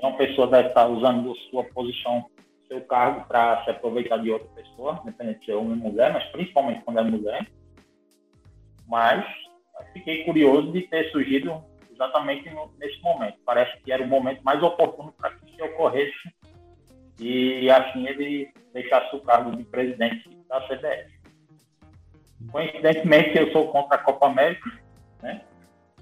uma 0.01 0.17
pessoa 0.17 0.47
deve 0.49 0.69
estar 0.69 0.87
usando 0.87 1.35
sua 1.51 1.65
posição, 1.65 2.27
seu 2.69 2.81
cargo, 2.83 3.27
para 3.27 3.65
se 3.65 3.71
aproveitar 3.71 4.19
de 4.19 4.31
outra 4.31 4.49
pessoa, 4.49 5.01
independente 5.03 5.41
de 5.41 5.47
ser 5.47 5.53
homem 5.53 5.81
ou 5.83 5.91
mulher, 5.91 6.13
mas 6.13 6.25
principalmente 6.31 6.83
quando 6.85 6.99
é 6.99 7.03
mulher. 7.03 7.47
Mas 8.87 9.25
fiquei 9.93 10.25
curioso 10.25 10.73
de 10.73 10.83
ter 10.83 11.11
surgido 11.11 11.63
exatamente 11.91 12.49
nesse 12.79 13.01
momento. 13.03 13.39
Parece 13.45 13.81
que 13.83 13.91
era 13.91 14.03
o 14.03 14.07
momento 14.07 14.43
mais 14.43 14.63
oportuno 14.63 15.13
para 15.13 15.31
que 15.31 15.51
isso 15.51 15.65
ocorresse 15.65 16.37
e 17.19 17.71
assim 17.71 18.07
ele 18.07 18.53
deixasse 18.73 19.15
o 19.17 19.21
cargo 19.21 19.57
de 19.57 19.65
presidente 19.65 20.29
da 20.49 20.61
CBF. 20.63 21.17
Coincidentemente, 22.53 23.39
eu 23.39 23.51
sou 23.53 23.69
contra 23.73 23.97
a 23.97 24.03
Copa 24.03 24.27
América, 24.27 24.71
né? 25.23 25.43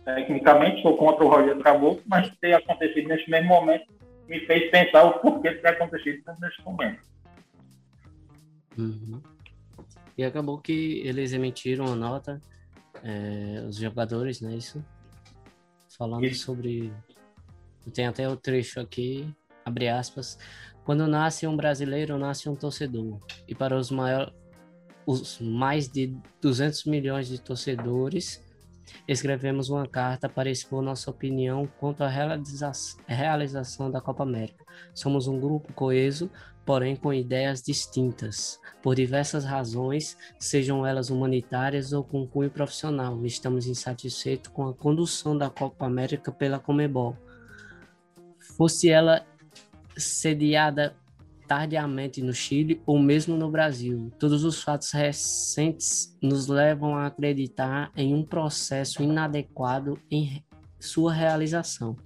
Tecnicamente, 0.05 0.83
sou 0.83 0.97
contra 0.97 1.25
o 1.25 1.29
Roger 1.29 1.57
Trabuco, 1.59 2.03
mas 2.07 2.31
ter 2.39 2.53
acontecido 2.53 3.09
nesse 3.09 3.31
mesmo 3.31 3.49
momento 3.49 3.87
me 4.29 4.41
fez 4.47 4.71
pensar 4.71 5.05
o 5.05 5.19
porquê 5.21 5.55
ter 5.55 5.69
acontecido 5.69 6.23
nesse 6.41 6.63
momento. 6.63 7.01
Uhum. 8.77 9.23
E 10.17 10.25
acabou 10.25 10.59
que 10.59 11.03
eles 11.05 11.33
emitiram 11.33 11.87
a 11.87 11.97
nota, 11.97 12.41
é, 13.03 13.65
os 13.67 13.77
jogadores, 13.77 14.41
né? 14.41 14.55
Isso. 14.55 14.85
Falando 15.97 16.33
sobre. 16.35 16.93
Tem 17.93 18.07
até 18.07 18.29
o 18.29 18.37
trecho 18.37 18.81
aqui, 18.81 19.29
abre 19.65 19.89
aspas. 19.89 20.39
Quando 20.85 21.07
nasce 21.07 21.47
um 21.47 21.57
brasileiro, 21.57 22.19
nasce 22.19 22.49
um 22.49 22.55
torcedor. 22.55 23.19
E 23.47 23.55
para 23.55 23.77
os, 23.77 23.91
maior, 23.91 24.33
os 25.07 25.39
mais 25.41 25.89
de 25.89 26.17
200 26.41 26.85
milhões 26.85 27.29
de 27.29 27.41
torcedores, 27.41 28.44
escrevemos 29.07 29.71
uma 29.71 29.87
carta 29.87 30.29
para 30.29 30.51
expor 30.51 30.83
nossa 30.83 31.11
opinião 31.11 31.69
quanto 31.79 32.03
à 32.03 32.09
realiza 32.09 32.73
realização 33.07 33.91
da 33.91 34.01
Copa 34.01 34.23
América. 34.23 34.65
Somos 34.95 35.27
um 35.27 35.39
grupo 35.39 35.73
coeso, 35.73 36.31
porém 36.65 36.97
com 36.97 37.13
ideias 37.13 37.63
distintas, 37.63 38.59
por 38.83 38.95
diversas 38.95 39.45
razões, 39.45 40.17
sejam 40.39 40.87
elas 40.87 41.11
humanitárias 41.11 41.93
ou 41.93 42.03
com 42.03 42.27
cunho 42.27 42.51
profissional. 42.51 43.25
Estamos 43.25 43.67
insatisfeitos 43.67 44.51
com 44.51 44.69
a 44.69 44.75
condução 44.75 45.37
da 45.37 45.51
Copa 45.51 45.87
América 45.87 46.33
pela 46.33 46.59
Comebol. 46.59 47.17
Fosse 48.57 48.89
ela 48.89 49.25
sediada 49.97 50.95
tardiamente 51.55 52.21
no 52.21 52.33
Chile 52.33 52.83
ou 52.85 52.99
mesmo 52.99 53.37
no 53.37 53.49
Brasil. 53.49 54.11
Todos 54.19 54.43
os 54.43 54.61
fatos 54.61 54.91
recentes 54.91 56.19
nos 56.21 56.49
levam 56.49 56.97
a 56.97 57.07
acreditar 57.07 57.93
em 57.97 58.13
um 58.13 58.25
processo 58.25 59.01
inadequado 59.05 59.97
em 60.11 60.45
sua 60.81 61.13
realização. 61.13 61.97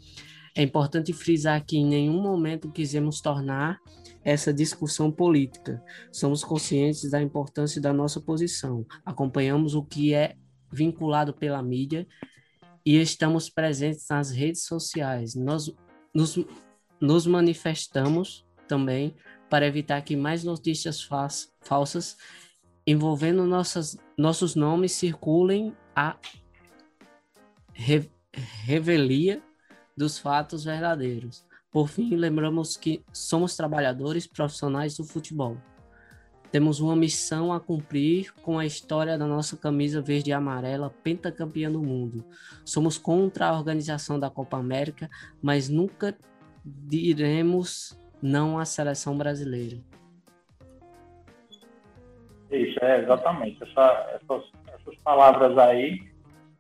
É 0.54 0.62
importante 0.62 1.14
frisar 1.14 1.64
que 1.64 1.78
em 1.78 1.86
nenhum 1.86 2.20
momento 2.20 2.70
quisemos 2.70 3.22
tornar 3.22 3.78
essa 4.22 4.52
discussão 4.52 5.10
política. 5.10 5.82
Somos 6.12 6.44
conscientes 6.44 7.10
da 7.10 7.22
importância 7.22 7.80
da 7.80 7.92
nossa 7.94 8.20
posição, 8.20 8.84
acompanhamos 9.02 9.74
o 9.74 9.82
que 9.82 10.12
é 10.12 10.34
vinculado 10.70 11.32
pela 11.32 11.62
mídia 11.62 12.06
e 12.84 13.00
estamos 13.00 13.48
presentes 13.48 14.04
nas 14.10 14.30
redes 14.30 14.64
sociais. 14.64 15.34
Nós 15.34 15.74
nos, 16.14 16.38
nos 17.00 17.26
manifestamos 17.26 18.46
também 18.68 19.16
para 19.48 19.66
evitar 19.66 20.02
que 20.02 20.16
mais 20.16 20.44
notícias 20.44 21.02
falsas 21.60 22.16
envolvendo 22.86 23.44
nossas, 23.44 23.98
nossos 24.16 24.54
nomes 24.54 24.92
circulem 24.92 25.76
a 25.94 26.16
re, 27.74 28.10
revelia 28.64 29.42
dos 29.96 30.18
fatos 30.18 30.64
verdadeiros. 30.64 31.44
Por 31.70 31.88
fim, 31.88 32.16
lembramos 32.16 32.78
que 32.78 33.04
somos 33.12 33.56
trabalhadores 33.56 34.26
profissionais 34.26 34.96
do 34.96 35.04
futebol. 35.04 35.58
Temos 36.50 36.80
uma 36.80 36.96
missão 36.96 37.52
a 37.52 37.60
cumprir 37.60 38.32
com 38.36 38.58
a 38.58 38.64
história 38.64 39.18
da 39.18 39.26
nossa 39.26 39.54
camisa 39.54 40.00
verde 40.00 40.30
e 40.30 40.32
amarela, 40.32 40.88
pentacampeã 41.02 41.70
do 41.70 41.82
mundo. 41.82 42.24
Somos 42.64 42.96
contra 42.96 43.48
a 43.48 43.52
organização 43.52 44.18
da 44.18 44.30
Copa 44.30 44.56
América, 44.56 45.10
mas 45.42 45.68
nunca 45.68 46.16
diremos 46.64 47.97
não 48.22 48.58
à 48.58 48.64
seleção 48.64 49.16
brasileira. 49.16 49.76
Isso, 52.50 52.78
é 52.82 53.00
exatamente. 53.00 53.62
Essa, 53.62 54.20
essas, 54.20 54.44
essas 54.74 54.96
palavras 55.02 55.56
aí 55.58 56.00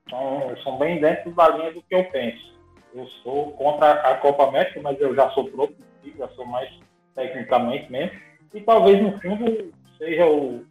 são, 0.08 0.56
são 0.62 0.78
bem 0.78 1.00
dentro 1.00 1.30
da 1.32 1.48
linha 1.48 1.72
do 1.72 1.82
que 1.82 1.94
eu 1.94 2.04
penso. 2.10 2.58
Eu 2.94 3.06
sou 3.22 3.52
contra 3.52 3.92
a 3.92 4.16
Copa 4.18 4.48
América, 4.48 4.80
mas 4.82 5.00
eu 5.00 5.14
já 5.14 5.30
sou 5.30 5.44
pro, 5.48 5.74
já 6.16 6.28
sou 6.30 6.46
mais 6.46 6.70
tecnicamente 7.14 7.90
mesmo. 7.90 8.18
E 8.54 8.60
talvez 8.60 9.02
no 9.02 9.18
fundo 9.20 9.72
seja 9.98 10.26
o, 10.26 10.64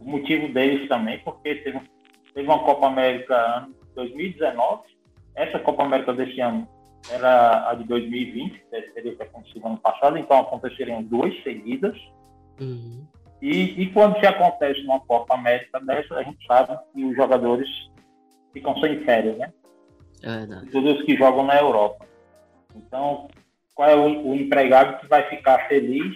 o 0.00 0.04
motivo 0.04 0.52
deles 0.52 0.88
também, 0.88 1.18
porque 1.20 1.56
teve, 1.56 1.80
teve 2.34 2.46
uma 2.46 2.64
Copa 2.64 2.86
América 2.86 3.68
em 3.68 3.94
2019, 3.94 4.82
essa 5.34 5.58
Copa 5.58 5.84
América 5.84 6.12
desse 6.12 6.40
ano 6.40 6.68
era 7.10 7.70
a 7.70 7.74
de 7.74 7.84
2020, 7.84 8.52
que 8.52 8.82
teria 8.94 9.16
que 9.16 9.22
acontecer 9.22 9.58
no 9.60 9.68
ano 9.68 9.78
passado, 9.78 10.18
então 10.18 10.40
aconteceriam 10.40 11.02
duas 11.02 11.34
seguidas. 11.42 11.96
Uhum. 12.60 13.06
E, 13.40 13.82
e, 13.82 13.92
quando 13.92 14.20
se 14.20 14.26
acontece 14.26 14.80
uma 14.82 15.00
Copa 15.00 15.34
América 15.34 15.80
dessa, 15.80 16.14
a 16.14 16.22
gente 16.22 16.46
sabe 16.46 16.78
que 16.94 17.04
os 17.04 17.16
jogadores 17.16 17.68
ficam 18.52 18.78
sem 18.78 19.04
férias, 19.04 19.36
né? 19.36 19.52
É 20.22 20.70
Todos 20.70 20.98
os 20.98 21.02
que 21.02 21.16
jogam 21.16 21.44
na 21.44 21.58
Europa. 21.58 22.06
Então, 22.76 23.28
qual 23.74 23.88
é 23.88 23.96
o, 23.96 24.28
o, 24.28 24.34
empregado 24.34 25.00
que 25.00 25.08
vai 25.08 25.28
ficar 25.28 25.66
feliz 25.66 26.14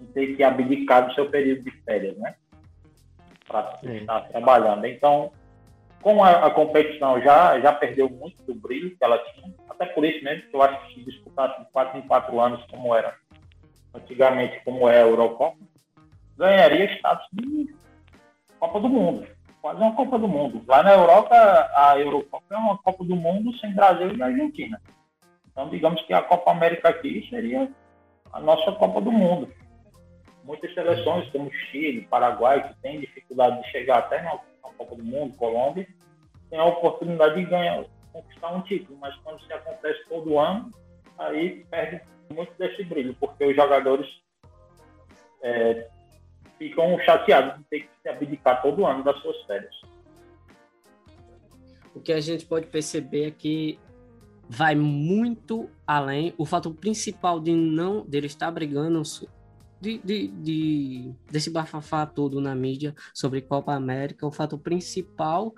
em 0.00 0.06
ter 0.12 0.36
que 0.36 0.44
abdicar 0.44 1.08
do 1.08 1.14
seu 1.14 1.28
período 1.28 1.64
de 1.64 1.70
férias, 1.82 2.16
né? 2.18 2.36
Para 3.48 3.80
estar 3.82 4.20
trabalhando. 4.28 4.86
Então, 4.86 5.32
como 6.00 6.22
a, 6.22 6.46
a, 6.46 6.50
competição 6.50 7.20
já, 7.20 7.58
já 7.60 7.72
perdeu 7.72 8.08
muito 8.08 8.42
do 8.44 8.54
brilho 8.54 8.96
que 8.96 9.04
ela 9.04 9.18
tinha, 9.18 9.52
até 9.72 9.86
por 9.86 10.04
isso 10.04 10.22
mesmo 10.22 10.48
que 10.48 10.54
eu 10.54 10.62
acho 10.62 10.86
que 10.86 10.94
se 10.94 11.04
disputasse 11.04 11.58
de 11.60 11.70
4 11.70 11.98
em 11.98 12.02
4 12.02 12.40
anos, 12.40 12.64
como 12.70 12.94
era 12.94 13.16
antigamente, 13.94 14.60
como 14.64 14.88
é 14.88 14.98
a 14.98 15.06
Eurocopa, 15.06 15.58
ganharia 16.36 16.94
status 16.96 17.26
de 17.32 17.74
Copa 18.58 18.80
do 18.80 18.88
Mundo. 18.88 19.26
Quase 19.60 19.80
uma 19.80 19.94
Copa 19.94 20.18
do 20.18 20.28
Mundo. 20.28 20.62
Lá 20.66 20.82
na 20.82 20.92
Europa, 20.92 21.34
a 21.76 21.98
Eurocopa 21.98 22.54
é 22.54 22.56
uma 22.56 22.78
Copa 22.78 23.04
do 23.04 23.16
Mundo 23.16 23.56
sem 23.58 23.72
Brasil 23.74 24.14
e 24.14 24.22
Argentina. 24.22 24.80
Então, 25.50 25.68
digamos 25.68 26.02
que 26.02 26.12
a 26.12 26.22
Copa 26.22 26.50
América 26.50 26.88
aqui 26.88 27.26
seria 27.28 27.70
a 28.32 28.40
nossa 28.40 28.72
Copa 28.72 29.00
do 29.00 29.12
Mundo. 29.12 29.52
Muitas 30.44 30.74
seleções, 30.74 31.28
como 31.30 31.52
Chile, 31.52 32.08
Paraguai, 32.10 32.68
que 32.68 32.74
têm 32.80 33.00
dificuldade 33.00 33.62
de 33.62 33.70
chegar 33.70 33.98
até 33.98 34.20
na 34.22 34.38
Copa 34.76 34.96
do 34.96 35.04
Mundo, 35.04 35.36
Colômbia, 35.36 35.86
tem 36.50 36.58
a 36.58 36.64
oportunidade 36.64 37.36
de 37.36 37.44
ganhar, 37.44 37.84
conquistar 38.12 38.52
um 38.52 38.62
título, 38.62 38.98
mas 39.00 39.14
quando 39.16 39.40
isso 39.40 39.52
acontece 39.52 40.04
todo 40.08 40.38
ano, 40.38 40.70
aí 41.18 41.64
perde 41.70 42.02
muito 42.30 42.52
desse 42.58 42.84
brilho, 42.84 43.14
porque 43.18 43.44
os 43.44 43.54
jogadores 43.54 44.06
é, 45.42 45.88
ficam 46.58 46.98
chateados 47.00 47.58
de 47.58 47.64
ter 47.64 47.80
que 47.80 47.88
se 48.02 48.08
abdicar 48.08 48.62
todo 48.62 48.86
ano 48.86 49.02
das 49.02 49.20
suas 49.20 49.36
férias. 49.44 49.74
O 51.94 52.00
que 52.00 52.12
a 52.12 52.20
gente 52.20 52.46
pode 52.46 52.66
perceber 52.66 53.28
é 53.28 53.30
que 53.30 53.78
vai 54.48 54.74
muito 54.74 55.68
além. 55.86 56.34
O 56.38 56.46
fato 56.46 56.72
principal 56.72 57.38
de 57.40 57.52
não 57.52 58.04
dele 58.04 58.26
estar 58.26 58.50
brigando 58.50 59.02
de, 59.80 59.98
de, 59.98 60.28
de, 60.28 61.14
desse 61.30 61.50
bafafá 61.50 62.06
todo 62.06 62.40
na 62.40 62.54
mídia 62.54 62.94
sobre 63.12 63.42
Copa 63.42 63.74
América, 63.74 64.26
o 64.26 64.30
fato 64.30 64.56
principal 64.56 65.52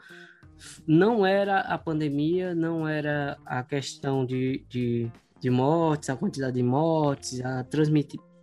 não 0.86 1.26
era 1.26 1.60
a 1.60 1.78
pandemia, 1.78 2.54
não 2.54 2.86
era 2.86 3.38
a 3.44 3.62
questão 3.62 4.24
de, 4.24 4.64
de, 4.68 5.10
de 5.40 5.50
mortes, 5.50 6.10
a 6.10 6.16
quantidade 6.16 6.56
de 6.56 6.62
mortes, 6.62 7.40
a 7.40 7.64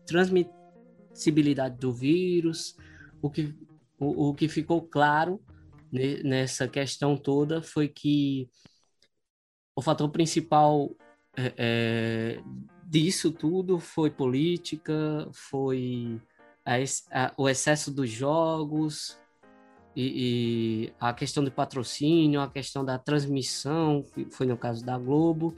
transmissibilidade 0.06 1.78
do 1.78 1.94
vírus. 1.94 2.76
O 3.22 3.30
que, 3.30 3.56
o, 4.00 4.30
o 4.30 4.34
que 4.34 4.48
ficou 4.48 4.82
claro 4.82 5.42
nessa 6.24 6.68
questão 6.68 7.18
toda 7.18 7.62
foi 7.62 7.88
que 7.88 8.50
o 9.76 9.82
fator 9.82 10.10
principal 10.10 10.90
é, 11.36 11.54
é, 11.58 12.44
disso 12.86 13.32
tudo 13.32 13.80
foi 13.80 14.10
política, 14.10 15.30
foi 15.34 16.22
a, 16.66 16.76
a, 17.12 17.34
o 17.38 17.48
excesso 17.48 17.92
dos 17.92 18.10
jogos 18.10 19.21
e, 19.96 20.86
e, 20.86 20.94
a 21.00 21.14
questão 21.14 21.44
do 21.44 21.52
patrocínio, 21.52 22.42
a 22.42 22.50
questão 22.50 22.84
da 22.84 22.98
transmissão, 22.98 24.04
que 24.14 24.26
foi 24.32 24.46
no 24.46 24.58
caso 24.58 24.86
da 24.86 24.98
Globo, 24.98 25.54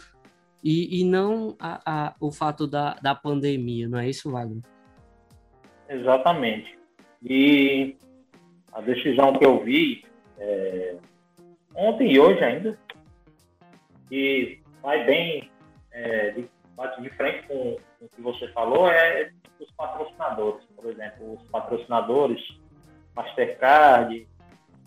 e, 0.63 1.01
e 1.01 1.03
não 1.03 1.55
a, 1.59 2.15
o 2.19 2.31
fato 2.31 2.65
da, 2.65 2.95
da 2.95 3.13
pandemia, 3.13 3.87
não 3.87 3.99
é 3.99 4.09
isso, 4.09 4.31
Wagner? 4.31 4.63
Exatamente. 5.89 6.77
E 7.21 7.95
a 8.71 8.81
decisão 8.81 9.33
que 9.33 9.45
eu 9.45 9.63
vi 9.63 10.05
é, 10.37 10.95
ontem 11.75 12.13
e 12.13 12.19
hoje 12.19 12.43
ainda, 12.43 12.77
que 14.09 14.59
vai 14.81 15.05
bem 15.05 15.49
é, 15.91 16.31
de 16.31 16.49
bate 16.75 17.01
de 17.01 17.09
frente 17.11 17.47
com, 17.47 17.75
com 17.99 18.05
o 18.05 18.09
que 18.09 18.21
você 18.21 18.47
falou 18.49 18.87
é 18.87 19.31
os 19.59 19.71
patrocinadores. 19.71 20.65
Por 20.75 20.91
exemplo, 20.91 21.33
os 21.35 21.43
patrocinadores, 21.49 22.41
Mastercard, 23.15 24.27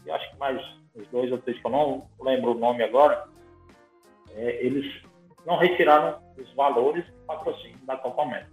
e 0.05 0.11
acho 0.11 0.31
que 0.31 0.39
mais 0.39 0.61
os 0.95 1.07
dois 1.09 1.31
ou 1.31 1.39
três 1.39 1.59
que 1.59 1.67
eu 1.67 1.71
não 1.71 2.09
lembro 2.21 2.53
o 2.53 2.59
nome 2.59 2.83
agora, 2.83 3.29
é, 4.35 4.65
eles 4.65 5.03
não 5.45 5.57
retiraram 5.57 6.19
os 6.37 6.53
valores 6.55 7.05
do 7.05 7.27
patrocínio 7.27 7.79
da 7.87 7.97
Copa 7.97 8.23
América, 8.23 8.51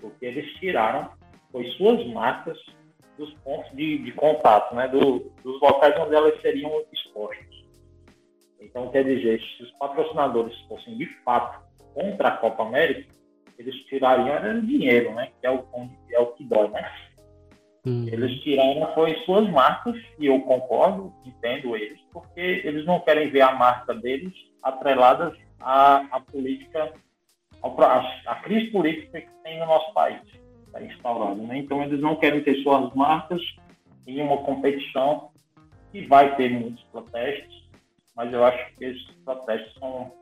porque 0.00 0.26
eles 0.26 0.52
tiraram 0.54 1.10
foi 1.50 1.64
suas 1.72 2.06
marcas 2.08 2.58
dos 3.16 3.32
pontos 3.38 3.70
de, 3.74 3.98
de 3.98 4.12
contato, 4.12 4.74
né, 4.74 4.88
do, 4.88 5.32
dos 5.42 5.60
locais 5.60 5.98
onde 5.98 6.14
elas 6.14 6.38
seriam 6.42 6.84
expostas. 6.92 7.46
Então, 8.60 8.90
quer 8.90 9.04
dizer, 9.04 9.40
se 9.40 9.62
os 9.62 9.70
patrocinadores 9.72 10.58
fossem 10.68 10.96
de 10.98 11.06
fato 11.22 11.64
contra 11.94 12.28
a 12.28 12.36
Copa 12.36 12.62
América, 12.64 13.08
eles 13.58 13.74
tirariam 13.86 14.60
dinheiro, 14.60 15.14
né? 15.14 15.30
Que 15.40 15.46
é 15.46 15.50
o, 15.50 15.64
é 16.10 16.20
o 16.20 16.26
que 16.32 16.44
dói, 16.44 16.68
né? 16.68 16.90
Hum. 17.86 18.04
Eles 18.08 18.40
tiraram 18.40 18.92
foi 18.94 19.14
suas 19.24 19.48
marcas, 19.50 19.94
e 20.18 20.26
eu 20.26 20.40
concordo, 20.40 21.14
entendo 21.24 21.76
eles, 21.76 22.00
porque 22.12 22.40
eles 22.64 22.84
não 22.84 22.98
querem 22.98 23.30
ver 23.30 23.42
a 23.42 23.54
marca 23.54 23.94
deles 23.94 24.34
atreladas 24.60 25.38
à, 25.60 25.98
à 26.10 26.20
política, 26.20 26.92
à, 27.62 28.34
crise 28.42 28.72
política 28.72 29.20
que 29.20 29.30
tem 29.44 29.60
no 29.60 29.66
nosso 29.66 29.92
país, 29.94 30.20
está 30.66 30.82
instaurada. 30.82 31.40
Né? 31.40 31.58
Então, 31.58 31.80
eles 31.80 32.00
não 32.00 32.16
querem 32.16 32.42
ter 32.42 32.56
suas 32.62 32.92
marcas 32.92 33.40
em 34.04 34.20
uma 34.20 34.38
competição 34.38 35.30
que 35.92 36.04
vai 36.06 36.34
ter 36.34 36.50
muitos 36.50 36.82
protestos, 36.90 37.68
mas 38.16 38.32
eu 38.32 38.44
acho 38.44 38.74
que 38.74 38.84
esses 38.84 39.10
protestos 39.24 39.72
são, 39.78 40.12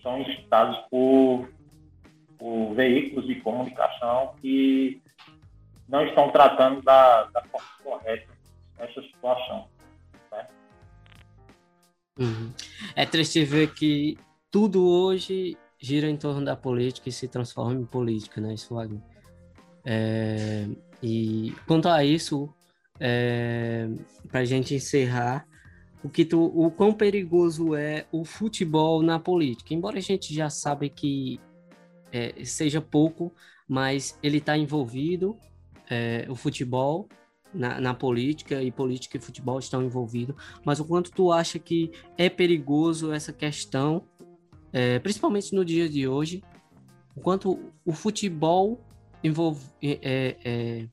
são 0.00 0.20
incitados 0.20 0.76
por, 0.88 1.48
por 2.38 2.74
veículos 2.74 3.26
de 3.26 3.34
comunicação 3.36 4.34
que 4.40 5.02
não 5.88 6.04
estão 6.04 6.30
tratando 6.30 6.82
da, 6.82 7.24
da 7.24 7.42
forma 7.44 7.68
correta 7.82 8.32
essa 8.78 9.02
situação. 9.02 9.68
Né? 10.30 10.46
Uhum. 12.18 12.52
É 12.94 13.06
triste 13.06 13.44
ver 13.44 13.72
que 13.72 14.18
tudo 14.50 14.86
hoje 14.86 15.56
gira 15.80 16.08
em 16.08 16.16
torno 16.16 16.44
da 16.44 16.56
política 16.56 17.08
e 17.08 17.12
se 17.12 17.28
transforma 17.28 17.80
em 17.80 17.86
política, 17.86 18.40
né, 18.40 18.54
isso, 18.54 18.74
Wagner? 18.74 19.00
É, 19.84 20.66
e 21.02 21.54
quanto 21.66 21.88
a 21.88 22.04
isso, 22.04 22.52
é, 23.00 23.88
para 24.28 24.40
a 24.40 24.44
gente 24.44 24.74
encerrar, 24.74 25.46
o 26.02 26.08
que 26.08 26.24
tu, 26.24 26.44
o 26.44 26.70
quão 26.70 26.92
perigoso 26.92 27.74
é 27.74 28.06
o 28.12 28.24
futebol 28.24 29.02
na 29.02 29.18
política. 29.18 29.74
Embora 29.74 29.98
a 29.98 30.02
gente 30.02 30.32
já 30.34 30.48
sabe 30.50 30.88
que 30.88 31.40
é, 32.12 32.44
seja 32.44 32.80
pouco, 32.80 33.32
mas 33.66 34.18
ele 34.22 34.38
está 34.38 34.56
envolvido 34.56 35.36
é, 35.90 36.26
o 36.28 36.34
futebol 36.34 37.08
na, 37.52 37.80
na, 37.80 37.94
política 37.94 38.62
e 38.62 38.70
política 38.70 39.16
e 39.16 39.20
futebol 39.20 39.58
estão 39.58 39.82
envolvidos, 39.82 40.36
mas 40.64 40.80
o 40.80 40.84
quanto 40.84 41.10
tu 41.10 41.32
acha 41.32 41.58
que 41.58 41.90
é 42.16 42.28
perigoso 42.28 43.12
essa 43.12 43.32
questão, 43.32 44.02
é, 44.72 44.98
principalmente 44.98 45.54
no 45.54 45.64
dia 45.64 45.88
de 45.88 46.06
hoje, 46.06 46.42
o 47.16 47.20
quanto 47.20 47.58
o 47.84 47.92
futebol 47.92 48.80
envolve, 49.24 49.66
é, 49.82 49.98
é, 50.02 50.36
é 50.44 50.88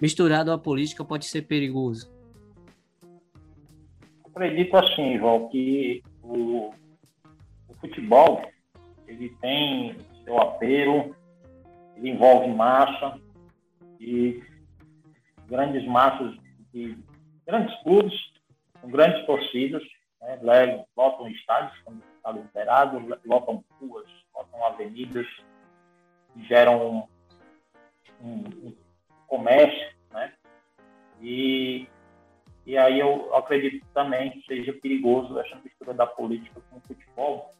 misturado 0.00 0.50
à 0.50 0.58
política 0.58 1.04
pode 1.04 1.26
ser 1.26 1.42
perigoso? 1.42 2.10
Acredito 4.24 4.74
assim, 4.76 5.18
João, 5.18 5.48
que 5.48 6.02
o, 6.22 6.72
o 7.68 7.74
futebol 7.78 8.42
ele 9.06 9.28
tem 9.40 9.96
seu 10.24 10.38
apelo, 10.38 11.14
ele 11.96 12.10
envolve 12.10 12.48
massa, 12.48 13.20
grandes 15.48 15.86
massas 15.86 16.34
de 16.72 16.96
grandes 17.46 17.74
clubes, 17.82 18.14
com 18.80 18.90
grandes 18.90 19.24
torcidas, 19.26 19.82
né, 20.20 20.84
lotam 20.96 21.28
estádios 21.28 21.76
quando 21.84 22.02
está 22.16 22.32
liberado, 22.32 23.18
lotam 23.24 23.64
ruas, 23.80 24.08
lotam 24.34 24.64
avenidas, 24.64 25.26
geram 26.48 27.08
um, 28.22 28.26
um, 28.26 28.68
um 28.68 28.76
comércio, 29.26 29.94
né? 30.12 30.32
E, 31.20 31.86
e 32.64 32.78
aí 32.78 32.98
eu 32.98 33.34
acredito 33.34 33.84
também 33.92 34.30
que 34.30 34.46
seja 34.46 34.72
perigoso 34.72 35.38
essa 35.38 35.56
mistura 35.56 35.92
da 35.92 36.06
política 36.06 36.60
com 36.70 36.76
o 36.76 36.80
futebol, 36.80 37.50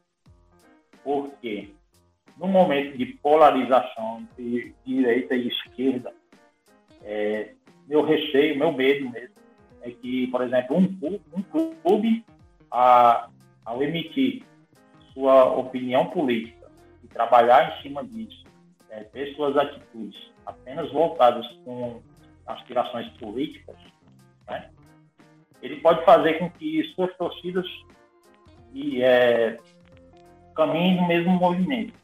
porque 1.05 1.75
no 2.37 2.49
momento 2.49 2.97
de 2.97 3.07
polarização 3.07 4.27
de 4.37 4.75
direita 4.85 5.35
e 5.35 5.49
esquerda, 5.49 6.15
é, 7.05 7.55
meu 7.87 8.05
receio, 8.05 8.59
meu 8.59 8.73
medo 8.73 9.11
mesmo, 9.11 9.35
é 9.83 9.91
que, 9.91 10.27
por 10.29 10.43
exemplo, 10.43 10.77
um, 10.77 11.21
um 11.37 11.43
clube, 11.83 12.25
a, 12.71 13.29
ao 13.65 13.83
emitir 13.83 14.45
sua 15.13 15.45
opinião 15.45 16.07
política 16.07 16.71
e 17.03 17.09
trabalhar 17.09 17.79
em 17.79 17.83
cima 17.83 18.05
disso, 18.05 18.45
é, 18.91 19.05
ter 19.05 19.35
suas 19.35 19.57
atitudes 19.57 20.31
apenas 20.47 20.91
voltadas 20.93 21.47
com 21.65 22.01
aspirações 22.47 23.09
políticas, 23.19 23.77
né, 24.49 24.71
ele 25.61 25.77
pode 25.77 26.05
fazer 26.05 26.35
com 26.35 26.51
que 26.51 26.83
suas 26.95 27.15
torcidas 27.17 27.67
e, 28.73 29.03
é, 29.03 29.59
caminhem 30.55 30.97
no 30.97 31.09
mesmo 31.09 31.33
movimento. 31.33 31.95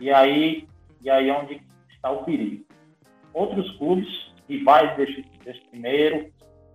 E 0.00 0.10
aí, 0.10 0.66
e 1.00 1.10
aí 1.10 1.28
é 1.28 1.36
onde 1.36 1.60
está 1.90 2.10
o 2.10 2.24
perigo 2.24 2.63
outros 3.34 3.70
clubes 3.76 4.08
rivais 4.48 4.96
desse, 4.96 5.22
desse 5.44 5.60
primeiro 5.68 6.32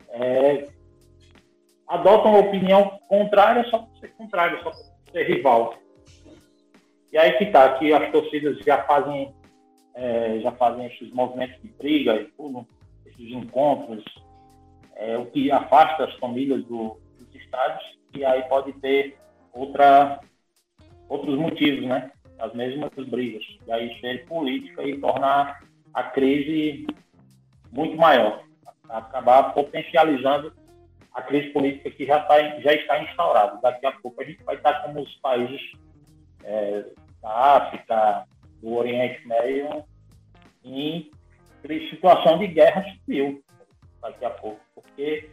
é, 0.09 0.67
adotam 1.87 2.35
a 2.35 2.39
opinião 2.39 2.99
contrária 3.07 3.63
só 3.69 3.79
por 3.79 3.97
ser 3.97 4.09
contrária, 4.09 4.61
só 4.61 4.71
por 4.71 5.11
ser 5.11 5.23
rival. 5.23 5.75
E 7.11 7.17
aí 7.17 7.33
que 7.33 7.47
tá, 7.47 7.77
que 7.77 7.91
as 7.91 8.11
torcidas 8.11 8.59
já 8.59 8.83
fazem, 8.83 9.33
é, 9.95 10.39
já 10.39 10.51
fazem 10.51 10.85
esses 10.85 11.11
movimentos 11.11 11.59
de 11.61 11.69
briga 11.69 12.15
e 12.15 12.25
tudo, 12.25 12.67
esses 13.05 13.31
encontros, 13.31 14.03
é, 14.95 15.17
o 15.17 15.25
que 15.27 15.51
afasta 15.51 16.03
as 16.03 16.13
famílias 16.15 16.63
do, 16.65 16.99
dos 17.17 17.35
estádios, 17.35 17.97
e 18.13 18.23
aí 18.23 18.43
pode 18.43 18.73
ter 18.73 19.17
outra, 19.53 20.19
outros 21.07 21.37
motivos, 21.37 21.87
né? 21.87 22.11
As 22.37 22.53
mesmas 22.53 22.91
brigas. 23.07 23.43
E 23.67 23.71
aí 23.71 23.99
ser 23.99 24.25
política 24.25 24.83
e 24.83 24.99
tornar 24.99 25.61
a 25.93 26.03
crise 26.03 26.87
muito 27.71 27.97
maior, 27.97 28.43
acabar 28.89 29.53
potencializando 29.53 30.53
a 31.13 31.21
crise 31.21 31.49
política 31.49 31.91
que 31.91 32.05
já, 32.05 32.19
tá, 32.21 32.37
já 32.59 32.73
está 32.73 33.01
instaurada. 33.03 33.59
Daqui 33.61 33.85
a 33.85 33.91
pouco 33.91 34.21
a 34.21 34.25
gente 34.25 34.43
vai 34.43 34.55
estar 34.55 34.81
como 34.83 35.01
os 35.01 35.15
países 35.17 35.61
é, 36.43 36.85
da 37.21 37.29
África, 37.29 38.25
do 38.61 38.73
Oriente 38.73 39.27
Médio, 39.27 39.83
em 40.63 41.09
situação 41.89 42.37
de 42.37 42.47
guerra 42.47 42.83
civil 43.05 43.43
daqui 44.01 44.25
a 44.25 44.29
pouco, 44.29 44.59
porque 44.73 45.29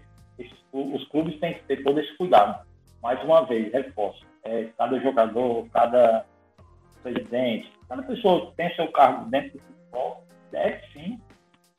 os 0.72 1.09
clubes 1.09 1.38
têm 1.40 1.54
que 1.54 1.64
ter 1.64 1.82
todo 1.82 2.00
esse 2.00 2.14
cuidado. 2.16 2.66
Mais 3.02 3.22
uma 3.22 3.46
vez, 3.46 3.72
reforço, 3.72 4.26
é, 4.44 4.64
cada 4.76 4.98
jogador, 5.00 5.66
cada 5.70 6.26
presidente, 7.02 7.70
cada 7.88 8.02
pessoa 8.02 8.50
que 8.50 8.57
tem 8.57 8.74
seu 8.74 8.90
cargo 8.90 9.30
dentro 9.30 9.52
do 9.52 9.61
futebol, 9.61 10.24
deve 10.51 10.80
sim 10.92 11.20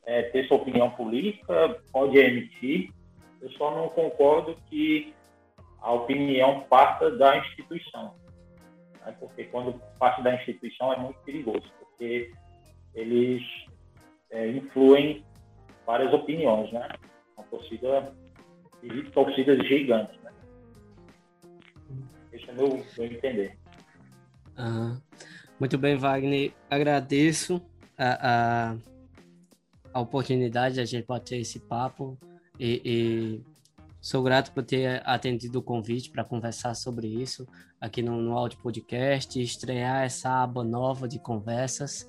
é, 0.06 0.24
ter 0.24 0.48
sua 0.48 0.58
opinião 0.58 0.90
política, 0.92 1.82
pode 1.92 2.18
emitir. 2.18 2.92
Eu 3.42 3.52
só 3.52 3.76
não 3.76 3.90
concordo 3.90 4.56
que 4.70 5.14
a 5.82 5.92
opinião 5.92 6.62
parta 6.70 7.12
da 7.12 7.38
instituição. 7.38 8.16
Né? 9.06 9.16
Porque 9.20 9.44
quando 9.46 9.80
parte 10.00 10.24
da 10.24 10.34
instituição 10.36 10.94
é 10.94 10.98
muito 10.98 11.20
perigoso, 11.20 11.70
porque 11.80 12.32
eles 12.96 13.44
é, 14.32 14.48
influem 14.50 15.24
várias 15.86 16.14
opiniões, 16.14 16.72
né? 16.72 16.90
Uma 17.38 17.46
torcida, 17.46 18.14
torcidas 19.14 19.66
gigantes, 19.68 20.20
né? 20.24 20.32
Esse 22.32 22.50
é 22.50 22.54
meu, 22.54 22.84
meu 22.98 23.06
entender. 23.06 23.58
Ah, 24.58 24.98
muito 25.60 25.78
bem, 25.78 25.96
Wagner. 25.96 26.52
Agradeço 26.70 27.62
a, 27.98 28.72
a, 28.72 28.78
a 29.94 30.00
oportunidade 30.00 30.76
de 30.76 30.82
a 30.82 30.86
gente 30.86 31.06
bater 31.06 31.40
esse 31.40 31.60
papo 31.60 32.18
e, 32.60 32.82
e, 32.86 33.44
sou 34.00 34.22
grato 34.22 34.52
por 34.52 34.64
ter 34.64 35.02
atendido 35.06 35.60
o 35.60 35.64
convite 35.64 36.12
para 36.12 36.24
conversar 36.24 36.76
sobre 36.76 37.08
isso 37.08 37.48
aqui 37.82 38.02
no, 38.02 38.22
no 38.22 38.38
Audio 38.38 38.60
Podcast, 38.60 39.42
estrear 39.42 40.04
essa 40.04 40.44
aba 40.44 40.64
nova 40.64 41.08
de 41.08 41.20
conversas 41.20 42.08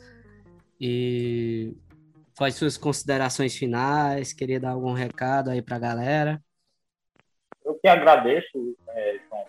e 0.80 1.74
quais 2.36 2.54
suas 2.54 2.76
considerações 2.76 3.56
finais? 3.56 4.32
Queria 4.32 4.60
dar 4.60 4.70
algum 4.70 4.92
recado 4.92 5.50
aí 5.50 5.60
para 5.60 5.76
a 5.76 5.80
galera? 5.80 6.42
Eu 7.64 7.74
que 7.74 7.88
agradeço, 7.88 8.76
é, 8.88 9.18
João, 9.28 9.44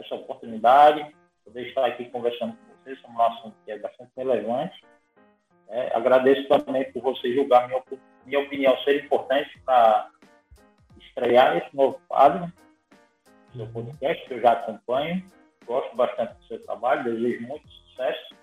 essa 0.00 0.14
oportunidade, 0.16 1.14
poder 1.44 1.68
estar 1.68 1.86
aqui 1.86 2.04
conversando 2.10 2.52
com 2.52 2.74
vocês 2.82 3.00
sobre 3.00 3.16
um 3.16 3.22
assunto 3.22 3.56
que 3.64 3.70
é 3.70 3.78
bastante 3.78 4.10
relevante 4.16 4.84
é, 5.68 5.96
agradeço 5.96 6.46
também 6.48 6.90
por 6.92 7.02
você 7.02 7.34
julgar 7.34 7.68
minha, 7.68 7.82
minha 8.24 8.40
opinião 8.40 8.76
ser 8.78 9.04
importante 9.04 9.58
para 9.64 10.08
estrear 11.00 11.56
esse 11.56 11.74
novo 11.74 12.00
quadro, 12.08 12.52
seu 13.54 13.66
podcast, 13.68 14.26
que 14.26 14.34
eu 14.34 14.40
já 14.40 14.52
acompanho. 14.52 15.22
Gosto 15.64 15.96
bastante 15.96 16.34
do 16.34 16.44
seu 16.44 16.62
trabalho, 16.64 17.04
desejo 17.04 17.46
muito 17.46 17.68
sucesso 17.68 18.34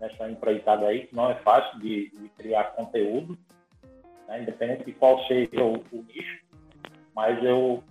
nessa 0.00 0.30
empreitada 0.30 0.86
aí, 0.86 1.06
que 1.06 1.16
não 1.16 1.30
é 1.30 1.34
fácil 1.36 1.80
de, 1.80 2.10
de 2.10 2.28
criar 2.36 2.64
conteúdo, 2.76 3.36
né, 4.28 4.42
independente 4.42 4.84
de 4.84 4.92
qual 4.92 5.24
seja 5.26 5.62
o, 5.62 5.74
o 5.92 6.04
nicho. 6.08 6.44
Mas 7.14 7.42
eu, 7.42 7.82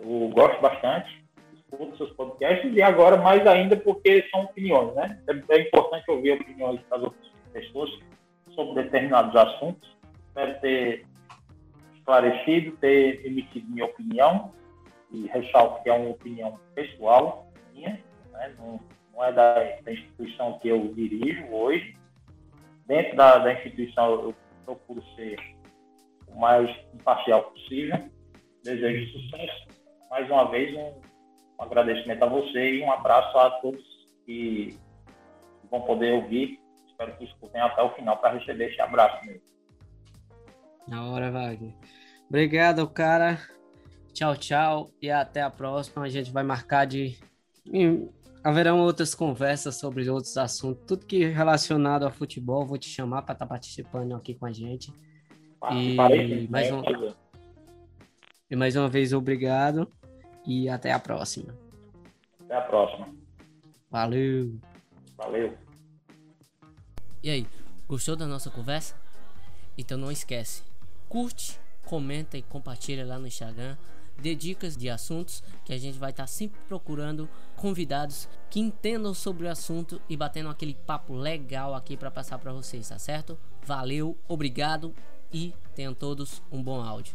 eu 0.00 0.28
gosto 0.30 0.60
bastante 0.60 1.22
escuto 1.52 1.96
seus 1.96 2.10
podcasts 2.12 2.74
e 2.74 2.82
agora 2.82 3.16
mais 3.16 3.46
ainda 3.46 3.76
porque 3.76 4.26
são 4.30 4.44
opiniões, 4.44 4.94
né? 4.94 5.20
É, 5.28 5.56
é 5.56 5.60
importante 5.60 6.10
ouvir 6.10 6.32
opiniões 6.32 6.80
das 6.88 7.02
outras 7.02 7.26
pessoas 7.26 7.43
sobre 8.54 8.82
determinados 8.82 9.34
assuntos. 9.36 9.96
Espero 10.28 10.60
ter 10.60 11.06
esclarecido, 11.94 12.76
ter 12.76 13.24
emitido 13.26 13.70
minha 13.70 13.86
opinião 13.86 14.52
e 15.10 15.26
ressalto 15.28 15.82
que 15.82 15.88
é 15.88 15.92
uma 15.92 16.10
opinião 16.10 16.58
pessoal 16.74 17.46
minha, 17.72 18.00
né? 18.32 18.54
não, 18.58 18.80
não, 19.12 19.24
é 19.24 19.32
da, 19.32 19.54
da, 19.82 19.92
instituição 19.92 20.58
que 20.58 20.68
eu 20.68 20.92
dirijo 20.94 21.46
hoje. 21.50 21.96
Dentro 22.86 23.16
da, 23.16 23.38
da 23.38 23.52
instituição 23.52 24.12
eu 24.12 24.34
procuro 24.64 25.02
ser 25.14 25.36
o 26.28 26.38
mais 26.38 26.68
imparcial 26.92 27.44
possível. 27.44 27.98
Desejo 28.62 29.12
sucesso. 29.12 29.66
Mais 30.10 30.28
uma 30.28 30.50
vez, 30.50 30.76
um, 30.76 31.00
um 31.58 31.62
agradecimento 31.62 32.22
a 32.22 32.26
você 32.26 32.74
e 32.74 32.82
um 32.82 32.90
abraço 32.90 33.36
a 33.38 33.50
todos 33.60 33.82
que 34.26 34.78
vão 35.70 35.82
poder 35.82 36.12
ouvir. 36.12 36.63
Espero 36.94 37.16
que 37.16 37.24
escutem 37.24 37.60
até 37.60 37.82
o 37.82 37.92
final 37.94 38.16
para 38.18 38.38
receber 38.38 38.70
esse 38.70 38.80
abraço 38.80 39.26
mesmo. 39.26 39.42
Na 40.86 41.04
hora, 41.10 41.30
Wagner. 41.30 41.74
Obrigado, 42.28 42.88
cara. 42.88 43.38
Tchau, 44.12 44.36
tchau. 44.36 44.90
E 45.02 45.10
até 45.10 45.42
a 45.42 45.50
próxima. 45.50 46.04
A 46.04 46.08
gente 46.08 46.30
vai 46.30 46.44
marcar 46.44 46.84
de. 46.84 47.18
Haverão 48.44 48.78
outras 48.80 49.12
conversas 49.12 49.76
sobre 49.76 50.08
outros 50.08 50.36
assuntos. 50.36 50.84
Tudo 50.86 51.04
que 51.04 51.24
é 51.24 51.28
relacionado 51.28 52.06
a 52.06 52.10
futebol, 52.10 52.64
vou 52.64 52.78
te 52.78 52.88
chamar 52.88 53.22
para 53.22 53.32
estar 53.32 53.46
tá 53.46 53.48
participando 53.48 54.14
aqui 54.14 54.34
com 54.34 54.46
a 54.46 54.52
gente. 54.52 54.92
E 55.72 55.96
mais, 56.48 56.70
um... 56.70 56.82
e 58.50 58.54
mais 58.54 58.76
uma 58.76 58.88
vez, 58.88 59.12
obrigado. 59.12 59.90
E 60.46 60.68
até 60.68 60.92
a 60.92 60.98
próxima. 61.00 61.54
Até 62.44 62.54
a 62.54 62.60
próxima. 62.60 63.08
Valeu. 63.90 64.60
Valeu. 65.16 65.63
E 67.24 67.30
aí, 67.30 67.46
gostou 67.88 68.14
da 68.14 68.26
nossa 68.26 68.50
conversa? 68.50 68.94
Então 69.78 69.96
não 69.96 70.12
esquece, 70.12 70.62
curte, 71.08 71.58
comenta 71.86 72.36
e 72.36 72.42
compartilha 72.42 73.02
lá 73.06 73.18
no 73.18 73.26
Instagram. 73.26 73.78
Dê 74.18 74.34
dicas 74.34 74.76
de 74.76 74.90
assuntos 74.90 75.42
que 75.64 75.72
a 75.72 75.78
gente 75.78 75.98
vai 75.98 76.10
estar 76.10 76.24
tá 76.24 76.26
sempre 76.26 76.60
procurando 76.68 77.26
convidados 77.56 78.28
que 78.50 78.60
entendam 78.60 79.14
sobre 79.14 79.46
o 79.46 79.50
assunto 79.50 79.98
e 80.06 80.18
batendo 80.18 80.50
aquele 80.50 80.74
papo 80.74 81.14
legal 81.14 81.74
aqui 81.74 81.96
para 81.96 82.10
passar 82.10 82.38
para 82.38 82.52
vocês, 82.52 82.90
tá 82.90 82.98
certo? 82.98 83.38
Valeu, 83.64 84.18
obrigado 84.28 84.94
e 85.32 85.54
tenham 85.74 85.94
todos 85.94 86.42
um 86.52 86.62
bom 86.62 86.82
áudio. 86.82 87.14